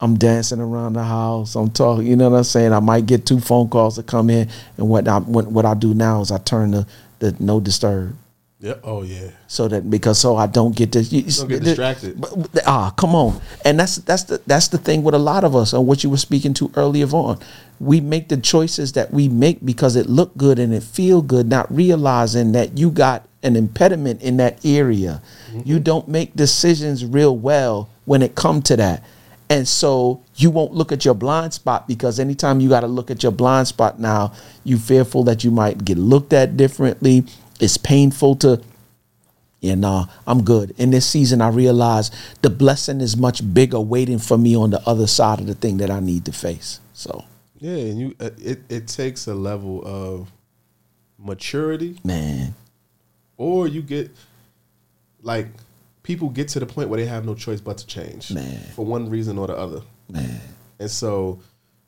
I'm 0.00 0.18
dancing 0.18 0.60
around 0.60 0.94
the 0.94 1.04
house. 1.04 1.54
I'm 1.54 1.70
talking. 1.70 2.06
You 2.06 2.16
know 2.16 2.30
what 2.30 2.38
I'm 2.38 2.44
saying? 2.44 2.72
I 2.72 2.80
might 2.80 3.06
get 3.06 3.26
two 3.26 3.40
phone 3.40 3.68
calls 3.68 3.96
to 3.96 4.02
come 4.02 4.30
in, 4.30 4.48
and 4.76 4.88
what 4.88 5.08
I 5.08 5.18
what, 5.18 5.46
what 5.46 5.64
I 5.64 5.74
do 5.74 5.94
now 5.94 6.20
is 6.20 6.30
I 6.30 6.38
turn 6.38 6.70
the 6.70 6.86
the 7.18 7.34
no 7.40 7.60
disturb. 7.60 8.16
Yeah. 8.64 8.76
Oh 8.82 9.02
yeah. 9.02 9.28
so 9.46 9.68
that 9.68 9.90
because 9.90 10.18
so 10.18 10.36
I 10.36 10.46
don't 10.46 10.74
get 10.74 10.90
this. 10.90 11.12
You, 11.12 11.20
Don't 11.20 11.48
get 11.48 11.62
distracted. 11.62 12.18
Ah, 12.66 12.94
come 12.96 13.14
on, 13.14 13.38
and 13.62 13.78
that's 13.78 13.96
that's 13.96 14.22
the 14.22 14.40
that's 14.46 14.68
the 14.68 14.78
thing 14.78 15.02
with 15.02 15.14
a 15.14 15.18
lot 15.18 15.44
of 15.44 15.54
us, 15.54 15.74
on 15.74 15.84
what 15.86 16.02
you 16.02 16.08
were 16.08 16.16
speaking 16.16 16.54
to 16.54 16.72
earlier 16.74 17.06
on. 17.08 17.38
We 17.78 18.00
make 18.00 18.30
the 18.30 18.38
choices 18.38 18.92
that 18.92 19.12
we 19.12 19.28
make 19.28 19.62
because 19.62 19.96
it 19.96 20.06
look 20.06 20.34
good 20.38 20.58
and 20.58 20.72
it 20.72 20.82
feel 20.82 21.20
good, 21.20 21.46
not 21.50 21.70
realizing 21.70 22.52
that 22.52 22.78
you 22.78 22.90
got 22.90 23.28
an 23.42 23.54
impediment 23.54 24.22
in 24.22 24.38
that 24.38 24.64
area. 24.64 25.20
You 25.62 25.78
don't 25.78 26.08
make 26.08 26.34
decisions 26.34 27.04
real 27.04 27.36
well 27.36 27.90
when 28.06 28.22
it 28.22 28.34
come 28.34 28.62
to 28.62 28.76
that. 28.76 29.04
And 29.50 29.68
so 29.68 30.22
you 30.36 30.50
won't 30.50 30.72
look 30.72 30.90
at 30.90 31.04
your 31.04 31.14
blind 31.14 31.52
spot 31.52 31.86
because 31.86 32.18
anytime 32.18 32.60
you 32.60 32.70
got 32.70 32.80
to 32.80 32.86
look 32.86 33.10
at 33.10 33.22
your 33.22 33.32
blind 33.32 33.68
spot 33.68 34.00
now, 34.00 34.32
you 34.64 34.78
fearful 34.78 35.22
that 35.24 35.44
you 35.44 35.50
might 35.50 35.84
get 35.84 35.98
looked 35.98 36.32
at 36.32 36.56
differently. 36.56 37.24
It's 37.60 37.76
painful 37.76 38.36
to 38.36 38.62
and 39.62 39.84
uh, 39.84 40.04
I'm 40.26 40.44
good. 40.44 40.74
In 40.76 40.90
this 40.90 41.06
season, 41.06 41.40
I 41.40 41.48
realize 41.48 42.10
the 42.42 42.50
blessing 42.50 43.00
is 43.00 43.16
much 43.16 43.54
bigger 43.54 43.80
waiting 43.80 44.18
for 44.18 44.36
me 44.36 44.54
on 44.54 44.70
the 44.70 44.86
other 44.86 45.06
side 45.06 45.40
of 45.40 45.46
the 45.46 45.54
thing 45.54 45.78
that 45.78 45.90
I 45.90 46.00
need 46.00 46.26
to 46.26 46.32
face. 46.32 46.80
So, 46.92 47.24
Yeah, 47.58 47.76
and 47.76 47.98
you 47.98 48.14
uh, 48.20 48.30
it 48.38 48.60
it 48.68 48.88
takes 48.88 49.26
a 49.26 49.34
level 49.34 49.82
of 49.86 50.30
maturity, 51.18 51.98
man, 52.04 52.54
or 53.38 53.66
you 53.66 53.80
get 53.80 54.10
like 55.22 55.46
people 56.02 56.28
get 56.28 56.48
to 56.48 56.60
the 56.60 56.66
point 56.66 56.90
where 56.90 57.00
they 57.00 57.06
have 57.06 57.24
no 57.24 57.34
choice 57.34 57.60
but 57.60 57.78
to 57.78 57.86
change, 57.86 58.30
Man. 58.30 58.60
for 58.76 58.84
one 58.84 59.08
reason 59.08 59.38
or 59.38 59.46
the 59.46 59.56
other. 59.56 59.80
man, 60.10 60.40
And 60.78 60.90
so, 60.90 61.40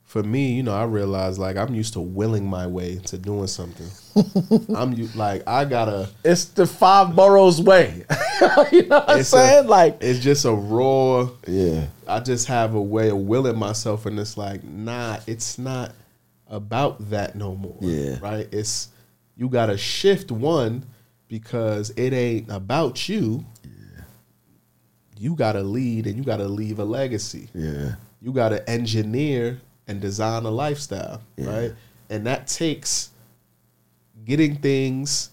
for 0.07 0.23
me, 0.23 0.53
you 0.55 0.63
know, 0.63 0.73
I 0.75 0.85
realized 0.85 1.39
like 1.39 1.57
I'm 1.57 1.75
used 1.75 1.93
to 1.95 2.01
willing 2.01 2.47
my 2.47 2.67
way 2.67 2.97
to 3.07 3.19
doing 3.19 3.49
something. 3.49 3.87
I'm 4.75 4.95
like 5.15 5.43
I 5.47 5.65
gotta. 5.65 6.09
it's 6.25 6.47
the 6.47 6.67
five 6.67 7.15
boroughs 7.15 7.61
way. 7.61 8.05
you 8.73 8.87
know 8.87 8.99
what 9.01 9.11
I'm 9.11 9.19
It's 9.21 9.33
a- 9.33 9.37
saying? 9.37 9.67
like, 9.67 9.99
It's 10.01 10.21
just 10.21 10.45
a 10.45 10.53
raw. 10.53 11.29
yeah, 11.47 11.87
I 12.07 12.21
just 12.21 12.47
have 12.49 12.75
a 12.75 12.81
way 12.81 13.11
of 13.11 13.19
willing 13.19 13.59
myself, 13.59 14.07
and 14.07 14.19
it's 14.19 14.37
like, 14.39 14.63
nah, 14.65 15.19
it's 15.27 15.59
not 15.59 15.93
about 16.49 17.11
that 17.11 17.35
no 17.35 17.55
more. 17.57 17.77
Yeah. 17.81 18.19
Right? 18.23 18.49
It's 18.53 18.89
you 19.37 19.49
gotta 19.49 19.77
shift 19.77 20.31
one 20.31 20.87
because 21.29 21.91
it 21.91 22.13
ain't 22.13 22.49
about 22.51 23.09
you. 23.09 23.45
Yeah. 23.65 24.05
You 25.19 25.35
gotta 25.35 25.63
lead 25.63 26.07
and 26.07 26.17
you 26.17 26.23
gotta 26.23 26.47
leave 26.47 26.79
a 26.79 26.85
legacy. 26.85 27.49
yeah, 27.55 27.97
You 28.23 28.33
gotta 28.33 28.69
engineer 28.71 29.61
and 29.87 30.01
design 30.01 30.45
a 30.45 30.51
lifestyle. 30.51 31.23
Yeah. 31.37 31.59
Right? 31.59 31.73
And 32.11 32.27
that 32.27 32.47
takes 32.47 33.11
getting 34.25 34.57
things 34.57 35.31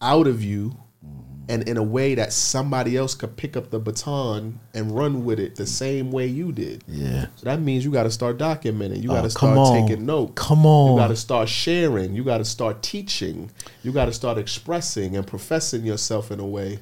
out 0.00 0.26
of 0.26 0.42
you 0.42 0.76
mm-hmm. 1.04 1.44
and 1.48 1.68
in 1.68 1.76
a 1.76 1.82
way 1.82 2.14
that 2.14 2.32
somebody 2.32 2.96
else 2.96 3.14
could 3.14 3.36
pick 3.36 3.56
up 3.56 3.70
the 3.70 3.78
baton 3.78 4.58
and 4.74 4.96
run 4.96 5.24
with 5.24 5.38
it 5.38 5.56
the 5.56 5.66
same 5.66 6.10
way 6.10 6.26
you 6.26 6.50
did. 6.52 6.82
yeah. 6.88 7.26
So 7.36 7.44
that 7.44 7.60
means 7.60 7.84
you 7.84 7.90
got 7.90 8.04
to 8.04 8.10
start 8.10 8.38
documenting. 8.38 9.02
You 9.02 9.08
got 9.08 9.20
Oh, 9.20 9.22
to 9.24 9.30
start 9.30 9.58
on. 9.58 9.88
taking 9.88 10.06
notes. 10.06 10.32
Come 10.36 10.66
on. 10.66 10.92
You 10.92 10.98
got 10.98 11.08
to 11.08 11.16
start 11.16 11.48
sharing. 11.48 12.14
You 12.14 12.24
got 12.24 12.38
to 12.38 12.44
start 12.44 12.82
teaching. 12.82 13.50
You 13.82 13.92
got 13.92 14.06
to 14.06 14.12
start 14.12 14.38
expressing 14.38 15.16
and 15.16 15.26
professing 15.26 15.84
yourself 15.84 16.30
in 16.30 16.40
a 16.40 16.46
way 16.46 16.80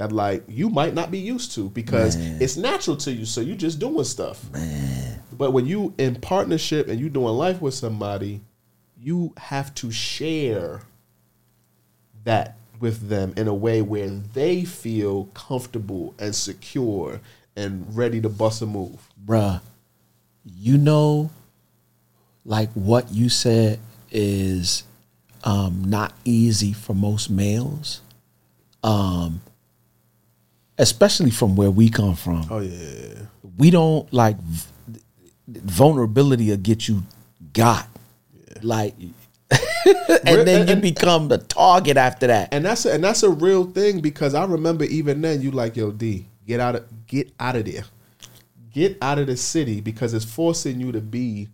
that 0.00 0.12
like 0.12 0.42
you 0.48 0.70
might 0.70 0.94
not 0.94 1.10
be 1.10 1.18
used 1.18 1.52
to 1.52 1.68
because 1.68 2.16
Man. 2.16 2.40
it's 2.40 2.56
natural 2.56 2.96
to 2.96 3.12
you. 3.12 3.26
So 3.26 3.42
you're 3.42 3.54
just 3.54 3.78
doing 3.78 4.04
stuff. 4.04 4.50
Man, 4.50 5.20
But 5.30 5.50
when 5.50 5.66
you 5.66 5.92
in 5.98 6.14
partnership 6.14 6.88
and 6.88 6.98
you 6.98 7.10
doing 7.10 7.34
life 7.34 7.60
with 7.60 7.74
somebody, 7.74 8.40
you 8.98 9.34
have 9.36 9.74
to 9.74 9.90
share 9.90 10.80
that 12.24 12.56
with 12.80 13.10
them 13.10 13.34
in 13.36 13.46
a 13.46 13.52
way 13.52 13.82
where 13.82 14.08
they 14.08 14.64
feel 14.64 15.26
comfortable 15.34 16.14
and 16.18 16.34
secure 16.34 17.20
and 17.54 17.94
ready 17.94 18.22
to 18.22 18.30
bust 18.30 18.62
a 18.62 18.66
move. 18.66 19.06
bruh, 19.22 19.60
you 20.46 20.78
know, 20.78 21.28
like 22.46 22.70
what 22.72 23.12
you 23.12 23.28
said 23.28 23.78
is 24.10 24.84
um, 25.44 25.84
not 25.84 26.14
easy 26.24 26.72
for 26.72 26.94
most 26.94 27.28
males, 27.28 28.00
um, 28.82 29.42
especially 30.80 31.30
from 31.30 31.54
where 31.56 31.70
we 31.70 31.88
come 31.90 32.14
from. 32.16 32.44
Oh 32.50 32.60
yeah. 32.60 33.26
we 33.58 33.70
don't 33.70 34.12
like 34.12 34.38
v- 34.38 34.68
vulnerability 35.48 36.50
will 36.50 36.56
get 36.56 36.88
you 36.88 37.02
got 37.52 37.86
like 38.62 38.94
and 40.24 40.46
then 40.46 40.68
you 40.68 40.76
become 40.76 41.28
the 41.28 41.38
target 41.38 41.96
after 41.96 42.28
that 42.28 42.48
And 42.52 42.64
that's 42.64 42.84
a, 42.86 42.92
and 42.92 43.02
that's 43.02 43.22
a 43.24 43.30
real 43.30 43.64
thing 43.64 44.00
because 44.00 44.34
I 44.34 44.44
remember 44.44 44.84
even 44.84 45.20
then 45.22 45.42
you 45.42 45.50
like 45.50 45.76
yo 45.76 45.90
D 45.90 46.26
get 46.46 46.60
out 46.60 46.76
of 46.76 47.06
get 47.06 47.32
out 47.40 47.56
of 47.56 47.64
there, 47.64 47.84
get 48.72 48.96
out 49.02 49.18
of 49.18 49.26
the 49.26 49.36
city 49.36 49.80
because 49.80 50.14
it's 50.14 50.24
forcing 50.24 50.80
you 50.80 50.92
to 50.92 51.00
be 51.00 51.48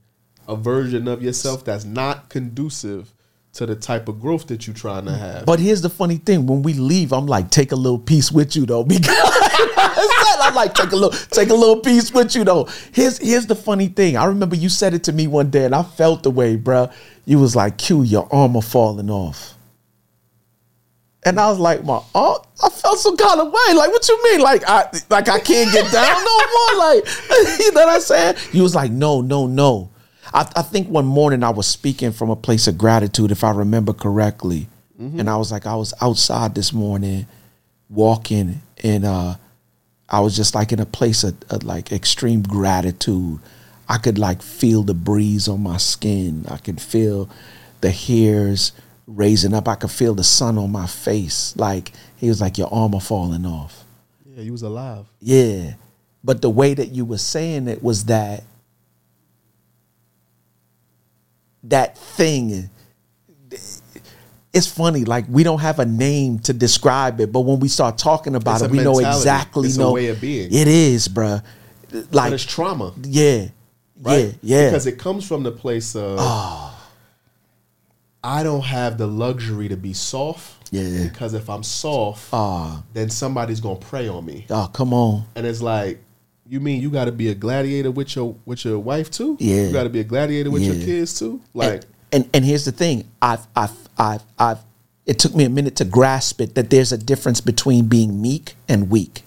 a 0.47 0.57
version 0.57 1.09
of 1.09 1.22
yourself 1.22 1.64
that's 1.64 1.85
not 1.85 2.29
conducive 2.29 3.12
to 3.57 3.65
the 3.65 3.75
type 3.75 4.07
of 4.07 4.21
growth 4.21 4.47
that 4.49 4.67
you're 4.67 4.77
trying 4.77 5.07
to 5.07 5.11
mm. 5.11 5.19
have. 5.19 5.47
but 5.47 5.59
here's 5.59 5.81
the 5.81 5.89
funny 5.89 6.17
thing 6.19 6.47
when 6.47 6.63
we 6.63 6.75
leave 6.75 7.13
i'm 7.13 7.27
like 7.27 7.51
take 7.51 7.73
a 7.73 7.77
little 7.77 7.99
piece 7.99 8.31
with 8.31 8.55
you 8.55 8.67
though 8.67 8.85
because 8.85 9.17
i'm 10.41 10.55
like 10.55 10.75
take 10.75 10.93
a 10.93 10.97
little 10.97 11.11
take 11.31 11.49
a 11.49 11.55
little 11.55 11.81
piece 11.81 12.13
with 12.13 12.35
you 12.35 12.45
though 12.45 12.69
here's 12.93 13.17
here's 13.19 13.47
the 13.47 13.55
funny 13.55 13.89
thing 13.89 14.17
i 14.17 14.27
remember 14.27 14.55
you 14.55 14.69
said 14.69 14.93
it 14.93 15.03
to 15.05 15.13
me 15.13 15.27
one 15.27 15.49
day 15.49 15.65
and 15.65 15.75
i 15.75 15.83
felt 15.83 16.23
the 16.23 16.31
way 16.31 16.57
bruh 16.57 16.93
you 17.25 17.39
was 17.39 17.57
like 17.57 17.79
q 17.79 18.03
your 18.03 18.29
armor 18.31 18.61
falling 18.61 19.11
off 19.11 19.55
And 21.25 21.41
I 21.41 21.51
was 21.51 21.59
like, 21.59 21.83
my 21.83 22.01
oh, 22.15 22.41
I 22.63 22.69
felt 22.69 23.01
some 23.01 23.17
kind 23.17 23.41
of 23.41 23.49
way. 23.49 23.75
Like, 23.75 23.91
what 23.91 24.09
you 24.09 24.23
mean? 24.23 24.41
Like, 24.41 24.63
I 24.69 24.87
like 25.11 25.29
I 25.29 25.41
can't 25.41 25.73
get 25.73 25.91
down 25.91 26.25
no 26.25 26.37
more. 26.57 26.79
Like, 26.79 27.05
you 27.59 27.73
know 27.73 27.85
what 27.85 27.97
I'm 27.97 28.01
saying? 28.01 28.37
You 28.53 28.63
was 28.63 28.77
like, 28.77 28.93
no, 28.93 29.23
no, 29.23 29.49
no. 29.49 29.91
I, 30.37 30.47
I 30.57 30.62
think 30.62 30.89
one 30.89 31.07
morning 31.07 31.43
I 31.43 31.51
was 31.51 31.66
speaking 31.66 32.12
from 32.12 32.28
a 32.28 32.37
place 32.37 32.68
of 32.68 32.76
gratitude, 32.76 33.30
if 33.30 33.43
I 33.43 33.51
remember 33.51 33.95
correctly. 33.95 34.68
And 35.18 35.30
I 35.30 35.37
was 35.37 35.51
like, 35.51 35.66
I 35.66 35.76
was 35.76 35.95
outside 36.01 36.55
this 36.55 36.72
morning 36.72 37.26
walking 37.89 38.62
and 38.82 39.05
uh 39.05 39.37
I 40.09 40.20
was 40.20 40.37
just 40.37 40.55
like 40.55 40.72
in 40.72 40.80
a 40.80 40.87
place 40.87 41.24
of, 41.24 41.34
of 41.51 41.64
like 41.64 41.91
extreme 41.91 42.43
gratitude. 42.43 43.41
I 43.89 43.99
could 43.99 44.18
like 44.18 44.41
feel 44.43 44.82
the 44.82 44.95
breeze 44.95 45.49
on 45.49 45.62
my 45.62 45.78
skin. 45.78 46.47
I 46.49 46.59
could 46.59 46.80
feel 46.80 47.28
the 47.80 47.91
hairs 47.91 48.72
raising 49.07 49.53
up. 49.53 49.68
I 49.68 49.74
could 49.74 49.91
feel 49.91 50.14
the 50.14 50.24
sun 50.24 50.59
on 50.59 50.70
my 50.70 50.87
face. 50.87 51.55
Like 51.57 51.93
he 52.16 52.28
was 52.28 52.41
like, 52.41 52.57
Your 52.57 52.72
armor 52.72 53.01
falling 53.01 53.47
off. 53.47 53.84
Yeah, 54.24 54.43
you 54.43 54.53
was 54.53 54.62
alive. 54.62 55.07
Yeah. 55.20 55.74
But 56.22 56.43
the 56.43 56.51
way 56.51 56.74
that 56.74 56.89
you 56.89 57.05
were 57.05 57.18
saying 57.18 57.68
it 57.68 57.82
was 57.82 58.05
that 58.05 58.45
that 61.69 61.97
thing 61.99 62.71
it's 64.53 64.67
funny 64.67 65.05
like 65.05 65.25
we 65.29 65.43
don't 65.43 65.61
have 65.61 65.79
a 65.79 65.85
name 65.85 66.39
to 66.39 66.53
describe 66.53 67.21
it 67.21 67.31
but 67.33 67.41
when 67.41 67.59
we 67.61 67.69
start 67.69 67.99
talking 67.99 68.35
about 68.35 68.57
It's 68.57 68.64
it 68.64 68.71
we 68.71 68.79
know 68.79 68.95
mentality. 68.95 69.19
exactly 69.19 69.69
It's 69.69 69.77
a 69.77 69.81
know 69.81 69.93
way 69.93 70.09
of 70.09 70.21
being. 70.21 70.49
it 70.53 70.69
is 70.69 71.09
bruh 71.09 71.43
But 71.91 72.14
like 72.14 72.33
it's 72.33 72.45
trauma, 72.45 72.93
yeah 73.03 73.49
right? 74.01 74.19
yeah 74.27 74.33
yeah 74.43 74.67
Because 74.71 74.87
it 74.87 74.99
comes 74.99 75.27
from 75.27 75.43
the 75.43 75.53
place 75.53 75.95
of 75.97 76.19
I 78.25 78.43
don't 78.43 78.64
have 78.64 78.99
the 78.99 79.07
luxury 79.07 79.69
to 79.69 79.77
be 79.77 79.93
soft. 79.93 80.73
Yeah. 80.73 81.05
Because 81.05 81.33
if 81.33 81.49
I'm 81.49 81.62
soft, 81.62 82.29
Ah. 82.33 82.83
then 82.93 83.09
somebody's 83.09 83.61
gonna 83.61 83.77
prey 83.79 84.09
on 84.09 84.25
me. 84.25 84.47
oh 84.51 84.69
come 84.73 84.93
on 84.93 85.25
And 85.37 85.47
it's 85.47 85.62
like, 85.62 86.03
you 86.49 86.61
mean 86.61 86.81
you 86.81 86.91
got 86.91 87.07
to 87.07 87.13
be 87.13 87.29
a 87.29 87.35
gladiator 87.35 87.91
with 87.91 88.15
your 88.17 88.37
with 88.45 88.65
your 88.65 88.79
wife 88.79 89.11
too? 89.11 89.37
Yeah. 89.41 89.67
You 89.67 89.73
got 89.73 89.85
to 89.85 89.91
be 89.91 90.01
a 90.01 90.05
gladiator 90.05 90.51
with 90.51 90.63
your 90.63 90.75
kids 90.75 91.19
too. 91.19 91.41
Like, 91.55 91.73
and, 91.73 91.87
and 92.13 92.31
and 92.35 92.45
here's 92.45 92.65
the 92.65 92.73
thing 92.73 93.05
I've 93.21 93.47
I've 93.55 93.77
I've 93.99 94.23
I've 94.39 94.59
it 95.07 95.19
took 95.19 95.35
me 95.35 95.45
a 95.45 95.51
minute 95.51 95.77
to 95.77 95.85
grasp 95.85 96.41
it 96.41 96.55
that 96.57 96.71
there's 96.71 96.93
a 96.93 96.99
difference 96.99 97.41
between 97.41 97.87
being 97.87 98.21
meek 98.21 98.55
and 98.69 98.91
weak 98.91 99.23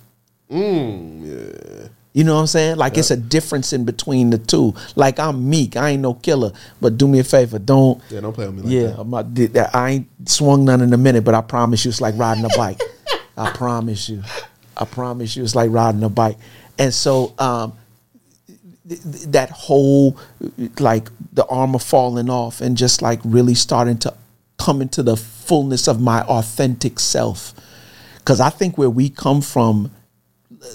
mm, 0.49 1.25
yeah, 1.25 1.87
You 2.13 2.23
know 2.23 2.35
what 2.35 2.41
I'm 2.41 2.47
saying? 2.47 2.77
Like 2.77 2.97
it's 2.97 3.11
a 3.11 3.17
difference 3.17 3.73
in 3.73 3.85
between 3.85 4.29
the 4.29 4.37
two. 4.37 4.73
Like 4.95 5.19
I'm 5.19 5.49
meek, 5.49 5.77
I 5.77 5.89
ain't 5.89 6.01
no 6.01 6.15
killer, 6.15 6.51
but 6.81 6.97
do 6.97 7.07
me 7.07 7.19
a 7.19 7.23
favor, 7.23 7.59
don't. 7.59 8.01
yeah, 8.09 8.21
don't 8.21 8.33
play 8.33 8.45
with 8.47 8.55
me 8.55 8.61
like 8.63 8.71
yeah, 8.71 8.87
that. 8.87 8.99
I'm 8.99 9.09
not, 9.09 9.33
did 9.33 9.53
that. 9.53 9.75
I 9.75 9.89
ain't 9.91 10.29
swung 10.29 10.65
none 10.65 10.81
in 10.81 10.93
a 10.93 10.97
minute, 10.97 11.23
but 11.23 11.35
I 11.35 11.41
promise 11.41 11.85
you, 11.85 11.89
it's 11.89 12.01
like 12.01 12.17
riding 12.17 12.45
a 12.45 12.49
bike. 12.57 12.81
I 13.37 13.51
promise 13.51 14.09
you, 14.09 14.23
I 14.75 14.85
promise 14.85 15.35
you, 15.35 15.43
it's 15.43 15.55
like 15.55 15.71
riding 15.71 16.03
a 16.03 16.09
bike. 16.09 16.37
And 16.79 16.93
so, 16.93 17.35
um, 17.37 17.73
th- 18.87 19.01
th- 19.03 19.23
that 19.25 19.51
whole 19.51 20.17
like 20.79 21.09
the 21.33 21.45
armor 21.45 21.79
falling 21.79 22.29
off 22.29 22.61
and 22.61 22.75
just 22.75 23.01
like 23.01 23.19
really 23.23 23.53
starting 23.53 23.97
to 23.99 24.13
come 24.57 24.81
into 24.81 25.03
the 25.03 25.15
fullness 25.15 25.87
of 25.87 26.01
my 26.01 26.21
authentic 26.23 26.99
self. 26.99 27.53
Because 28.17 28.39
I 28.41 28.49
think 28.49 28.77
where 28.77 28.89
we 28.89 29.09
come 29.09 29.41
from, 29.41 29.91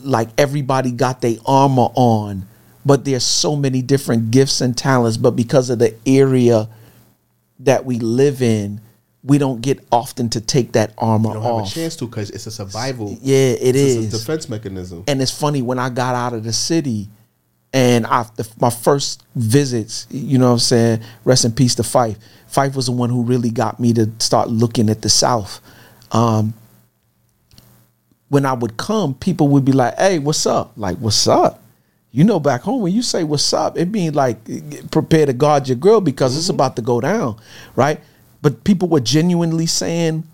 like 0.03 0.29
everybody 0.39 0.91
got 0.91 1.21
their 1.21 1.37
armor 1.45 1.89
on, 1.95 2.47
but 2.87 3.05
there's 3.05 3.25
so 3.25 3.57
many 3.57 3.83
different 3.83 4.31
gifts 4.31 4.61
and 4.61 4.77
talents. 4.77 5.17
But 5.17 5.33
because 5.33 5.71
of 5.71 5.79
the 5.79 5.95
area 6.07 6.69
that 7.61 7.85
we 7.85 7.99
live 7.99 8.43
in, 8.43 8.81
we 9.25 9.39
don't 9.39 9.62
get 9.62 9.83
often 9.91 10.29
to 10.31 10.41
take 10.41 10.72
that 10.72 10.93
armor 10.99 11.29
You 11.29 11.35
don't 11.35 11.59
have 11.61 11.66
a 11.66 11.70
chance 11.70 11.97
to 11.97 12.07
because 12.07 12.31
it's 12.31 12.47
a 12.47 12.51
survival. 12.51 13.16
Yeah, 13.22 13.37
it 13.37 13.75
it's 13.75 13.79
is. 13.79 14.14
a 14.14 14.18
defense 14.18 14.49
mechanism. 14.49 15.05
and 15.09 15.22
it's 15.22 15.31
funny 15.37 15.62
when 15.62 15.79
I 15.79 15.89
got 15.89 16.14
out 16.14 16.35
of 16.35 16.45
the 16.45 16.53
city 16.53 17.09
and 17.72 18.07
I, 18.07 18.27
my 18.61 18.70
first 18.70 19.25
visits, 19.35 20.07
you 20.11 20.39
know 20.39 20.47
what 20.47 20.53
I'm 20.53 20.59
saying? 20.61 21.01
Rest 21.25 21.45
in 21.45 21.53
peace 21.53 21.75
to 21.77 21.83
Fife. 21.83 22.18
Fife 22.47 22.77
was 22.77 22.87
the 22.87 22.93
one 22.93 23.11
who 23.11 23.22
really 23.25 23.51
got 23.51 23.81
me 23.81 23.93
to 23.95 24.11
start 24.20 24.49
looking 24.49 24.89
at 24.91 25.03
the 25.03 25.09
South. 25.09 25.61
Um, 26.12 26.55
when 28.29 28.47
I 28.47 28.53
would 28.53 28.77
come, 28.77 29.14
people 29.14 29.49
would 29.49 29.64
be 29.64 29.72
like, 29.72 29.97
hey, 29.99 30.18
what's 30.18 30.47
up? 30.47 30.72
Like, 30.77 30.99
what's 30.99 31.27
up? 31.27 31.62
You 32.12 32.22
know, 32.22 32.39
back 32.39 32.61
home, 32.61 32.83
when 32.83 32.93
you 32.93 33.03
say 33.03 33.25
what's 33.25 33.53
up, 33.53 33.77
it 33.77 33.91
means 33.91 34.14
like 34.14 34.39
prepare 34.93 35.27
to 35.27 35.33
guard 35.33 35.66
your 35.66 35.77
grill 35.77 36.01
because 36.01 36.37
it's 36.37 36.49
about 36.49 36.77
to 36.77 36.83
go 36.83 37.01
down, 37.01 37.41
right? 37.75 38.01
But 38.45 38.63
people 38.63 38.89
were 38.89 39.01
genuinely 39.01 39.65
saying, 39.65 40.25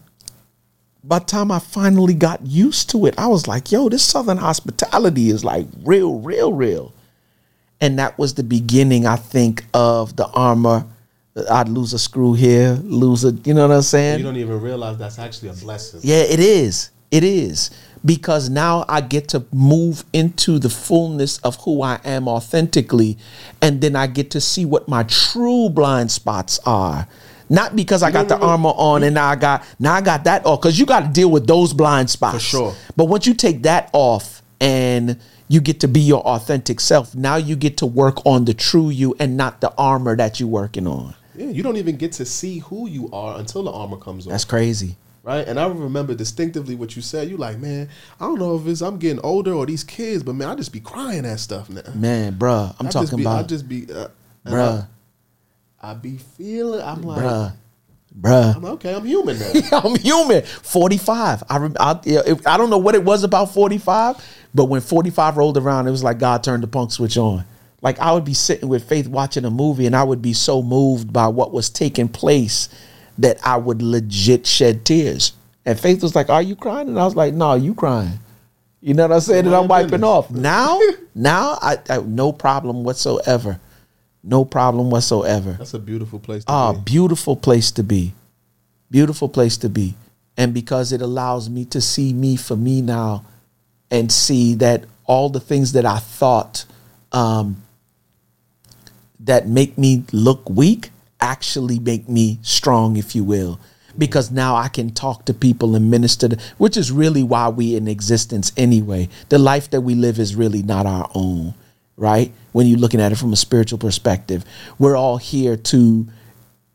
by 1.05 1.21
the 1.21 1.27
time 1.27 1.53
I 1.53 1.61
finally 1.61 2.13
got 2.13 2.45
used 2.45 2.91
to 2.91 3.07
it, 3.07 3.17
I 3.17 3.29
was 3.29 3.47
like, 3.47 3.71
yo, 3.71 3.89
this 3.89 4.03
Southern 4.03 4.39
hospitality 4.39 5.31
is 5.31 5.45
like 5.45 5.67
real, 5.85 6.19
real, 6.19 6.53
real. 6.53 6.93
And 7.81 8.01
that 8.01 8.19
was 8.19 8.35
the 8.35 8.43
beginning, 8.43 9.07
I 9.07 9.15
think, 9.15 9.65
of 9.73 10.17
the 10.17 10.27
armor. 10.27 10.87
I'd 11.49 11.69
lose 11.69 11.93
a 11.93 12.01
screw 12.01 12.35
here, 12.35 12.81
lose 12.83 13.25
a, 13.25 13.31
you 13.31 13.55
know 13.55 13.69
what 13.69 13.77
I'm 13.77 13.83
saying? 13.83 14.19
You 14.19 14.25
don't 14.25 14.37
even 14.39 14.61
realize 14.61 14.99
that's 14.99 15.21
actually 15.21 15.51
a 15.51 15.53
blessing. 15.53 16.01
Yeah, 16.03 16.23
it 16.23 16.41
is. 16.41 16.91
It 17.13 17.23
is. 17.23 17.71
Because 18.05 18.51
now 18.51 18.85
I 18.89 19.03
get 19.03 19.29
to 19.29 19.45
move 19.53 20.03
into 20.13 20.59
the 20.59 20.69
fullness 20.69 21.39
of 21.39 21.55
who 21.59 21.83
I 21.83 22.01
am 22.05 22.27
authentically. 22.27 23.19
And 23.63 23.81
then 23.81 23.95
I 23.95 24.09
get 24.09 24.33
to 24.33 24.41
see 24.41 24.65
what 24.65 24.89
my 24.89 25.05
true 25.05 25.69
blind 25.69 26.11
spots 26.11 26.59
are. 26.67 27.07
Not 27.51 27.75
because 27.77 28.03
I 28.03 28.11
got 28.11 28.29
the 28.29 28.39
armor 28.39 28.71
on 28.71 29.03
and 29.03 29.15
now 29.15 29.29
I 29.29 29.37
got 29.37 29.65
now 29.79 29.95
I 29.95 30.01
got 30.01 30.25
that 30.25 30.47
off. 30.47 30.61
Because 30.63 30.79
you 30.79 30.87
got 30.87 31.01
to 31.01 31.09
deal 31.09 31.31
with 31.31 31.47
those 31.47 31.75
blind 31.75 32.09
spots. 32.09 32.37
For 32.37 32.41
sure. 32.41 32.75
But 32.97 33.07
once 33.07 33.27
you 33.27 33.35
take 33.35 33.65
that 33.65 33.91
off 33.93 34.41
and 34.61 35.19
you 35.49 35.61
get 35.61 35.81
to 35.81 35.89
be 35.89 36.01
your 36.01 36.21
authentic 36.23 36.79
self, 36.79 37.15
now 37.15 37.35
you 37.37 37.57
get 37.57 37.77
to 37.79 37.87
work 37.87 38.25
on 38.25 38.45
the 38.45 38.55
true 38.55 38.89
you 38.89 39.17
and 39.19 39.37
not 39.37 39.61
the 39.61 39.75
armor 39.77 40.15
that 40.17 40.39
you're 40.39 40.49
working 40.49 40.87
on. 40.87 41.15
Yeah, 41.35 41.49
you 41.49 41.63
don't 41.65 41.77
even 41.77 41.97
get 41.97 42.13
to 42.13 42.25
see 42.25 42.59
who 42.61 42.89
you 42.89 43.11
are 43.13 43.39
until 43.39 43.65
the 43.65 43.73
armor 43.73 43.97
comes 43.97 44.27
on. 44.27 44.31
That's 44.31 44.45
crazy. 44.45 44.97
right? 45.25 45.47
And 45.47 45.59
I 45.59 45.67
remember 45.67 46.15
distinctively 46.15 46.77
what 46.77 46.95
you 46.95 47.03
said. 47.03 47.29
You 47.29 47.37
like, 47.37 47.59
man, 47.59 47.89
I 48.21 48.27
don't 48.27 48.39
know 48.39 48.57
if 48.57 48.67
it's 48.67 48.81
I'm 48.81 48.99
getting 48.99 49.21
older 49.25 49.53
or 49.55 49.67
these 49.67 49.83
kids, 49.83 50.23
but 50.23 50.35
man, 50.35 50.49
I 50.49 50.55
just 50.55 50.73
be 50.73 50.81
crying 50.81 51.25
at 51.27 51.41
stuff 51.41 51.69
now. 51.69 51.83
Man, 51.95 52.35
bruh, 52.35 52.75
I'm 52.79 52.87
I 52.87 52.91
talking 52.91 53.19
be, 53.19 53.27
I 53.27 53.33
about 53.41 53.49
just 53.49 53.69
be, 53.69 53.91
uh, 53.93 54.09
bruh, 54.47 54.83
I, 54.83 54.87
I 55.81 55.95
be 55.95 56.19
feeling. 56.19 56.83
I'm 56.83 57.03
like, 57.03 57.23
bruh, 57.23 57.53
bruh. 58.19 58.57
I'm 58.57 58.63
like, 58.63 58.73
okay, 58.75 58.95
I'm 58.95 59.05
human 59.05 59.39
now. 59.39 59.53
I'm 59.85 59.97
human. 59.97 60.43
45. 60.43 61.43
I, 61.49 61.59
rem- 61.59 61.77
I, 61.81 61.99
I 62.47 62.57
don't 62.57 62.71
know 62.71 62.79
what 62.79 62.95
it 62.95 63.03
was 63.03 63.25
about 63.25 63.55
45, 63.55 64.17
but 64.55 64.67
when 64.67 64.81
45 64.81 65.37
rolled 65.37 65.57
around, 65.57 65.89
it 65.89 65.91
was 65.91 66.05
like 66.05 66.19
God 66.19 66.45
turned 66.45 66.63
the 66.63 66.67
punk 66.67 66.93
switch 66.93 67.17
on. 67.17 67.45
Like 67.83 67.99
I 67.99 68.13
would 68.13 68.25
be 68.25 68.35
sitting 68.35 68.69
with 68.69 68.87
Faith 68.87 69.09
watching 69.09 69.45
a 69.45 69.51
movie 69.51 69.87
and 69.87 69.97
I 69.97 70.03
would 70.03 70.21
be 70.21 70.35
so 70.35 70.63
moved 70.63 71.13
by 71.13 71.29
what 71.29 71.53
was 71.53 71.71
taking 71.71 72.09
place 72.09 72.69
that 73.19 73.39
I 73.45 73.57
would 73.57 73.81
legit 73.81 74.47
shed 74.47 74.85
tears. 74.85 75.33
And 75.65 75.79
Faith 75.79 76.03
was 76.03 76.15
like, 76.15 76.29
Are 76.29 76.43
you 76.43 76.57
crying? 76.57 76.89
And 76.89 76.99
I 76.99 77.05
was 77.05 77.17
like, 77.17 77.33
No, 77.33 77.55
you 77.55 77.75
crying. 77.75 78.19
You 78.83 78.95
know 78.95 79.05
what 79.05 79.15
I'm 79.15 79.21
saying? 79.21 79.47
And 79.47 79.55
I'm 79.55 79.69
wiping 79.69 79.91
goodness. 79.91 80.09
off. 80.09 80.31
Now, 80.31 80.79
now 81.15 81.59
I, 81.61 81.79
I 81.89 81.99
no 81.99 82.33
problem 82.33 82.85
whatsoever. 82.85 83.61
No 84.23 84.45
problem 84.45 84.91
whatsoever. 84.91 85.53
That's 85.53 85.75
a 85.75 85.79
beautiful 85.79 86.19
place 86.19 86.45
to 86.45 86.53
Ah, 86.53 86.73
be. 86.73 86.81
beautiful 86.81 87.37
place 87.37 87.71
to 87.73 87.83
be. 87.83 88.13
Beautiful 88.91 89.29
place 89.29 89.57
to 89.59 89.69
be. 89.69 89.95
And 90.37 90.53
because 90.55 90.93
it 90.93 91.01
allows 91.03 91.49
me 91.49 91.65
to 91.67 91.81
see 91.81 92.13
me 92.13 92.37
for 92.37 92.57
me 92.57 92.83
now 92.83 93.25
and 93.91 94.11
see 94.13 94.55
that 94.57 94.85
all 95.07 95.29
the 95.29 95.41
things 95.41 95.73
that 95.73 95.85
I 95.87 95.99
thought 95.99 96.65
um, 97.13 97.63
that 99.19 99.49
make 99.49 99.77
me 99.77 100.05
look 100.13 100.49
weak 100.49 100.91
actually 101.21 101.79
make 101.79 102.09
me 102.09 102.39
strong, 102.43 102.97
if 102.97 103.15
you 103.15 103.25
will. 103.25 103.59
Because 103.99 104.31
now 104.31 104.55
I 104.55 104.69
can 104.69 104.91
talk 104.91 105.25
to 105.27 105.35
people 105.35 105.75
and 105.75 105.91
minister, 105.91 106.29
to, 106.29 106.39
which 106.59 106.77
is 106.77 106.93
really 106.93 107.23
why 107.23 107.49
we 107.49 107.75
in 107.75 107.89
existence 107.89 108.53
anyway. 108.57 109.09
The 109.29 109.39
life 109.39 109.69
that 109.71 109.81
we 109.83 109.95
live 109.95 110.19
is 110.19 110.37
really 110.37 110.63
not 110.63 110.87
our 110.87 111.11
own, 111.15 111.55
right? 112.01 112.33
When 112.53 112.67
you're 112.67 112.79
looking 112.79 113.01
at 113.01 113.13
it 113.13 113.17
from 113.17 113.33
a 113.33 113.37
spiritual 113.37 113.79
perspective, 113.79 114.45
we're 114.79 114.97
all 114.97 115.19
here 115.19 115.57
to 115.57 116.09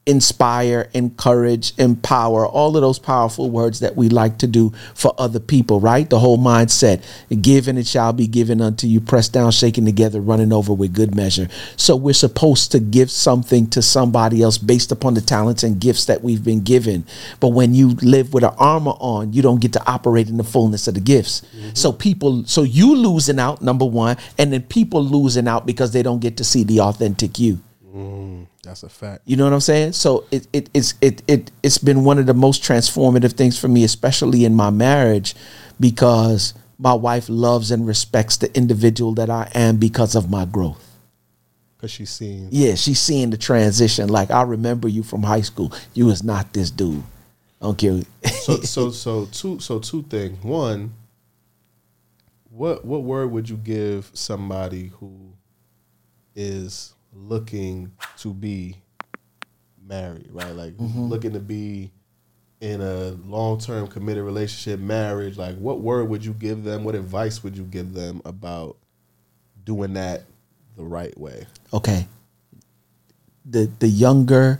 inspire, 0.05 0.87
encourage, 0.93 1.73
empower, 1.79 2.45
all 2.45 2.75
of 2.75 2.81
those 2.81 2.99
powerful 2.99 3.49
words 3.49 3.79
that 3.79 3.95
we 3.95 4.07
like 4.07 4.37
to 4.37 4.47
do 4.47 4.71
for 4.93 5.13
other 5.17 5.39
people, 5.39 5.79
right? 5.79 6.09
The 6.09 6.19
whole 6.19 6.37
mindset 6.37 7.03
give 7.41 7.67
and 7.67 7.79
it 7.79 7.87
shall 7.87 8.13
be 8.13 8.27
given 8.27 8.61
unto 8.61 8.85
you, 8.85 9.01
pressed 9.01 9.33
down, 9.33 9.51
shaken 9.51 9.85
together, 9.85 10.21
running 10.21 10.53
over 10.53 10.73
with 10.73 10.93
good 10.93 11.15
measure. 11.15 11.47
So 11.75 11.95
we're 11.95 12.13
supposed 12.13 12.71
to 12.73 12.79
give 12.79 13.09
something 13.09 13.67
to 13.71 13.81
somebody 13.81 14.43
else 14.43 14.57
based 14.57 14.91
upon 14.91 15.15
the 15.15 15.21
talents 15.21 15.63
and 15.63 15.79
gifts 15.79 16.05
that 16.05 16.21
we've 16.21 16.43
been 16.43 16.61
given. 16.61 17.05
But 17.39 17.49
when 17.49 17.73
you 17.73 17.91
live 18.01 18.33
with 18.33 18.43
an 18.43 18.53
armor 18.59 18.93
on, 18.99 19.33
you 19.33 19.41
don't 19.41 19.61
get 19.61 19.73
to 19.73 19.87
operate 19.87 20.29
in 20.29 20.37
the 20.37 20.43
fullness 20.43 20.87
of 20.87 20.93
the 20.93 21.01
gifts. 21.01 21.41
Mm-hmm. 21.41 21.69
So 21.73 21.91
people, 21.91 22.43
so 22.45 22.61
you 22.61 22.95
losing 22.95 23.39
out, 23.39 23.61
number 23.61 23.85
one, 23.85 24.17
and 24.37 24.53
then 24.53 24.61
people 24.63 25.03
losing 25.03 25.47
out 25.47 25.65
because 25.65 25.91
they 25.91 26.03
don't 26.03 26.19
get 26.19 26.37
to 26.37 26.43
see 26.43 26.63
the 26.63 26.81
authentic 26.81 27.39
you. 27.39 27.59
Mm. 27.95 28.47
That's 28.65 28.83
a 28.83 28.89
fact. 28.89 29.21
You 29.25 29.37
know 29.37 29.45
what 29.45 29.53
I'm 29.53 29.61
saying? 29.61 29.93
So 29.93 30.25
it, 30.31 30.47
it 30.51 30.69
it's 30.73 30.95
it 30.99 31.21
it 31.27 31.51
it's 31.63 31.77
been 31.77 32.03
one 32.03 32.17
of 32.17 32.25
the 32.25 32.33
most 32.33 32.63
transformative 32.63 33.33
things 33.33 33.57
for 33.57 33.67
me, 33.67 33.83
especially 33.83 34.43
in 34.43 34.55
my 34.55 34.71
marriage, 34.71 35.35
because 35.79 36.53
my 36.77 36.93
wife 36.93 37.29
loves 37.29 37.71
and 37.71 37.87
respects 37.87 38.37
the 38.37 38.55
individual 38.57 39.13
that 39.13 39.29
I 39.29 39.49
am 39.53 39.77
because 39.77 40.15
of 40.15 40.29
my 40.29 40.45
growth. 40.45 40.83
Because 41.77 41.91
she's 41.91 42.09
seeing. 42.09 42.49
Yeah, 42.51 42.75
she's 42.75 42.99
seeing 42.99 43.29
the 43.29 43.37
transition. 43.37 44.09
Like 44.09 44.31
I 44.31 44.41
remember 44.41 44.87
you 44.87 45.03
from 45.03 45.23
high 45.23 45.41
school. 45.41 45.71
You 45.93 46.07
was 46.07 46.23
not 46.23 46.51
this 46.51 46.71
dude. 46.71 47.03
I 47.61 47.65
don't 47.65 47.77
care. 47.77 48.01
So 48.23 48.57
so 48.61 48.89
so 48.89 49.25
two 49.27 49.59
so 49.59 49.79
two 49.79 50.03
things. 50.03 50.43
One, 50.43 50.95
what 52.49 52.83
what 52.83 53.03
word 53.03 53.31
would 53.31 53.47
you 53.47 53.57
give 53.57 54.09
somebody 54.13 54.87
who 54.99 55.33
is 56.35 56.94
looking 57.15 57.91
to 58.17 58.33
be 58.33 58.75
married, 59.87 60.27
right? 60.31 60.51
Like 60.51 60.73
looking 60.79 61.33
to 61.33 61.39
be 61.39 61.91
in 62.61 62.81
a 62.81 63.11
long 63.25 63.59
term 63.59 63.87
committed 63.87 64.23
relationship, 64.23 64.79
marriage. 64.79 65.37
Like, 65.37 65.55
what 65.57 65.79
word 65.81 66.05
would 66.05 66.25
you 66.25 66.33
give 66.33 66.63
them? 66.63 66.83
What 66.83 66.95
advice 66.95 67.43
would 67.43 67.57
you 67.57 67.63
give 67.63 67.93
them 67.93 68.21
about 68.25 68.77
doing 69.63 69.93
that 69.93 70.23
the 70.77 70.83
right 70.83 71.17
way? 71.17 71.45
okay. 71.73 72.07
The 73.47 73.69
the 73.79 73.87
younger 73.87 74.59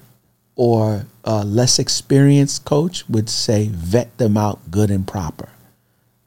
or 0.55 1.07
uh, 1.25 1.43
less 1.43 1.79
experienced 1.79 2.65
coach 2.65 3.07
would 3.09 3.29
say 3.29 3.67
vet 3.67 4.15
them 4.17 4.37
out 4.37 4.71
good 4.71 4.91
and 4.91 5.07
proper, 5.07 5.49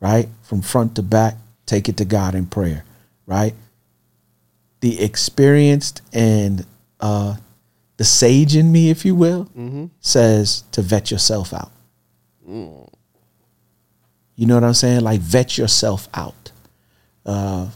right? 0.00 0.28
From 0.42 0.60
front 0.60 0.96
to 0.96 1.02
back, 1.02 1.36
take 1.66 1.88
it 1.88 1.96
to 1.98 2.04
God 2.04 2.34
in 2.34 2.46
prayer, 2.46 2.84
right? 3.26 3.54
The 4.80 5.00
experienced 5.02 6.02
and 6.12 6.64
uh, 7.00 7.36
the 7.96 8.04
sage 8.04 8.54
in 8.56 8.70
me, 8.70 8.90
if 8.90 9.04
you 9.04 9.14
will, 9.14 9.48
says 10.00 10.62
to 10.72 10.82
vet 10.82 11.10
yourself 11.10 11.52
out. 11.52 11.72
You 14.36 14.46
know 14.46 14.54
what 14.54 14.64
I'm 14.64 14.74
saying? 14.74 15.00
Like 15.02 15.20
vet 15.20 15.58
yourself 15.58 16.08
out. 16.14 16.52
Uh, 17.26 17.68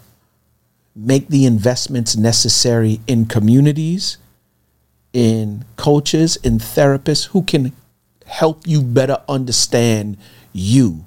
make 0.94 1.28
the 1.28 1.44
investments 1.44 2.16
necessary 2.16 3.00
in 3.06 3.26
communities, 3.26 4.18
in 5.12 5.64
coaches, 5.76 6.36
in 6.36 6.58
therapists 6.58 7.26
who 7.26 7.42
can 7.42 7.72
help 8.26 8.66
you 8.66 8.80
better 8.80 9.20
understand 9.28 10.16
you, 10.52 11.04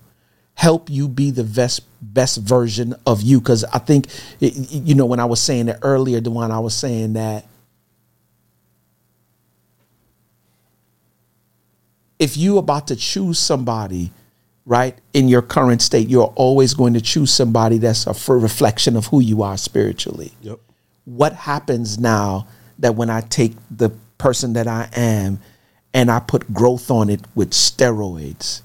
help 0.55 0.89
you 0.89 1.07
be 1.07 1.31
the 1.31 1.43
best 1.43 1.81
best 2.01 2.37
version 2.37 2.95
of 3.05 3.21
you. 3.21 3.39
Because 3.39 3.63
I 3.65 3.79
think, 3.79 4.07
you 4.39 4.95
know, 4.95 5.05
when 5.05 5.19
I 5.19 5.25
was 5.25 5.41
saying 5.41 5.67
it 5.69 5.77
earlier, 5.81 6.19
the 6.19 6.31
one 6.31 6.51
I 6.51 6.59
was 6.59 6.73
saying 6.73 7.13
that 7.13 7.45
if 12.19 12.37
you 12.37 12.57
about 12.57 12.87
to 12.87 12.95
choose 12.95 13.37
somebody 13.37 14.11
right 14.65 14.97
in 15.13 15.27
your 15.27 15.41
current 15.41 15.81
state 15.81 16.07
you're 16.09 16.33
always 16.35 16.73
going 16.73 16.93
to 16.93 17.01
choose 17.01 17.31
somebody 17.31 17.77
that's 17.77 18.07
a 18.07 18.33
reflection 18.33 18.95
of 18.95 19.07
who 19.07 19.19
you 19.19 19.43
are 19.43 19.57
spiritually 19.57 20.33
Yep. 20.41 20.59
what 21.05 21.33
happens 21.33 21.99
now 21.99 22.47
that 22.79 22.95
when 22.95 23.09
i 23.09 23.21
take 23.21 23.53
the 23.69 23.89
person 24.17 24.53
that 24.53 24.67
i 24.67 24.89
am 24.95 25.39
and 25.93 26.09
i 26.09 26.19
put 26.19 26.51
growth 26.53 26.89
on 26.89 27.09
it 27.09 27.21
with 27.35 27.51
steroids 27.51 28.61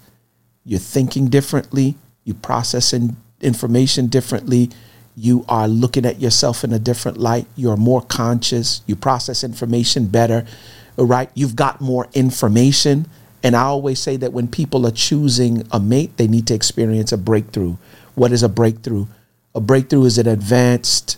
you're 0.71 0.79
thinking 0.79 1.29
differently 1.29 1.97
you 2.25 2.35
processing 2.35 3.16
information 3.41 4.07
differently 4.07 4.71
you 5.16 5.45
are 5.49 5.66
looking 5.68 6.07
at 6.07 6.21
yourself 6.21 6.62
in 6.64 6.73
a 6.73 6.79
different 6.79 7.18
light 7.18 7.47
you're 7.57 7.77
more 7.77 8.03
conscious 8.03 8.83
you 8.87 8.95
process 8.95 9.43
information 9.43 10.07
better 10.07 10.47
right 10.97 11.31
you've 11.35 11.57
got 11.57 11.81
more 11.81 12.07
information 12.14 13.07
And 13.43 13.57
I 13.57 13.62
always 13.62 13.99
say 13.99 14.16
that 14.16 14.33
when 14.33 14.49
people 14.49 14.87
are 14.87 14.93
choosing 14.93 15.66
a 15.71 15.81
mate, 15.81 16.16
they 16.16 16.29
need 16.29 16.47
to 16.49 16.55
experience 16.55 17.12
a 17.12 17.18
breakthrough. 17.18 17.77
What 18.14 18.33
is 18.33 18.43
a 18.43 18.49
breakthrough? 18.49 19.07
A 19.55 19.61
breakthrough 19.61 20.05
is 20.05 20.18
an 20.18 20.29
advanced 20.29 21.16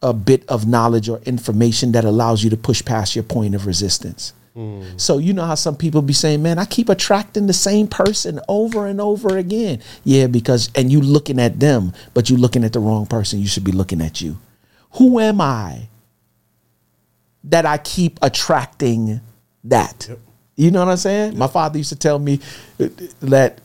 a 0.00 0.12
bit 0.12 0.48
of 0.48 0.66
knowledge 0.66 1.08
or 1.08 1.20
information 1.20 1.92
that 1.92 2.04
allows 2.04 2.42
you 2.42 2.50
to 2.50 2.56
push 2.56 2.84
past 2.84 3.14
your 3.14 3.22
point 3.22 3.54
of 3.54 3.66
resistance. 3.66 4.32
Mm. 4.56 5.00
So 5.00 5.18
you 5.18 5.32
know 5.32 5.44
how 5.44 5.54
some 5.54 5.76
people 5.76 6.02
be 6.02 6.12
saying, 6.12 6.42
"Man, 6.42 6.58
I 6.58 6.64
keep 6.66 6.88
attracting 6.88 7.46
the 7.46 7.52
same 7.52 7.86
person 7.86 8.38
over 8.48 8.86
and 8.86 9.00
over 9.00 9.38
again." 9.38 9.80
Yeah, 10.04 10.26
because 10.26 10.70
and 10.74 10.92
you 10.92 11.00
looking 11.00 11.40
at 11.40 11.58
them, 11.58 11.92
but 12.12 12.28
you 12.28 12.36
looking 12.36 12.64
at 12.64 12.72
the 12.72 12.80
wrong 12.80 13.06
person. 13.06 13.40
You 13.40 13.46
should 13.46 13.64
be 13.64 13.72
looking 13.72 14.02
at 14.02 14.20
you. 14.20 14.38
Who 14.92 15.18
am 15.20 15.40
I 15.40 15.88
that 17.44 17.64
I 17.64 17.78
keep 17.78 18.18
attracting 18.20 19.20
that? 19.64 20.06
Yep. 20.08 20.18
You 20.56 20.70
know 20.70 20.80
what 20.80 20.90
I'm 20.90 20.96
saying? 20.98 21.32
Yep. 21.32 21.38
My 21.38 21.46
father 21.46 21.78
used 21.78 21.90
to 21.90 21.98
tell 21.98 22.18
me 22.18 22.40
that 23.20 23.60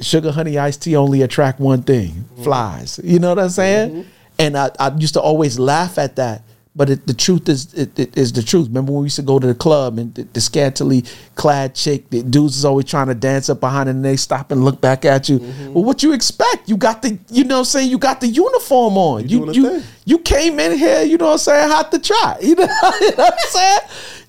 sugar 0.00 0.32
honey 0.32 0.58
iced 0.58 0.82
tea 0.82 0.96
only 0.96 1.20
attract 1.22 1.60
one 1.60 1.82
thing, 1.82 2.12
mm-hmm. 2.12 2.44
flies. 2.44 2.98
You 3.04 3.18
know 3.18 3.28
what 3.28 3.38
I'm 3.38 3.50
saying? 3.50 3.90
Mm-hmm. 3.90 4.10
And 4.38 4.56
I, 4.56 4.70
I 4.78 4.94
used 4.96 5.14
to 5.14 5.20
always 5.20 5.58
laugh 5.58 5.98
at 5.98 6.16
that 6.16 6.42
but 6.76 6.90
it, 6.90 7.06
the 7.06 7.14
truth 7.14 7.48
is 7.48 7.72
it, 7.72 7.98
it 7.98 8.16
is 8.16 8.34
the 8.34 8.42
truth. 8.42 8.68
Remember 8.68 8.92
when 8.92 9.00
we 9.00 9.06
used 9.06 9.16
to 9.16 9.22
go 9.22 9.38
to 9.38 9.46
the 9.46 9.54
club 9.54 9.98
and 9.98 10.14
the, 10.14 10.24
the 10.24 10.40
scantily 10.42 11.04
clad 11.34 11.74
chick, 11.74 12.10
the 12.10 12.22
dudes 12.22 12.58
is 12.58 12.66
always 12.66 12.84
trying 12.84 13.06
to 13.06 13.14
dance 13.14 13.48
up 13.48 13.60
behind 13.60 13.88
and 13.88 14.04
they 14.04 14.16
stop 14.16 14.52
and 14.52 14.62
look 14.62 14.78
back 14.82 15.06
at 15.06 15.28
you. 15.28 15.38
Mm-hmm. 15.38 15.72
Well, 15.72 15.84
what 15.84 16.02
you 16.02 16.12
expect? 16.12 16.68
You 16.68 16.76
got 16.76 17.00
the 17.00 17.18
you 17.30 17.44
know 17.44 17.56
what 17.56 17.58
I'm 17.60 17.64
saying, 17.64 17.90
you 17.90 17.98
got 17.98 18.20
the 18.20 18.28
uniform 18.28 18.98
on. 18.98 19.26
You 19.26 19.50
you 19.52 19.62
you, 19.62 19.82
you, 20.04 20.18
came 20.18 20.60
in 20.60 20.76
here, 20.76 21.02
you 21.02 21.16
know 21.16 21.26
what 21.26 21.32
I'm 21.32 21.38
saying, 21.38 21.70
hot 21.70 21.90
to 21.92 21.98
try. 21.98 22.36
You 22.42 22.54
know, 22.56 22.66
you 23.00 23.10
know 23.10 23.24
what 23.24 23.32
I'm 23.32 23.48
saying? 23.48 23.80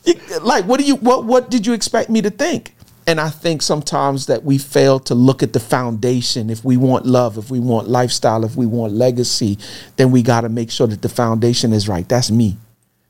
You, 0.05 0.39
like 0.39 0.63
what 0.65 0.79
do 0.79 0.85
you 0.85 0.95
what 0.95 1.25
what 1.25 1.51
did 1.51 1.67
you 1.67 1.73
expect 1.73 2.09
me 2.09 2.21
to 2.21 2.29
think? 2.29 2.73
And 3.07 3.21
I 3.21 3.29
think 3.29 3.61
sometimes 3.61 4.25
that 4.25 4.43
we 4.43 4.57
fail 4.57 4.99
to 4.99 5.15
look 5.15 5.41
at 5.41 5.53
the 5.53 5.61
foundation. 5.61 6.49
If 6.49 6.65
we 6.65 6.75
want 6.75 7.05
love, 7.05 7.37
if 7.37 7.49
we 7.49 7.61
want 7.61 7.87
lifestyle, 7.87 8.43
if 8.43 8.57
we 8.57 8.65
want 8.65 8.91
legacy, 8.91 9.57
then 9.95 10.11
we 10.11 10.21
got 10.21 10.41
to 10.41 10.49
make 10.49 10.69
sure 10.69 10.87
that 10.87 11.01
the 11.01 11.09
foundation 11.09 11.71
is 11.71 11.87
right. 11.87 12.07
That's 12.07 12.29
me. 12.29 12.57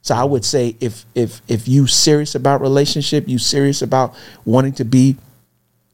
So 0.04 0.16
I 0.16 0.24
would 0.24 0.46
say 0.46 0.76
if 0.80 1.06
if 1.16 1.42
if 1.48 1.68
you 1.68 1.88
serious 1.88 2.36
about 2.36 2.62
relationship, 2.62 3.28
you 3.28 3.40
serious 3.40 3.82
about 3.82 4.16
wanting 4.46 4.74
to 4.74 4.86
be 4.86 5.18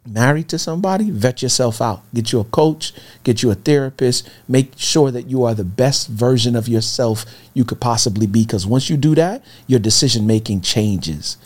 married 0.05 0.49
to 0.49 0.59
somebody, 0.59 1.09
vet 1.09 1.41
yourself 1.41 1.81
out. 1.81 2.03
Get 2.13 2.33
you 2.33 2.41
a 2.41 2.43
coach, 2.43 2.93
get 3.23 3.41
you 3.41 3.51
a 3.51 3.55
therapist, 3.55 4.29
make 4.49 4.73
sure 4.75 5.11
that 5.11 5.27
you 5.27 5.45
are 5.45 5.55
the 5.55 5.63
best 5.63 6.09
version 6.09 6.57
of 6.57 6.67
yourself 6.67 7.25
you 7.53 7.63
could 7.63 7.79
possibly 7.79 8.27
be 8.27 8.43
because 8.43 8.67
once 8.67 8.89
you 8.89 8.97
do 8.97 9.15
that, 9.15 9.43
your 9.65 9.79
decision 9.79 10.27
making 10.27 10.59
changes. 10.59 11.37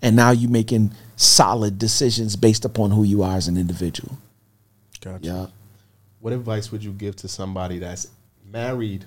And 0.00 0.14
now 0.14 0.30
you're 0.30 0.48
making 0.48 0.92
solid 1.16 1.78
decisions 1.78 2.36
based 2.36 2.64
upon 2.64 2.90
who 2.90 3.02
you 3.02 3.22
are 3.22 3.36
as 3.36 3.48
an 3.48 3.56
individual. 3.56 4.16
Gotcha. 5.00 5.24
Yeah. 5.24 5.46
What 6.20 6.32
advice 6.32 6.70
would 6.70 6.84
you 6.84 6.92
give 6.92 7.16
to 7.16 7.28
somebody 7.28 7.78
that's 7.78 8.08
married 8.44 9.04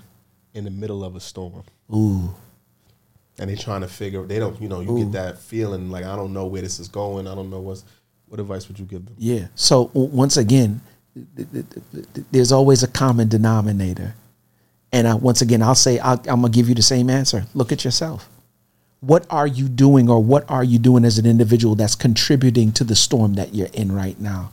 in 0.54 0.64
the 0.64 0.72
middle 0.72 1.04
of 1.04 1.16
a 1.16 1.20
storm? 1.20 1.64
Ooh. 1.94 2.34
And 3.38 3.50
they're 3.50 3.56
trying 3.56 3.82
to 3.82 3.88
figure. 3.88 4.24
They 4.24 4.40
don't. 4.40 4.60
You 4.62 4.68
know. 4.68 4.82
You 4.82 4.92
Ooh. 4.92 5.04
get 5.06 5.12
that 5.14 5.40
feeling 5.40 5.90
like 5.90 6.04
I 6.04 6.16
don't 6.16 6.34
know 6.34 6.46
where 6.46 6.62
this 6.62 6.80
is 6.80 6.90
going. 6.90 7.28
I 7.28 7.36
don't 7.36 7.50
know 7.50 7.60
what's. 7.60 7.86
What 8.28 8.40
advice 8.40 8.68
would 8.68 8.78
you 8.78 8.86
give 8.86 9.06
them? 9.06 9.16
Yeah. 9.18 9.48
So 9.56 9.90
once 9.94 10.38
again, 10.38 10.82
there's 12.32 12.52
always 12.52 12.84
a 12.84 12.88
common 12.88 13.28
denominator, 13.28 14.14
and 14.92 15.08
I, 15.08 15.16
once 15.16 15.42
again, 15.42 15.64
I'll 15.64 15.74
say 15.74 16.00
i 16.00 16.14
am 16.14 16.20
gonna 16.42 16.50
give 16.50 16.70
you 16.70 16.76
the 16.76 16.84
same 16.84 17.10
answer. 17.10 17.46
Look 17.56 17.72
at 17.72 17.84
yourself 17.84 18.30
what 19.02 19.26
are 19.30 19.48
you 19.48 19.70
doing 19.70 20.10
or 20.10 20.22
what 20.22 20.50
are 20.50 20.64
you 20.64 20.80
doing 20.80 21.06
as 21.06 21.18
an 21.18 21.26
individual 21.26 21.76
that's 21.76 21.96
contributing 21.96 22.72
to 22.74 22.84
the 22.84 22.96
storm 22.96 23.36
that 23.36 23.56
you're 23.56 23.68
in 23.74 23.92
right 23.92 24.20
now? 24.20 24.52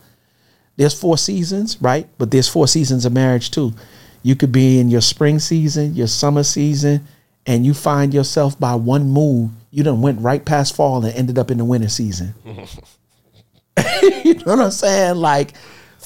There's 0.76 0.98
four 0.98 1.18
seasons, 1.18 1.80
right? 1.80 2.06
But 2.18 2.30
there's 2.30 2.48
four 2.48 2.68
seasons 2.68 3.04
of 3.04 3.12
marriage 3.12 3.50
too. 3.50 3.72
You 4.22 4.36
could 4.36 4.52
be 4.52 4.78
in 4.78 4.88
your 4.88 5.00
spring 5.00 5.38
season, 5.38 5.94
your 5.94 6.06
summer 6.06 6.42
season, 6.42 7.06
and 7.46 7.64
you 7.64 7.74
find 7.74 8.12
yourself 8.12 8.58
by 8.58 8.74
one 8.74 9.08
move, 9.08 9.50
you 9.70 9.84
done 9.84 10.00
went 10.00 10.20
right 10.20 10.44
past 10.44 10.74
fall 10.74 11.04
and 11.04 11.14
ended 11.14 11.38
up 11.38 11.50
in 11.50 11.58
the 11.58 11.64
winter 11.64 11.88
season. 11.88 12.34
you 12.44 14.34
know 14.34 14.42
what 14.44 14.60
I'm 14.60 14.70
saying? 14.70 15.16
Like 15.16 15.52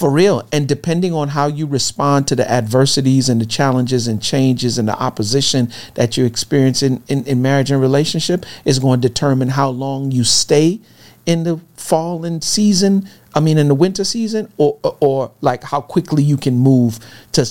for 0.00 0.10
real. 0.10 0.48
And 0.50 0.66
depending 0.66 1.12
on 1.12 1.28
how 1.28 1.46
you 1.46 1.66
respond 1.66 2.26
to 2.28 2.34
the 2.34 2.50
adversities 2.50 3.28
and 3.28 3.38
the 3.38 3.46
challenges 3.46 4.08
and 4.08 4.22
changes 4.22 4.78
and 4.78 4.88
the 4.88 4.98
opposition 4.98 5.70
that 5.94 6.16
you 6.16 6.24
experience 6.24 6.82
in, 6.82 7.02
in, 7.06 7.24
in 7.26 7.42
marriage 7.42 7.70
and 7.70 7.80
relationship 7.80 8.46
is 8.64 8.78
going 8.78 9.02
to 9.02 9.08
determine 9.08 9.48
how 9.48 9.68
long 9.68 10.10
you 10.10 10.24
stay 10.24 10.80
in 11.26 11.44
the 11.44 11.60
fall 11.76 12.24
and 12.24 12.42
season 12.42 13.06
I 13.34 13.38
mean, 13.38 13.58
in 13.58 13.68
the 13.68 13.74
winter 13.74 14.02
season, 14.02 14.52
or, 14.56 14.76
or, 14.82 14.96
or 15.00 15.32
like 15.40 15.62
how 15.62 15.80
quickly 15.80 16.22
you 16.22 16.36
can 16.36 16.58
move 16.58 16.98
to 17.30 17.44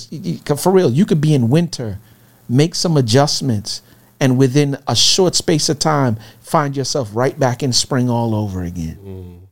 for 0.56 0.70
real. 0.70 0.90
You 0.90 1.06
could 1.06 1.22
be 1.22 1.32
in 1.32 1.48
winter, 1.48 1.98
make 2.50 2.74
some 2.74 2.98
adjustments, 2.98 3.80
and 4.20 4.36
within 4.36 4.76
a 4.86 4.94
short 4.94 5.34
space 5.34 5.70
of 5.70 5.78
time, 5.78 6.18
find 6.42 6.76
yourself 6.76 7.08
right 7.14 7.38
back 7.38 7.62
in 7.62 7.72
spring 7.72 8.10
all 8.10 8.34
over 8.34 8.62
again. 8.62 8.98
Mm. 9.02 9.49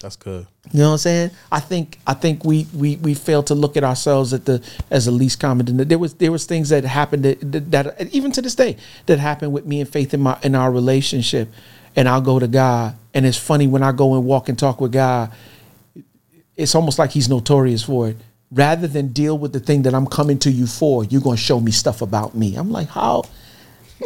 That's 0.00 0.14
good. 0.14 0.46
You 0.72 0.80
know 0.80 0.86
what 0.88 0.92
I'm 0.92 0.98
saying? 0.98 1.30
I 1.50 1.58
think 1.58 1.98
I 2.06 2.14
think 2.14 2.44
we 2.44 2.68
we 2.72 2.96
we 2.96 3.14
fail 3.14 3.42
to 3.44 3.54
look 3.54 3.76
at 3.76 3.82
ourselves 3.82 4.32
at 4.32 4.44
the 4.44 4.62
as 4.90 5.06
the 5.06 5.10
least 5.10 5.40
common. 5.40 5.88
There 5.88 5.98
was 5.98 6.14
there 6.14 6.30
was 6.30 6.44
things 6.44 6.68
that 6.68 6.84
happened 6.84 7.24
that, 7.24 7.70
that 7.72 8.14
even 8.14 8.30
to 8.32 8.42
this 8.42 8.54
day 8.54 8.76
that 9.06 9.18
happened 9.18 9.52
with 9.52 9.66
me 9.66 9.80
and 9.80 9.88
Faith 9.88 10.14
in 10.14 10.20
my 10.20 10.38
in 10.42 10.54
our 10.54 10.70
relationship, 10.70 11.48
and 11.96 12.08
I'll 12.08 12.20
go 12.20 12.38
to 12.38 12.46
God, 12.46 12.94
and 13.12 13.26
it's 13.26 13.38
funny 13.38 13.66
when 13.66 13.82
I 13.82 13.90
go 13.90 14.14
and 14.14 14.24
walk 14.24 14.48
and 14.48 14.56
talk 14.56 14.80
with 14.80 14.92
God, 14.92 15.32
it's 16.56 16.76
almost 16.76 16.98
like 16.98 17.10
He's 17.10 17.28
notorious 17.28 17.82
for 17.82 18.10
it. 18.10 18.16
Rather 18.52 18.86
than 18.86 19.08
deal 19.08 19.36
with 19.36 19.52
the 19.52 19.60
thing 19.60 19.82
that 19.82 19.94
I'm 19.94 20.06
coming 20.06 20.38
to 20.40 20.50
you 20.50 20.66
for, 20.68 21.04
you're 21.04 21.20
gonna 21.20 21.36
show 21.36 21.58
me 21.58 21.72
stuff 21.72 22.02
about 22.02 22.36
me. 22.36 22.54
I'm 22.54 22.70
like, 22.70 22.88
how? 22.88 23.24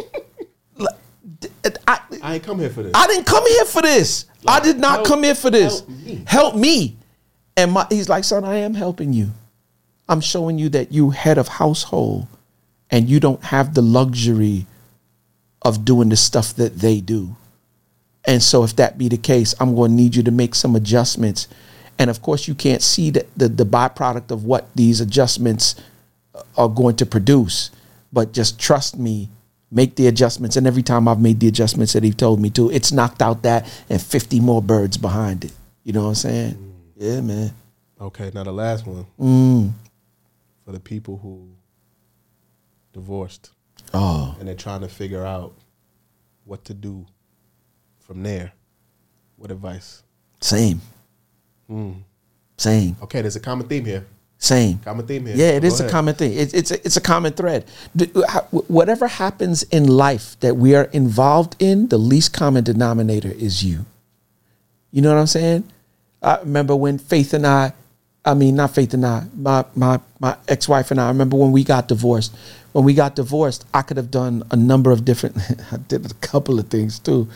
I, 1.87 1.99
I 2.21 2.33
ain't 2.35 2.43
come 2.43 2.59
here 2.59 2.69
for 2.69 2.83
this. 2.83 2.91
I 2.95 3.07
didn't 3.07 3.25
come 3.25 3.45
here 3.47 3.65
for 3.65 3.81
this. 3.81 4.25
Like, 4.43 4.61
I 4.61 4.65
did 4.65 4.79
not 4.79 4.97
help, 4.97 5.07
come 5.07 5.23
in 5.23 5.35
for 5.35 5.49
this. 5.49 5.79
Help 5.79 5.89
me. 5.89 6.23
help 6.27 6.55
me. 6.55 6.97
And 7.55 7.71
my, 7.71 7.85
he's 7.89 8.09
like, 8.09 8.23
son, 8.23 8.43
I 8.43 8.57
am 8.57 8.73
helping 8.73 9.13
you. 9.13 9.31
I'm 10.09 10.21
showing 10.21 10.59
you 10.59 10.69
that 10.69 10.91
you 10.91 11.11
head 11.11 11.37
of 11.37 11.47
household 11.47 12.27
and 12.89 13.09
you 13.09 13.19
don't 13.19 13.43
have 13.43 13.73
the 13.73 13.81
luxury 13.81 14.65
of 15.61 15.85
doing 15.85 16.09
the 16.09 16.17
stuff 16.17 16.53
that 16.55 16.77
they 16.77 16.99
do. 16.99 17.35
And 18.25 18.41
so 18.41 18.63
if 18.63 18.75
that 18.77 18.97
be 18.97 19.09
the 19.09 19.17
case, 19.17 19.53
I'm 19.59 19.75
going 19.75 19.91
to 19.91 19.95
need 19.97 20.15
you 20.15 20.23
to 20.23 20.31
make 20.31 20.55
some 20.55 20.75
adjustments. 20.75 21.47
And 21.97 22.09
of 22.09 22.21
course, 22.21 22.47
you 22.47 22.55
can't 22.55 22.81
see 22.81 23.09
the, 23.11 23.25
the, 23.35 23.49
the 23.49 23.65
byproduct 23.65 24.31
of 24.31 24.45
what 24.45 24.73
these 24.75 25.01
adjustments 25.01 25.75
uh, 26.33 26.41
are 26.57 26.69
going 26.69 26.95
to 26.97 27.05
produce. 27.05 27.71
But 28.11 28.31
just 28.31 28.59
trust 28.59 28.97
me 28.97 29.29
make 29.73 29.95
the 29.95 30.07
adjustments. 30.07 30.55
And 30.55 30.67
every 30.67 30.83
time 30.83 31.07
I've 31.07 31.19
made 31.19 31.39
the 31.39 31.47
adjustments 31.47 31.93
that 31.93 32.03
he 32.03 32.11
told 32.11 32.39
me 32.39 32.49
to, 32.51 32.69
it's 32.69 32.91
knocked 32.91 33.21
out 33.21 33.43
that 33.43 33.67
and 33.89 34.01
50 34.01 34.39
more 34.39 34.61
birds 34.61 34.97
behind 34.97 35.45
it. 35.45 35.51
You 35.83 35.93
know 35.93 36.03
what 36.03 36.09
I'm 36.09 36.15
saying? 36.15 36.53
Mm. 36.53 36.73
Yeah, 36.95 37.21
man. 37.21 37.53
Okay, 37.99 38.31
now 38.33 38.43
the 38.43 38.51
last 38.53 38.85
one. 38.85 39.05
Mm. 39.19 39.71
For 40.65 40.71
the 40.71 40.79
people 40.79 41.17
who 41.17 41.49
divorced. 42.93 43.51
Oh. 43.93 44.35
And 44.39 44.47
they're 44.47 44.55
trying 44.55 44.81
to 44.81 44.87
figure 44.87 45.25
out 45.25 45.53
what 46.45 46.65
to 46.65 46.73
do 46.73 47.05
from 47.99 48.23
there. 48.23 48.53
What 49.35 49.51
advice? 49.51 50.03
Same. 50.39 50.81
Mm. 51.69 52.03
Same. 52.57 52.95
Okay, 53.01 53.21
there's 53.21 53.35
a 53.35 53.41
common 53.41 53.67
theme 53.67 53.85
here. 53.85 54.05
Same. 54.43 54.79
Common 54.79 55.07
theme 55.07 55.25
here. 55.25 55.37
Yeah, 55.37 55.47
it 55.51 55.61
Go 55.61 55.67
is 55.67 55.79
ahead. 55.79 55.89
a 55.89 55.91
common 55.93 56.15
thing. 56.15 56.33
It, 56.33 56.53
it's 56.53 56.69
a, 56.69 56.85
it's 56.85 56.97
a 56.97 57.01
common 57.01 57.31
thread. 57.31 57.63
Whatever 58.67 59.07
happens 59.07 59.63
in 59.63 59.87
life 59.87 60.37
that 60.41 60.57
we 60.57 60.75
are 60.75 60.89
involved 60.91 61.55
in, 61.59 61.87
the 61.87 61.97
least 61.97 62.33
common 62.33 62.65
denominator 62.65 63.31
is 63.31 63.63
you. 63.63 63.85
You 64.91 65.01
know 65.01 65.13
what 65.13 65.19
I'm 65.19 65.27
saying? 65.27 65.63
I 66.21 66.39
remember 66.39 66.75
when 66.75 66.97
Faith 66.97 67.33
and 67.33 67.47
I, 67.47 67.71
I 68.25 68.33
mean 68.33 68.57
not 68.57 68.75
Faith 68.75 68.93
and 68.93 69.05
I, 69.05 69.23
my 69.33 69.63
my 69.75 70.01
my 70.19 70.35
ex-wife 70.49 70.91
and 70.91 70.99
I. 70.99 71.05
I 71.05 71.07
remember 71.07 71.37
when 71.37 71.53
we 71.53 71.63
got 71.63 71.87
divorced. 71.87 72.35
When 72.73 72.83
we 72.83 72.93
got 72.93 73.15
divorced, 73.15 73.65
I 73.73 73.81
could 73.81 73.95
have 73.95 74.11
done 74.11 74.43
a 74.51 74.57
number 74.57 74.91
of 74.91 75.05
different. 75.05 75.37
I 75.71 75.77
did 75.77 76.05
a 76.11 76.13
couple 76.15 76.59
of 76.59 76.67
things 76.67 76.99
too, 76.99 77.29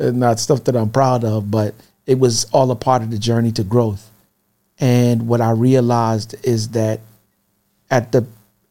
uh, 0.00 0.10
not 0.10 0.40
stuff 0.40 0.64
that 0.64 0.74
I'm 0.74 0.90
proud 0.90 1.22
of, 1.22 1.52
but 1.52 1.76
it 2.04 2.18
was 2.18 2.46
all 2.46 2.72
a 2.72 2.76
part 2.76 3.02
of 3.02 3.12
the 3.12 3.18
journey 3.18 3.52
to 3.52 3.62
growth 3.62 4.10
and 4.80 5.26
what 5.28 5.40
I 5.40 5.50
realized 5.50 6.34
is 6.44 6.68
that 6.70 7.00
at 7.90 8.12
the 8.12 8.26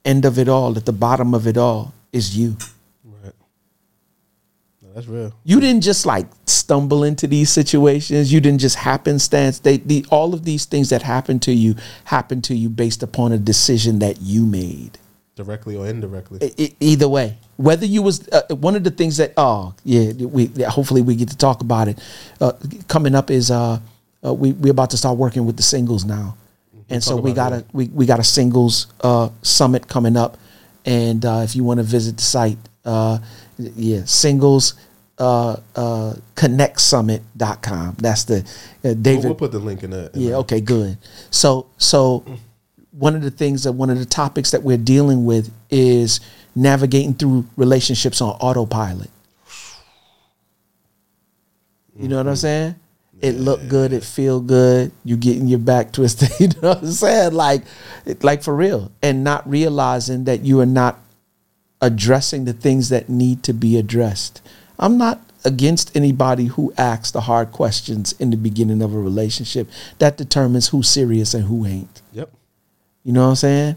end 0.05 0.25
of 0.25 0.39
it 0.39 0.47
all, 0.47 0.77
at 0.77 0.85
the 0.85 0.93
bottom 0.93 1.33
of 1.33 1.47
it 1.47 1.57
all, 1.57 1.93
is 2.13 2.37
you. 2.37 2.55
Right. 3.23 3.33
No, 4.81 4.93
that's 4.93 5.07
real. 5.07 5.33
You 5.43 5.59
didn't 5.59 5.81
just 5.81 6.05
like 6.05 6.27
stumble 6.45 7.03
into 7.03 7.27
these 7.27 7.49
situations. 7.49 8.31
You 8.31 8.39
didn't 8.39 8.59
just 8.61 8.77
happenstance. 8.77 9.59
They, 9.59 9.77
the, 9.77 10.05
all 10.09 10.33
of 10.33 10.45
these 10.45 10.65
things 10.65 10.89
that 10.89 11.01
happened 11.01 11.41
to 11.43 11.51
you 11.51 11.75
happened 12.05 12.43
to 12.45 12.55
you 12.55 12.69
based 12.69 13.03
upon 13.03 13.31
a 13.33 13.37
decision 13.37 13.99
that 13.99 14.21
you 14.21 14.45
made. 14.45 14.97
directly 15.35 15.75
or 15.75 15.87
indirectly. 15.87 16.39
E- 16.41 16.53
e- 16.57 16.75
either 16.79 17.07
way 17.09 17.37
whether 17.57 17.85
you 17.87 18.01
was 18.03 18.27
uh, 18.29 18.41
one 18.55 18.75
of 18.75 18.83
the 18.83 18.91
things 18.91 19.17
that 19.17 19.33
oh 19.35 19.73
yeah 19.83 20.11
we 20.13 20.45
hopefully 20.69 21.01
we 21.01 21.15
get 21.15 21.27
to 21.29 21.37
talk 21.37 21.61
about 21.61 21.87
it 21.87 21.97
uh, 22.39 22.53
coming 22.87 23.15
up 23.15 23.29
is 23.31 23.49
uh, 23.51 23.79
uh 24.27 24.33
we 24.33 24.51
we're 24.53 24.71
about 24.71 24.89
to 24.89 24.97
start 24.97 25.17
working 25.17 25.45
with 25.45 25.55
the 25.57 25.63
singles 25.63 26.03
now 26.05 26.35
and 26.89 27.03
so 27.03 27.15
we 27.15 27.33
got 27.33 27.53
a 27.53 27.65
we, 27.73 27.87
we 27.87 28.05
got 28.05 28.19
a 28.19 28.23
singles 28.23 28.87
uh 29.01 29.29
summit 29.41 29.87
coming 29.87 30.17
up 30.17 30.37
and 30.85 31.25
uh 31.25 31.41
if 31.43 31.55
you 31.55 31.63
want 31.63 31.79
to 31.79 31.83
visit 31.83 32.17
the 32.17 32.23
site 32.23 32.57
uh 32.85 33.17
yeah 33.75 34.01
singles 34.05 34.73
uh 35.19 35.55
uh 35.75 36.13
connectsummit.com 36.35 37.95
that's 37.99 38.23
the 38.25 38.37
uh, 38.39 38.43
We'll, 38.83 38.95
david 38.95 39.25
we'll 39.25 39.35
put 39.35 39.51
the 39.51 39.59
link 39.59 39.83
in 39.83 39.91
in 39.93 40.09
yeah, 40.13 40.29
the- 40.29 40.35
okay, 40.37 40.61
good. 40.61 40.97
So 41.31 41.67
so 41.77 42.23
one 42.91 43.15
of 43.15 43.21
the 43.21 43.31
things 43.31 43.63
that 43.63 43.73
one 43.73 43.89
of 43.89 43.99
the 43.99 44.05
topics 44.05 44.51
that 44.51 44.63
we're 44.63 44.77
dealing 44.77 45.25
with 45.25 45.51
is 45.69 46.19
navigating 46.55 47.13
through 47.13 47.45
relationships 47.55 48.21
on 48.21 48.29
autopilot. 48.39 49.09
You 51.99 52.07
know 52.07 52.17
what 52.17 52.27
I'm 52.27 52.35
saying? 52.35 52.75
It 53.21 53.33
look 53.33 53.67
good, 53.67 53.93
it 53.93 54.03
feel 54.03 54.39
good, 54.39 54.91
you 55.03 55.17
getting 55.17 55.47
your 55.47 55.59
back 55.59 55.91
twisted, 55.93 56.29
you 56.39 56.47
know 56.61 56.69
what 56.69 56.79
I'm 56.79 56.91
saying? 56.91 57.33
Like 57.33 57.63
like 58.21 58.43
for 58.43 58.55
real. 58.55 58.91
And 59.01 59.23
not 59.23 59.49
realizing 59.49 60.25
that 60.25 60.41
you 60.41 60.59
are 60.59 60.65
not 60.65 60.99
addressing 61.81 62.45
the 62.45 62.53
things 62.53 62.89
that 62.89 63.09
need 63.09 63.43
to 63.43 63.53
be 63.53 63.77
addressed. 63.77 64.41
I'm 64.79 64.97
not 64.97 65.21
against 65.45 65.95
anybody 65.95 66.45
who 66.45 66.73
asks 66.77 67.11
the 67.11 67.21
hard 67.21 67.51
questions 67.51 68.13
in 68.13 68.31
the 68.31 68.37
beginning 68.37 68.81
of 68.81 68.93
a 68.93 68.99
relationship. 68.99 69.69
That 69.99 70.17
determines 70.17 70.69
who's 70.69 70.89
serious 70.89 71.33
and 71.33 71.45
who 71.45 71.65
ain't. 71.65 72.01
Yep. 72.13 72.31
You 73.03 73.13
know 73.13 73.23
what 73.23 73.29
I'm 73.29 73.35
saying? 73.35 73.75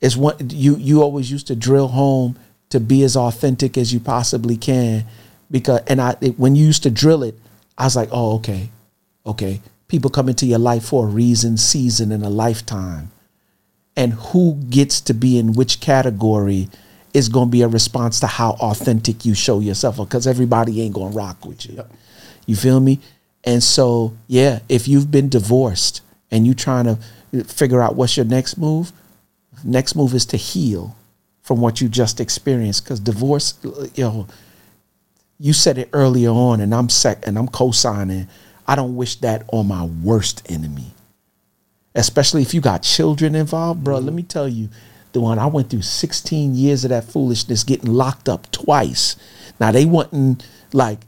It's 0.00 0.16
one 0.16 0.36
you 0.50 0.76
you 0.76 1.02
always 1.02 1.30
used 1.30 1.46
to 1.48 1.56
drill 1.56 1.88
home 1.88 2.38
to 2.70 2.80
be 2.80 3.02
as 3.02 3.16
authentic 3.16 3.76
as 3.76 3.92
you 3.92 4.00
possibly 4.00 4.56
can 4.56 5.04
because 5.50 5.80
and 5.86 6.00
I 6.00 6.16
it, 6.20 6.38
when 6.38 6.56
you 6.56 6.66
used 6.66 6.82
to 6.84 6.90
drill 6.90 7.22
it, 7.22 7.34
I 7.78 7.84
was 7.84 7.96
like, 7.96 8.08
"Oh, 8.12 8.36
okay. 8.36 8.70
Okay. 9.26 9.60
People 9.88 10.10
come 10.10 10.28
into 10.28 10.46
your 10.46 10.58
life 10.58 10.84
for 10.84 11.06
a 11.06 11.10
reason, 11.10 11.56
season 11.56 12.12
and 12.12 12.24
a 12.24 12.28
lifetime." 12.28 13.10
And 13.96 14.14
who 14.14 14.54
gets 14.70 15.00
to 15.02 15.14
be 15.14 15.38
in 15.38 15.52
which 15.52 15.80
category 15.80 16.68
is 17.12 17.28
going 17.28 17.48
to 17.48 17.52
be 17.52 17.62
a 17.62 17.68
response 17.68 18.20
to 18.20 18.26
how 18.26 18.52
authentic 18.52 19.24
you 19.24 19.34
show 19.34 19.60
yourself 19.60 19.96
because 19.96 20.26
everybody 20.26 20.80
ain't 20.80 20.94
going 20.94 21.10
to 21.10 21.16
rock 21.16 21.44
with 21.44 21.66
you. 21.66 21.74
Yep. 21.76 21.92
You 22.46 22.56
feel 22.56 22.80
me? 22.80 23.00
And 23.44 23.62
so, 23.62 24.16
yeah, 24.26 24.60
if 24.68 24.86
you've 24.86 25.10
been 25.10 25.28
divorced 25.28 26.02
and 26.30 26.46
you're 26.46 26.54
trying 26.54 26.84
to 26.84 27.44
figure 27.44 27.80
out 27.80 27.96
what's 27.96 28.16
your 28.16 28.26
next 28.26 28.58
move, 28.58 28.92
next 29.64 29.94
move 29.96 30.14
is 30.14 30.26
to 30.26 30.36
heal 30.36 30.96
from 31.42 31.60
what 31.60 31.80
you 31.80 31.88
just 31.88 32.20
experienced 32.20 32.84
because 32.84 33.00
divorce, 33.00 33.54
you 33.94 34.04
know, 34.04 34.26
you 35.40 35.54
said 35.54 35.78
it 35.78 35.88
earlier 35.94 36.28
on 36.30 36.60
and 36.60 36.74
I'm 36.74 36.90
sec 36.90 37.26
and 37.26 37.38
I'm 37.38 37.48
co-signing. 37.48 38.28
I 38.68 38.76
don't 38.76 38.94
wish 38.94 39.16
that 39.16 39.48
on 39.52 39.66
my 39.66 39.84
worst 39.84 40.46
enemy. 40.52 40.92
Especially 41.94 42.42
if 42.42 42.52
you 42.54 42.60
got 42.60 42.82
children 42.82 43.34
involved, 43.34 43.82
bro. 43.82 43.98
Let 43.98 44.12
me 44.12 44.22
tell 44.22 44.46
you, 44.46 44.68
the 45.12 45.20
one 45.20 45.38
I 45.38 45.46
went 45.46 45.70
through 45.70 45.82
16 45.82 46.54
years 46.54 46.84
of 46.84 46.90
that 46.90 47.04
foolishness 47.04 47.64
getting 47.64 47.92
locked 47.92 48.28
up 48.28 48.50
twice. 48.52 49.16
Now 49.58 49.72
they 49.72 49.86
wasn't 49.86 50.46
like 50.72 51.00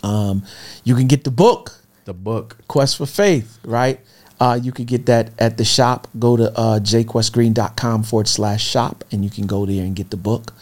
Um, 0.03 0.43
you 0.83 0.95
can 0.95 1.07
get 1.07 1.25
the 1.25 1.31
book, 1.31 1.81
The 2.05 2.15
book. 2.15 2.59
Quest 2.69 2.99
for 2.99 3.07
Faith, 3.07 3.59
right? 3.65 4.01
Uh, 4.41 4.59
you 4.61 4.73
can 4.73 4.85
get 4.85 5.07
that 5.07 5.31
at 5.39 5.57
the 5.57 5.65
shop. 5.65 6.09
Go 6.19 6.37
to 6.37 6.51
uh, 6.59 6.81
jquestgreen.com 6.81 8.03
forward 8.03 8.29
slash 8.29 8.65
shop, 8.65 9.05
and 9.11 9.25
you 9.25 9.31
can 9.31 9.47
go 9.47 9.65
there 9.65 9.85
and 9.85 9.95
get 9.95 10.11
the 10.11 10.17
book. 10.17 10.53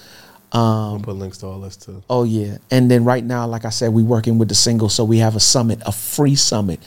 I'll 0.53 1.01
put 1.01 1.17
links 1.17 1.39
to 1.39 1.47
all 1.47 1.61
this 1.61 1.77
too. 1.77 2.03
Oh 2.11 2.25
yeah, 2.25 2.59
and 2.71 2.91
then 2.91 3.05
right 3.05 3.25
now, 3.25 3.47
like 3.47 3.65
I 3.65 3.71
said, 3.71 3.93
we're 3.93 4.05
working 4.05 4.39
with 4.39 4.49
the 4.49 4.55
single, 4.55 4.91
so 4.91 5.03
we 5.03 5.19
have 5.19 5.35
a 5.35 5.41
summit, 5.41 5.81
a 5.87 5.93
free 5.93 6.35
summit. 6.35 6.81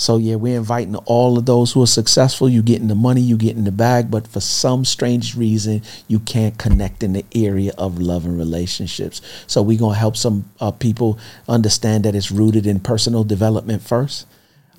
So 0.00 0.16
yeah, 0.16 0.36
we're 0.36 0.56
inviting 0.56 0.96
all 0.96 1.36
of 1.36 1.44
those 1.44 1.72
who 1.72 1.82
are 1.82 1.86
successful. 1.86 2.48
You 2.48 2.62
getting 2.62 2.88
the 2.88 2.94
money, 2.94 3.20
you 3.20 3.36
getting 3.36 3.64
the 3.64 3.70
bag, 3.70 4.10
but 4.10 4.26
for 4.26 4.40
some 4.40 4.86
strange 4.86 5.36
reason, 5.36 5.82
you 6.08 6.20
can't 6.20 6.56
connect 6.56 7.02
in 7.02 7.12
the 7.12 7.24
area 7.34 7.72
of 7.76 7.98
love 7.98 8.24
and 8.24 8.38
relationships. 8.38 9.20
So 9.46 9.60
we're 9.60 9.78
gonna 9.78 9.98
help 9.98 10.16
some 10.16 10.46
uh, 10.58 10.70
people 10.70 11.18
understand 11.46 12.06
that 12.06 12.14
it's 12.14 12.30
rooted 12.30 12.66
in 12.66 12.80
personal 12.80 13.24
development 13.24 13.82
first, 13.82 14.26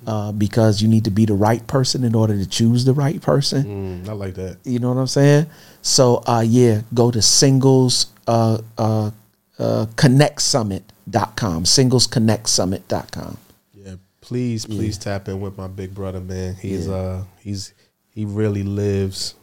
uh, 0.08 0.32
because 0.32 0.82
you 0.82 0.88
need 0.88 1.04
to 1.04 1.10
be 1.12 1.24
the 1.24 1.34
right 1.34 1.64
person 1.68 2.02
in 2.02 2.16
order 2.16 2.36
to 2.36 2.44
choose 2.48 2.84
the 2.84 2.92
right 2.92 3.22
person. 3.22 4.02
Mm, 4.04 4.08
I 4.08 4.14
like 4.14 4.34
that. 4.34 4.56
You 4.64 4.80
know 4.80 4.88
what 4.88 4.98
I'm 5.00 5.06
saying? 5.06 5.46
So 5.82 6.24
uh 6.26 6.44
yeah, 6.44 6.80
go 6.94 7.12
to 7.12 7.22
singles 7.22 8.06
uh 8.26 8.58
uh 8.76 9.12
uh 9.60 9.86
connectsummit.com. 9.94 11.62
Singlesconnectsummit.com. 11.62 13.36
Yeah, 13.36 13.51
please, 14.32 14.66
please 14.66 14.98
tap 14.98 15.28
in 15.28 15.40
with 15.40 15.58
my 15.58 15.66
big 15.68 15.94
brother, 15.94 16.20
man. 16.20 16.54
He's 16.54 16.88
uh, 16.88 17.24
he's 17.40 17.74
he 18.14 18.24
really 18.24 18.62
lives 18.62 19.34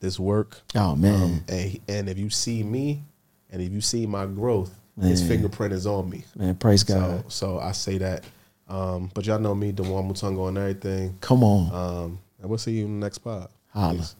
this 0.00 0.18
work. 0.18 0.60
Oh 0.74 0.94
man. 0.94 1.22
Um, 1.22 1.44
and 1.48 1.80
and 1.88 2.08
if 2.08 2.18
you 2.18 2.30
see 2.30 2.62
me, 2.62 3.02
and 3.50 3.60
if 3.60 3.72
you 3.72 3.80
see 3.80 4.06
my 4.06 4.26
growth, 4.26 4.72
his 5.00 5.26
fingerprint 5.26 5.72
is 5.72 5.86
on 5.86 6.08
me. 6.10 6.24
man, 6.36 6.54
praise 6.56 6.84
God. 6.84 7.30
so 7.30 7.58
I 7.58 7.72
say 7.72 7.98
that. 7.98 8.24
Um, 8.68 9.10
but 9.14 9.26
y'all 9.26 9.38
know 9.38 9.54
me, 9.54 9.72
Dewane 9.72 10.10
Mutunga 10.10 10.46
on 10.46 10.58
everything. 10.58 11.16
Come 11.20 11.42
on. 11.42 11.74
Um, 11.74 12.18
and 12.40 12.50
we'll 12.50 12.58
see 12.58 12.72
you 12.72 12.84
in 12.84 13.00
the 13.00 13.06
next 13.06 13.18
pod. 13.18 13.48
Holla. 13.70 13.94
Peace. 13.98 14.14